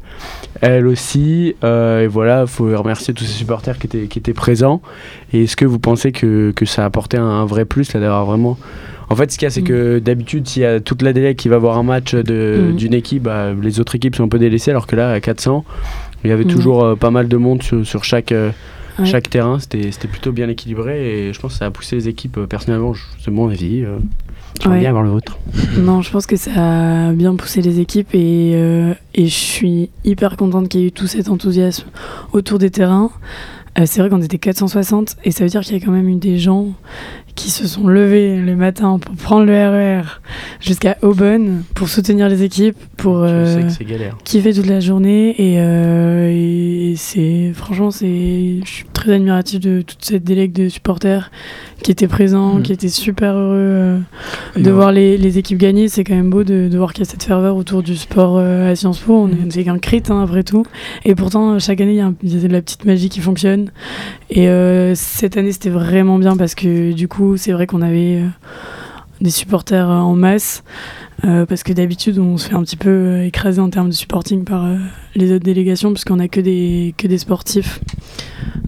elle 0.62 0.88
aussi. 0.88 1.55
Euh, 1.63 2.01
et 2.03 2.07
voilà, 2.07 2.41
il 2.41 2.47
faut 2.47 2.65
remercier 2.77 3.13
tous 3.13 3.23
ces 3.25 3.33
supporters 3.33 3.77
qui 3.77 3.88
étaient, 3.88 4.07
qui 4.07 4.19
étaient 4.19 4.33
présents. 4.33 4.81
Et 5.31 5.43
est-ce 5.43 5.55
que 5.55 5.65
vous 5.65 5.79
pensez 5.79 6.12
que, 6.12 6.51
que 6.55 6.65
ça 6.65 6.83
a 6.83 6.86
apporté 6.86 7.17
un, 7.17 7.23
un 7.25 7.45
vrai 7.45 7.65
plus 7.65 7.93
là 7.93 7.99
d'avoir 7.99 8.25
vraiment. 8.25 8.57
En 9.09 9.15
fait, 9.15 9.31
ce 9.31 9.38
qu'il 9.38 9.45
y 9.45 9.47
a, 9.47 9.51
c'est 9.51 9.62
que 9.62 9.99
d'habitude, 9.99 10.47
s'il 10.47 10.63
y 10.63 10.65
a 10.65 10.79
toute 10.79 11.01
la 11.03 11.13
délai 11.13 11.36
qui 11.36 11.47
va 11.49 11.57
voir 11.59 11.77
un 11.77 11.83
match 11.83 12.15
de- 12.15 12.69
Mhm. 12.69 12.75
d'une 12.75 12.93
équipe, 12.93 13.23
bah, 13.23 13.51
les 13.53 13.79
autres 13.79 13.95
équipes 13.95 14.15
sont 14.15 14.23
un 14.23 14.27
peu 14.29 14.39
délaissées, 14.39 14.71
alors 14.71 14.88
que 14.88 14.95
là, 14.95 15.12
à 15.12 15.19
400, 15.19 15.63
il 16.23 16.29
y 16.29 16.33
avait 16.33 16.45
Mhm. 16.45 16.49
toujours 16.51 16.83
euh, 16.83 16.95
pas 16.95 17.12
mal 17.12 17.27
de 17.27 17.38
monde 17.38 17.62
sur, 17.62 17.86
sur 17.86 18.03
chaque, 18.03 18.31
euh, 18.31 18.49
Ouais. 18.99 19.05
chaque 19.05 19.29
terrain. 19.29 19.59
C'était 19.59 19.91
c'était 19.91 20.07
plutôt 20.07 20.31
bien 20.31 20.47
équilibré 20.49 21.27
et 21.27 21.33
je 21.33 21.39
pense 21.39 21.53
que 21.53 21.57
ça 21.59 21.65
a 21.65 21.71
poussé 21.71 21.95
les 21.95 22.07
équipes. 22.07 22.38
euh, 22.38 22.45
personnellement, 22.47 22.93
c'est 23.23 23.31
mon 23.31 23.49
avis. 23.49 23.83
J'aimerais 24.62 24.76
Ouais. 24.78 24.80
bien 24.82 24.89
avoir 24.89 25.04
le 25.04 25.10
vôtre. 25.10 25.38
Non, 25.78 26.02
je 26.02 26.10
pense 26.12 26.26
que 26.26 26.36
ça 26.36 26.52
a 27.08 27.12
bien 27.12 27.36
poussé 27.36 27.62
les 27.62 27.80
équipes 27.80 28.10
et, 28.13 28.54
euh, 28.56 28.94
et 29.16 29.26
je 29.26 29.34
suis 29.34 29.89
hyper 30.06 30.38
contente 30.38 30.70
qu'il 30.70 30.82
y 30.82 30.84
ait 30.84 30.88
eu 30.88 30.92
tout 30.92 31.08
cet 31.08 31.30
enthousiasme 31.30 31.86
autour 32.32 32.60
des 32.60 32.70
terrains. 32.70 33.12
Euh, 33.80 33.84
c'est 33.88 34.02
vrai 34.02 34.10
qu'on 34.12 34.22
était 34.22 34.38
460 34.38 35.16
et 35.26 35.32
ça 35.32 35.44
veut 35.44 35.50
dire 35.50 35.62
qu'il 35.62 35.74
y 35.78 35.82
a 35.82 35.84
quand 35.84 35.92
même 35.92 36.08
eu 36.08 36.16
des 36.18 36.38
gens 36.38 36.68
qui 37.34 37.50
se 37.50 37.66
sont 37.68 37.88
levés 37.88 38.38
le 38.39 38.56
matin 38.56 39.00
pour 39.00 39.16
prendre 39.16 39.46
le 39.46 39.54
RER 39.54 40.04
jusqu'à 40.62 40.98
Aubonne 41.02 41.63
pour 41.74 41.89
soutenir 41.89 42.30
les 42.30 42.44
équipes, 42.44 42.78
pour 42.98 43.24
euh, 43.24 43.63
kiffer 44.24 44.54
toute 44.54 44.68
la 44.68 44.80
journée 44.80 45.30
et, 45.42 45.56
euh, 45.58 46.30
et 46.32 46.94
c'est 46.96 47.52
franchement 47.56 47.89
c'est 47.89 48.60
je 48.63 48.70
suis 48.70 48.86
très 48.94 49.13
admirative 49.13 49.60
de 49.62 49.82
toute 49.82 50.06
cette 50.06 50.24
délègue 50.24 50.54
de 50.54 50.70
supporters 50.70 51.32
qui 51.84 51.91
étaient 51.91 52.08
présents, 52.08 52.56
Mm. 52.56 52.63
qui 52.63 52.74
étaient 52.74 52.88
super 52.89 53.36
heureux 53.36 53.54
euh, 53.58 53.98
de 54.58 54.63
ouais. 54.63 54.72
voir 54.72 54.91
les, 54.91 55.17
les 55.17 55.38
équipes 55.38 55.58
gagner. 55.60 55.88
C'est 55.89 56.04
quand 56.04 56.15
même 56.15 56.30
beau 56.30 56.43
de, 56.43 56.67
de 56.69 56.78
voir 56.78 56.93
qu'il 56.93 57.04
y 57.06 57.08
a 57.08 57.10
cette 57.12 57.24
ferveur 57.24 57.56
autour 57.56 57.84
du 57.84 57.96
sport 57.96 58.38
euh, 58.38 58.72
à 58.72 58.76
Sciences 58.76 59.00
Po. 59.00 59.13
On 59.13 59.28
est- 59.30 59.52
c'est 59.52 59.63
qu'un 59.63 59.78
crit 59.78 60.02
hein, 60.10 60.22
après 60.24 60.43
tout. 60.43 60.65
Et 61.06 61.13
pourtant, 61.15 61.60
chaque 61.60 61.82
année, 61.82 61.91
il 61.93 61.98
y, 61.98 62.02
a 62.02 62.12
y 62.24 62.48
de 62.48 62.48
la 62.54 62.62
petite 62.62 62.86
magie 62.86 63.10
qui 63.10 63.19
fonctionne. 63.19 63.69
Et 64.32 64.48
euh, 64.50 64.96
cette 64.96 65.38
année, 65.38 65.52
c'était 65.52 65.69
vraiment 65.69 66.17
bien 66.17 66.36
parce 66.38 66.56
que 66.56 66.91
du 66.93 67.08
coup, 67.08 67.38
c'est 67.38 67.52
vrai 67.52 67.67
qu'on 67.67 67.82
avait 67.82 68.17
euh, 68.22 68.28
des 69.23 69.31
supporters 69.31 69.89
euh, 69.89 69.93
en 69.95 70.13
masse. 70.15 70.63
Euh, 71.25 71.45
parce 71.45 71.63
que 71.63 71.71
d'habitude, 71.73 72.19
on 72.19 72.38
se 72.38 72.49
fait 72.49 72.55
un 72.55 72.62
petit 72.63 72.75
peu 72.75 72.89
euh, 72.89 73.25
écraser 73.25 73.62
en 73.62 73.69
termes 73.69 73.88
de 73.89 73.93
supporting 73.93 74.43
par 74.43 74.67
les 75.15 75.31
autres 75.31 75.45
délégations, 75.45 75.91
puisqu'on 75.93 76.19
a 76.19 76.27
que 76.27 76.41
des, 76.41 76.93
que 76.97 77.07
des 77.07 77.17
sportifs 77.17 77.79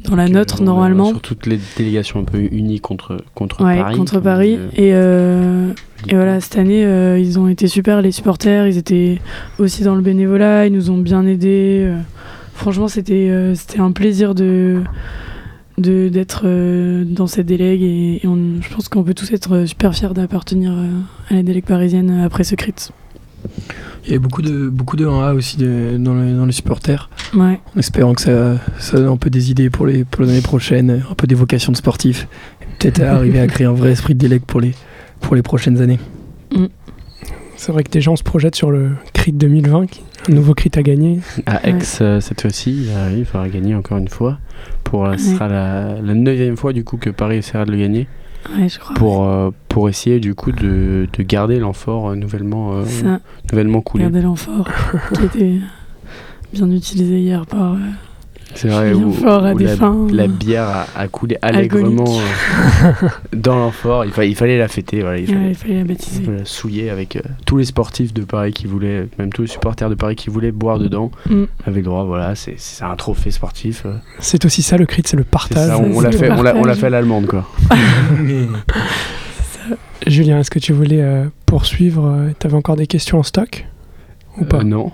dans 0.06 0.16
la 0.16 0.30
nôtre, 0.30 0.62
normalement. 0.64 1.10
Sur 1.10 1.22
toutes 1.22 1.48
les 1.48 1.60
délégations 1.78 2.20
un 2.22 2.24
peu 2.24 2.40
unies 2.52 2.80
contre, 2.80 3.18
contre 3.34 3.64
Ouais, 3.66 3.78
Paris. 3.80 3.98
contre 3.98 4.20
Paris. 4.20 4.58
Et, 4.76 4.92
euh, 4.94 5.72
et 6.08 6.16
voilà, 6.16 6.40
cette 6.40 6.58
année, 6.58 6.86
euh, 6.86 7.20
ils 7.20 7.38
ont 7.40 7.48
été 7.48 7.68
super, 7.68 8.02
les 8.02 8.12
supporters. 8.12 8.68
Ils 8.68 8.78
étaient 8.78 9.20
aussi 9.60 9.84
dans 9.84 9.96
le 9.96 10.02
bénévolat, 10.02 10.68
ils 10.68 10.74
nous 10.74 10.92
ont 10.92 10.98
bien 10.98 11.26
aidés. 11.26 11.82
euh. 11.90 11.98
franchement, 12.54 12.88
c'était 12.88 13.52
c'était 13.56 13.80
un 13.80 13.92
plaisir 13.92 14.34
de- 14.36 14.82
d'être 15.78 16.44
euh, 16.46 17.04
dans 17.06 17.28
cette 17.28 17.48
délègue 17.48 17.82
et, 17.82 18.22
et 18.24 18.28
on- 18.28 18.62
je 18.62 18.74
pense 18.74 18.88
qu'on 18.88 19.04
peut 19.04 19.14
tous 19.14 19.32
être 19.34 19.54
euh, 19.56 19.66
super 19.66 19.94
fiers 19.94 20.14
d'appartenir 20.14 20.72
euh, 20.72 20.88
à 21.30 21.34
la 21.36 21.44
délègue 21.44 21.66
parisienne 21.66 22.22
après 22.24 22.44
ce 22.44 22.56
crit. 22.56 22.74
Il 24.08 24.12
y 24.14 24.16
a 24.16 24.20
beaucoup 24.20 24.42
de, 24.42 24.70
beaucoup 24.70 24.96
de 24.96 25.06
1A 25.06 25.36
aussi 25.36 25.58
de- 25.58 25.98
dans, 26.00 26.16
les, 26.16 26.34
dans 26.34 26.46
les 26.46 26.52
supporters. 26.52 27.10
Ouais. 27.34 27.60
En 27.76 27.80
espérant 27.80 28.14
que 28.14 28.22
ça, 28.22 28.56
ça 28.80 28.98
donne 28.98 29.10
un 29.10 29.18
peu 29.18 29.30
des 29.30 29.52
idées 29.52 29.70
pour 29.70 29.86
les 29.86 30.04
pour 30.06 30.24
l'année 30.24 30.42
prochaine, 30.42 31.04
un 31.10 31.14
peu 31.16 31.28
des 31.28 31.36
vocations 31.36 31.72
de 31.72 31.78
sportifs. 31.78 32.28
Peut-être 32.80 33.02
arriver 33.02 33.40
à 33.40 33.48
créer 33.48 33.68
un 33.68 33.74
vrai 33.74 33.92
esprit 33.92 34.14
de 34.16 34.20
délègue 34.20 34.44
pour 34.46 34.62
les, 34.62 34.74
pour 35.22 35.36
les 35.36 35.42
prochaines 35.42 35.82
années. 35.82 36.00
C'est 37.58 37.72
vrai 37.72 37.84
que 37.84 37.90
déjà 37.92 38.12
on 38.12 38.16
se 38.16 38.24
projette 38.24 38.56
sur 38.56 38.70
le 38.72 38.92
crit 39.14 39.32
2020, 39.32 39.88
qui- 39.88 40.02
un 40.30 40.34
nouveau 40.34 40.54
crit 40.54 40.72
à 40.76 40.82
gagner. 40.84 41.20
À 41.46 41.68
Aix, 41.68 41.78
euh, 42.02 42.20
cette 42.20 42.42
fois-ci, 42.42 42.88
il 43.16 43.26
faudra 43.26 43.48
gagner 43.50 43.76
encore 43.76 43.98
une 43.98 44.08
fois. 44.08 44.40
Pour, 44.84 45.06
euh, 45.06 45.18
ce 45.18 45.34
sera 45.36 45.48
la, 45.48 46.00
la 46.02 46.14
neuvième 46.14 46.58
fois 46.58 46.74
du 46.74 46.84
coup 46.84 46.98
que 46.98 47.10
Paris 47.10 47.38
essaiera 47.38 47.66
de 47.66 47.72
le 47.72 47.78
gagner. 47.78 48.08
Ouais, 48.58 48.70
je 48.70 48.78
crois. 48.80 48.96
Pour, 48.96 49.26
euh, 49.26 49.50
pour 49.70 49.90
essayer 49.90 50.20
du 50.20 50.36
coup 50.36 50.52
de, 50.52 51.08
de 51.12 51.24
garder 51.24 51.60
l'amphore 51.60 52.10
euh, 52.10 52.16
nouvellement, 52.16 52.74
euh, 52.76 52.84
nouvellement 53.52 53.82
coulé. 53.82 54.06
Regardez 54.06 54.24
l'amphore 54.26 54.68
qui 55.14 55.24
était 55.26 55.56
bien 56.54 56.70
utilisé 56.72 57.20
hier 57.20 57.46
par. 57.46 57.76
C'est 58.54 58.70
vrai, 58.70 58.94
Julien 58.94 59.06
où, 59.08 59.12
Faure 59.12 59.44
à 59.46 59.52
où 59.54 59.58
des 59.58 59.66
la, 59.66 59.76
fins, 59.76 60.08
la 60.12 60.28
bière 60.28 60.68
a, 60.68 60.86
a 60.96 61.08
coulé 61.10 61.38
allègrement 61.42 62.06
euh, 62.08 62.92
dans 63.34 63.58
l'amphore. 63.58 64.06
Il, 64.06 64.12
fa- 64.12 64.24
il 64.24 64.36
fallait 64.36 64.58
la 64.58 64.70
fêter, 64.70 65.02
voilà, 65.02 65.18
il 65.18 65.28
Ouais, 65.30 65.36
fallait, 65.36 65.50
il 65.50 65.56
fallait 65.56 65.78
la 65.80 65.84
baptiser. 65.84 66.20
il 66.22 66.26
fallait 66.26 66.38
la 66.38 66.46
souiller 66.46 66.90
avec 66.90 67.18
euh, 67.18 67.22
tous 67.46 67.58
les 67.58 67.66
sportifs 67.66 68.14
de 68.14 68.24
Paris 68.24 68.54
qui 68.54 68.68
voulaient, 68.68 69.10
même 69.20 69.34
tous 69.34 69.42
les 69.42 69.48
supporters 69.50 69.90
de 69.90 69.96
Paris 69.96 70.16
qui 70.16 70.30
voulaient 70.30 70.54
boire 70.54 70.80
dedans, 70.80 71.12
Mm. 71.30 71.44
avaient 71.66 71.80
le 71.82 71.86
droit. 71.86 72.06
Voilà, 72.06 72.34
c'est 72.36 72.56
un 72.82 72.96
trophée 72.96 73.32
sportif. 73.32 73.84
euh. 73.86 73.96
C'est 74.20 74.46
aussi 74.46 74.62
ça 74.62 74.78
le 74.78 74.86
crit, 74.86 75.02
c'est 75.06 75.18
le 75.18 75.24
partage. 75.26 75.68
ça, 75.68 75.78
on, 75.80 75.98
on 75.98 76.00
l'a 76.00 76.12
fait, 76.12 76.32
on 76.32 76.42
l'a- 76.42 76.56
on 76.56 76.64
l'a 76.64 76.76
fait 76.76 76.86
à 76.86 76.90
l'allemande 76.92 77.26
quoi. 77.28 77.46
Julien, 80.08 80.40
est-ce 80.40 80.52
que 80.52 80.60
tu 80.60 80.74
voulais 80.74 81.02
euh, 81.02 81.26
poursuivre 81.46 82.30
Tu 82.40 82.48
avais 82.48 82.56
encore 82.56 82.76
des 82.76 82.88
questions 82.88 83.20
en 83.20 83.24
stock? 83.24 83.66
Ou 84.40 84.46
pas 84.46 84.58
Euh, 84.60 84.64
Non. 84.64 84.92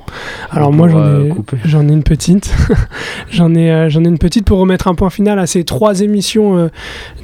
Alors 0.49 0.69
On 0.69 0.73
moi 0.73 0.87
j'en 0.89 1.21
ai, 1.25 1.29
couper. 1.29 1.57
j'en 1.65 1.87
ai 1.87 1.91
une 1.91 2.03
petite. 2.03 2.53
j'en 3.31 3.53
ai, 3.55 3.71
euh, 3.71 3.89
j'en 3.89 4.03
ai 4.03 4.07
une 4.07 4.17
petite 4.17 4.45
pour 4.45 4.59
remettre 4.59 4.87
un 4.87 4.95
point 4.95 5.09
final 5.09 5.39
à 5.39 5.47
ces 5.47 5.63
trois 5.63 6.01
émissions 6.01 6.57
euh, 6.57 6.67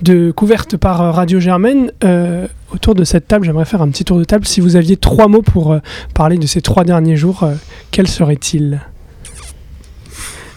de 0.01 0.31
couvertes 0.31 0.77
par 0.77 0.97
Radio 1.13 1.39
Germaine. 1.39 1.91
Euh, 2.03 2.47
autour 2.73 2.95
de 2.95 3.03
cette 3.03 3.27
table, 3.27 3.45
j'aimerais 3.45 3.65
faire 3.65 3.81
un 3.81 3.89
petit 3.89 4.03
tour 4.03 4.17
de 4.19 4.23
table. 4.23 4.45
Si 4.45 4.59
vous 4.61 4.75
aviez 4.75 4.97
trois 4.97 5.27
mots 5.27 5.41
pour 5.41 5.77
parler 6.13 6.37
de 6.37 6.45
ces 6.47 6.61
trois 6.61 6.83
derniers 6.83 7.15
jours, 7.15 7.47
quels 7.91 8.07
seraient-ils? 8.07 8.81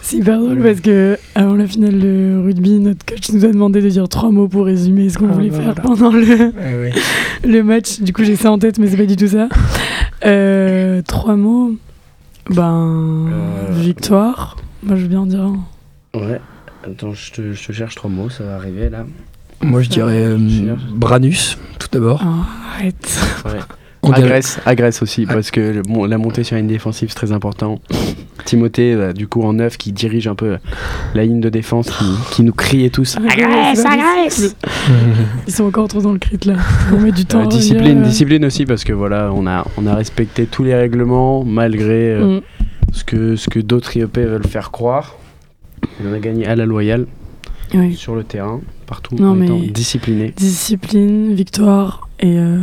C'est 0.03 0.17
hyper 0.17 0.41
drôle 0.41 0.59
parce 0.61 0.81
que 0.81 1.17
avant 1.37 1.55
la 1.55 1.69
finale 1.69 2.01
de 2.01 2.43
rugby, 2.45 2.81
notre 2.81 3.05
coach 3.07 3.31
nous 3.33 3.45
a 3.45 3.49
demandé 3.49 3.81
de 3.81 3.89
dire 3.89 4.09
trois 4.09 4.31
mots 4.33 4.49
pour 4.49 4.65
résumer 4.67 5.09
ce 5.09 5.19
qu'on 5.19 5.29
Ah, 5.31 5.35
voulait 5.35 5.51
bah 5.51 5.61
faire 5.61 5.75
pendant 5.77 6.11
le, 6.11 6.25
Ouais, 6.53 6.91
le 7.45 7.63
match. 7.63 8.01
Du 8.01 8.13
coup, 8.13 8.25
j'ai 8.25 8.35
ça 8.35 8.51
en 8.51 8.59
tête, 8.59 8.81
mais 8.81 8.89
c'est 8.89 8.97
pas 8.97 9.07
du 9.07 9.15
tout 9.15 9.29
ça. 9.29 9.49
Euh, 10.25 11.03
trois 11.03 11.37
mots. 11.37 11.73
Ben, 12.49 13.29
Euh, 13.31 13.73
victoire. 13.73 14.57
Moi, 14.83 14.97
je 14.97 15.03
veux 15.03 15.09
bien 15.09 15.27
dire. 15.27 15.51
Ouais. 16.15 16.41
Attends, 16.85 17.13
je 17.13 17.33
te, 17.33 17.53
je 17.53 17.67
te 17.67 17.73
cherche 17.73 17.95
trois 17.95 18.11
mots, 18.11 18.31
ça 18.31 18.45
va 18.45 18.55
arriver 18.57 18.89
là. 18.89 19.05
Moi, 19.63 19.83
je 19.83 19.91
dirais 19.91 20.23
euh, 20.25 20.75
Branus, 20.95 21.59
tout 21.79 21.89
d'abord. 21.93 22.23
Ah, 22.25 22.47
arrête. 22.77 23.21
Ouais. 23.45 23.61
On 24.03 24.13
Agresse, 24.13 24.59
agresse 24.65 25.03
aussi, 25.03 25.27
parce 25.27 25.51
que 25.51 25.83
bon, 25.87 26.07
la 26.07 26.17
montée 26.17 26.43
sur 26.43 26.57
une 26.57 26.67
défensive, 26.67 27.11
c'est 27.11 27.15
très 27.17 27.33
important. 27.33 27.79
Timothée, 28.51 28.95
euh, 28.95 29.13
du 29.13 29.29
coup, 29.29 29.43
en 29.43 29.53
neuf, 29.53 29.77
qui 29.79 29.93
dirige 29.93 30.27
un 30.27 30.35
peu 30.35 30.59
la 31.15 31.25
ligne 31.25 31.41
de 31.41 31.49
défense, 31.49 31.89
qui, 31.89 32.05
qui 32.35 32.43
nous 32.43 32.53
criait 32.53 32.91
tous 32.91 33.17
Agresse, 33.17 33.85
agresse 33.87 34.57
Ils 35.47 35.53
sont 35.53 35.65
encore 35.65 35.87
trop 35.87 36.01
dans 36.01 36.13
le 36.13 36.19
crit 36.19 36.39
là. 36.47 36.55
On 36.93 36.99
met 36.99 37.13
du 37.13 37.25
temps. 37.25 37.43
Euh, 37.45 37.47
discipline, 37.47 38.01
euh. 38.01 38.05
discipline 38.05 38.45
aussi 38.45 38.65
parce 38.67 38.83
que 38.83 38.93
voilà, 38.93 39.31
on 39.35 39.47
a, 39.47 39.65
on 39.77 39.87
a 39.87 39.95
respecté 39.95 40.47
tous 40.47 40.65
les 40.65 40.75
règlements 40.75 41.45
malgré 41.45 42.11
euh, 42.13 42.39
Mm. 42.39 42.41
ce 42.93 43.05
que, 43.05 43.37
ce 43.37 43.49
que 43.49 43.61
d'autres 43.61 43.97
IEP 43.97 44.19
veulent 44.19 44.47
faire 44.47 44.73
croire. 44.73 45.15
Et 45.85 46.07
on 46.09 46.13
a 46.13 46.19
gagné 46.19 46.47
à 46.47 46.57
la 46.57 46.67
loyale 46.67 47.07
Oui. 47.75 47.95
sur 47.95 48.17
le 48.17 48.25
terrain, 48.25 48.61
partout, 48.87 49.15
Non, 49.17 49.29
en 49.31 49.35
mais- 49.35 49.47
étant 49.47 49.61
discipliné. 49.73 50.35
Discipline, 50.37 51.35
victoire 51.35 52.09
et. 52.19 52.37
euh, 52.37 52.59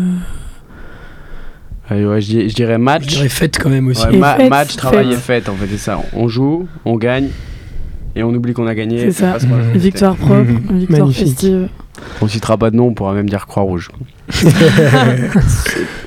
ouais, 1.96 2.22
je, 2.22 2.54
dirais 2.54 2.78
match. 2.78 3.04
Je 3.04 3.08
dirais 3.10 3.30
fête 3.30 3.58
quand 3.60 3.70
même 3.70 3.88
aussi. 3.88 4.06
Ouais, 4.08 4.16
Et 4.16 4.18
ma- 4.18 4.36
fête, 4.36 4.50
match, 4.50 4.76
travail 4.76 5.06
fête. 5.10 5.14
et 5.14 5.22
fête 5.22 5.50
en 5.50 5.54
fait, 5.56 5.68
c'est 5.70 5.78
ça. 5.78 6.00
On 6.14 6.28
joue, 6.28 6.68
on 6.86 6.96
gagne 6.98 7.30
et 8.16 8.24
on 8.24 8.30
oublie 8.34 8.54
qu'on 8.54 8.68
a 8.68 8.76
gagné. 8.76 9.00
C'est 9.12 9.12
ça. 9.24 9.38
Fait. 9.40 9.48
Victoire 9.78 10.16
propre, 10.16 10.52
victoire 10.72 11.00
Magnifique. 11.02 11.28
festive. 11.28 11.70
On 12.22 12.28
citera 12.28 12.58
pas 12.58 12.70
de 12.70 12.76
nom, 12.76 12.88
on 12.88 12.94
pourra 12.94 13.14
même 13.14 13.28
dire 13.30 13.48
Croix-Rouge. 13.48 13.90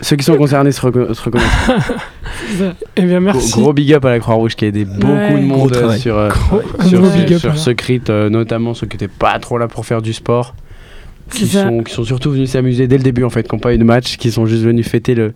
Ceux 0.02 0.16
qui 0.16 0.24
sont 0.24 0.36
concernés 0.36 0.72
se, 0.72 0.80
reco- 0.80 1.12
se 1.14 1.22
reconnaissent. 1.22 1.48
Eh 2.96 3.02
bien, 3.02 3.20
Gros, 3.20 3.24
merci. 3.24 3.52
gros 3.52 3.72
big 3.72 3.92
up 3.94 4.04
à 4.04 4.10
la 4.10 4.18
Croix-Rouge 4.18 4.54
qui 4.56 4.64
a 4.64 4.68
aidé 4.68 4.84
beaucoup 4.84 5.12
Ouais. 5.12 5.34
de 5.40 5.44
monde 5.44 5.76
euh, 5.76 5.92
sur, 5.96 6.16
euh, 6.16 6.28
Gros- 6.28 6.62
sur, 7.38 7.56
ce 7.58 7.70
crit, 7.70 8.00
euh, 8.08 8.28
notamment 8.28 8.74
ceux 8.74 8.86
qui 8.86 8.96
n'étaient 8.96 9.08
pas 9.08 9.38
trop 9.38 9.56
là 9.58 9.68
pour 9.68 9.86
faire 9.86 10.02
du 10.02 10.12
sport. 10.12 10.54
Qui 11.30 11.46
sont, 11.46 11.82
qui 11.82 11.94
sont 11.94 12.04
surtout 12.04 12.30
venus 12.30 12.50
s'amuser 12.50 12.86
dès 12.88 12.96
le 12.96 13.02
début 13.02 13.24
en 13.24 13.30
fait, 13.30 13.46
qui 13.46 13.54
n'ont 13.54 13.60
pas 13.60 13.74
eu 13.74 13.78
de 13.78 13.84
match, 13.84 14.16
qui 14.16 14.30
sont 14.30 14.46
juste 14.46 14.62
venus 14.62 14.86
fêter 14.88 15.14
le, 15.14 15.32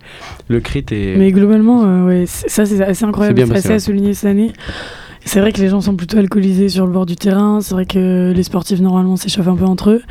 le 0.47 0.59
crit 0.59 0.85
et 0.91 1.15
Mais 1.17 1.31
globalement, 1.31 1.83
euh, 1.85 2.05
ouais, 2.05 2.25
ça 2.27 2.65
c'est 2.65 2.81
assez 2.81 3.05
incroyable, 3.05 3.41
C'est 3.47 3.55
assez 3.55 3.71
à 3.73 3.79
souligner 3.79 4.13
cette 4.13 4.29
année. 4.29 4.51
C'est 5.27 5.39
vrai 5.39 5.51
que 5.51 5.59
les 5.59 5.69
gens 5.69 5.81
sont 5.81 5.95
plutôt 5.95 6.17
alcoolisés 6.19 6.69
sur 6.69 6.85
le 6.85 6.91
bord 6.93 7.07
du 7.07 7.15
terrain, 7.15 7.59
c'est 7.59 7.73
vrai 7.73 7.85
que 7.87 8.31
les 8.33 8.43
sportifs 8.43 8.79
normalement 8.79 9.15
s'échauffent 9.15 9.47
un 9.47 9.55
peu 9.55 9.65
entre 9.65 9.89
eux, 9.89 10.01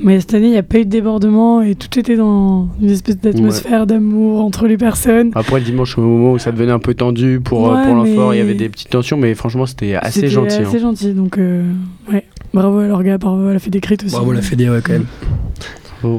mais 0.00 0.20
cette 0.20 0.32
année 0.32 0.46
il 0.46 0.52
n'y 0.52 0.58
a 0.58 0.62
pas 0.62 0.78
eu 0.78 0.84
de 0.84 0.90
débordement 0.90 1.60
et 1.60 1.74
tout 1.74 1.98
était 1.98 2.16
dans 2.16 2.68
une 2.80 2.90
espèce 2.90 3.18
d'atmosphère 3.18 3.86
d'amour 3.86 4.40
entre 4.44 4.68
les 4.68 4.76
personnes. 4.78 5.32
Après 5.34 5.58
le 5.58 5.64
dimanche 5.64 5.98
au 5.98 6.02
moment 6.02 6.32
où 6.32 6.38
ça 6.38 6.52
devenait 6.52 6.70
un 6.72 6.78
peu 6.78 6.94
tendu 6.94 7.40
pour, 7.44 7.68
euh, 7.68 7.74
Ouais, 7.74 7.84
pour 7.84 7.94
l'enfort, 7.96 8.30
mais- 8.30 8.36
il 8.36 8.38
y 8.38 8.42
avait 8.42 8.54
des 8.54 8.68
petites 8.68 8.90
tensions, 8.90 9.16
mais 9.16 9.34
franchement 9.34 9.66
c'était 9.66 9.96
assez 9.96 10.20
C'était 10.20 10.28
gentil. 10.28 10.56
assez 10.58 10.76
hein. 10.76 10.80
gentil, 10.80 11.12
donc 11.14 11.36
euh, 11.38 11.64
ouais, 12.10 12.24
bravo 12.54 12.78
à 12.78 12.86
leur 12.86 13.02
gars, 13.02 13.18
bravo 13.18 13.48
à 13.48 13.52
la 13.52 13.58
Fédé 13.58 13.80
Crit 13.80 13.96
aussi. 14.04 14.12
Bravo 14.14 14.32
la 14.32 14.40
Fédé, 14.40 14.70
ouais, 14.70 14.80
quand 14.84 14.92
même. 14.92 15.06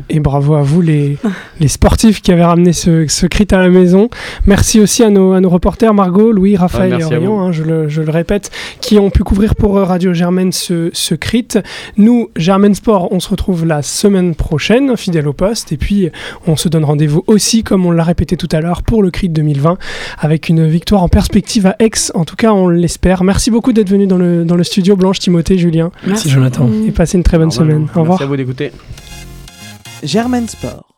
Et 0.10 0.20
bravo 0.20 0.56
à 0.56 0.62
vous, 0.62 0.82
les, 0.82 1.18
les 1.60 1.68
sportifs 1.68 2.22
qui 2.22 2.32
avaient 2.32 2.44
ramené 2.44 2.74
ce, 2.74 3.06
ce 3.08 3.26
crit 3.26 3.48
à 3.52 3.58
la 3.58 3.70
maison. 3.70 4.10
Merci 4.46 4.80
aussi 4.80 5.04
à 5.04 5.10
nos, 5.10 5.34
à 5.34 5.42
nos 5.42 5.50
reporters, 5.50 5.94
Margot, 5.94 6.32
Louis, 6.32 6.58
Raphaël 6.58 6.94
Ouais, 6.96 7.02
et 7.02 7.04
Orion, 7.04 7.40
hein, 7.42 7.52
je, 7.52 7.64
le, 7.64 7.90
je 7.90 8.02
le 8.02 8.12
répète, 8.12 8.52
qui 8.80 9.00
ont 9.00 9.10
pu 9.10 9.24
couvrir 9.24 9.56
pour 9.56 9.76
Radio 9.76 10.14
Germaine 10.14 10.52
ce, 10.52 10.90
ce 10.94 11.16
crit. 11.16 11.48
Nous, 11.98 12.30
Germaine 12.36 12.76
Sport, 12.76 13.12
on 13.12 13.20
se 13.20 13.30
retrouve 13.30 13.66
la 13.66 13.82
semaine 13.82 14.36
prochaine, 14.36 14.96
fidèle 14.98 15.28
au 15.28 15.34
poste. 15.34 15.72
Et 15.72 15.78
puis, 15.78 16.10
on 16.48 16.56
se 16.56 16.70
donne 16.70 16.84
rendez-vous 16.84 17.24
aussi, 17.28 17.64
comme 17.64 17.86
on 17.86 17.92
l'a 17.92 18.04
répété 18.04 18.38
tout 18.38 18.50
à 18.52 18.62
l'heure, 18.62 18.84
pour 18.84 19.04
le 19.04 19.12
crit 19.12 19.30
2020, 19.30 19.78
avec 20.20 20.50
une 20.50 20.68
victoire 20.68 21.04
en 21.04 21.10
perspective 21.10 21.66
à 21.68 21.76
Aix. 21.80 21.92
En 22.14 22.26
tout 22.26 22.36
cas, 22.36 22.52
on 22.52 22.68
l'espère. 22.68 23.24
Merci 23.24 23.52
beaucoup 23.52 23.74
d'être 23.74 23.90
venu 23.90 24.08
dans 24.08 24.18
le, 24.18 24.46
dans 24.46 24.56
le 24.56 24.64
studio, 24.64 24.96
Blanche, 24.96 25.20
Timothée, 25.20 25.58
Julien. 25.58 25.92
Merci, 26.06 26.30
Jonathan. 26.30 26.70
Et 26.88 26.92
passez 26.92 27.18
une 27.18 27.24
très 27.24 27.38
bonne 27.38 27.52
semaine. 27.52 27.88
Au 27.96 28.02
revoir. 28.02 28.20
Merci 28.20 28.24
à 28.24 28.28
vous 28.28 28.38
d'écouter. 28.38 28.72
Germaine 30.04 30.48
Sport. 30.48 30.91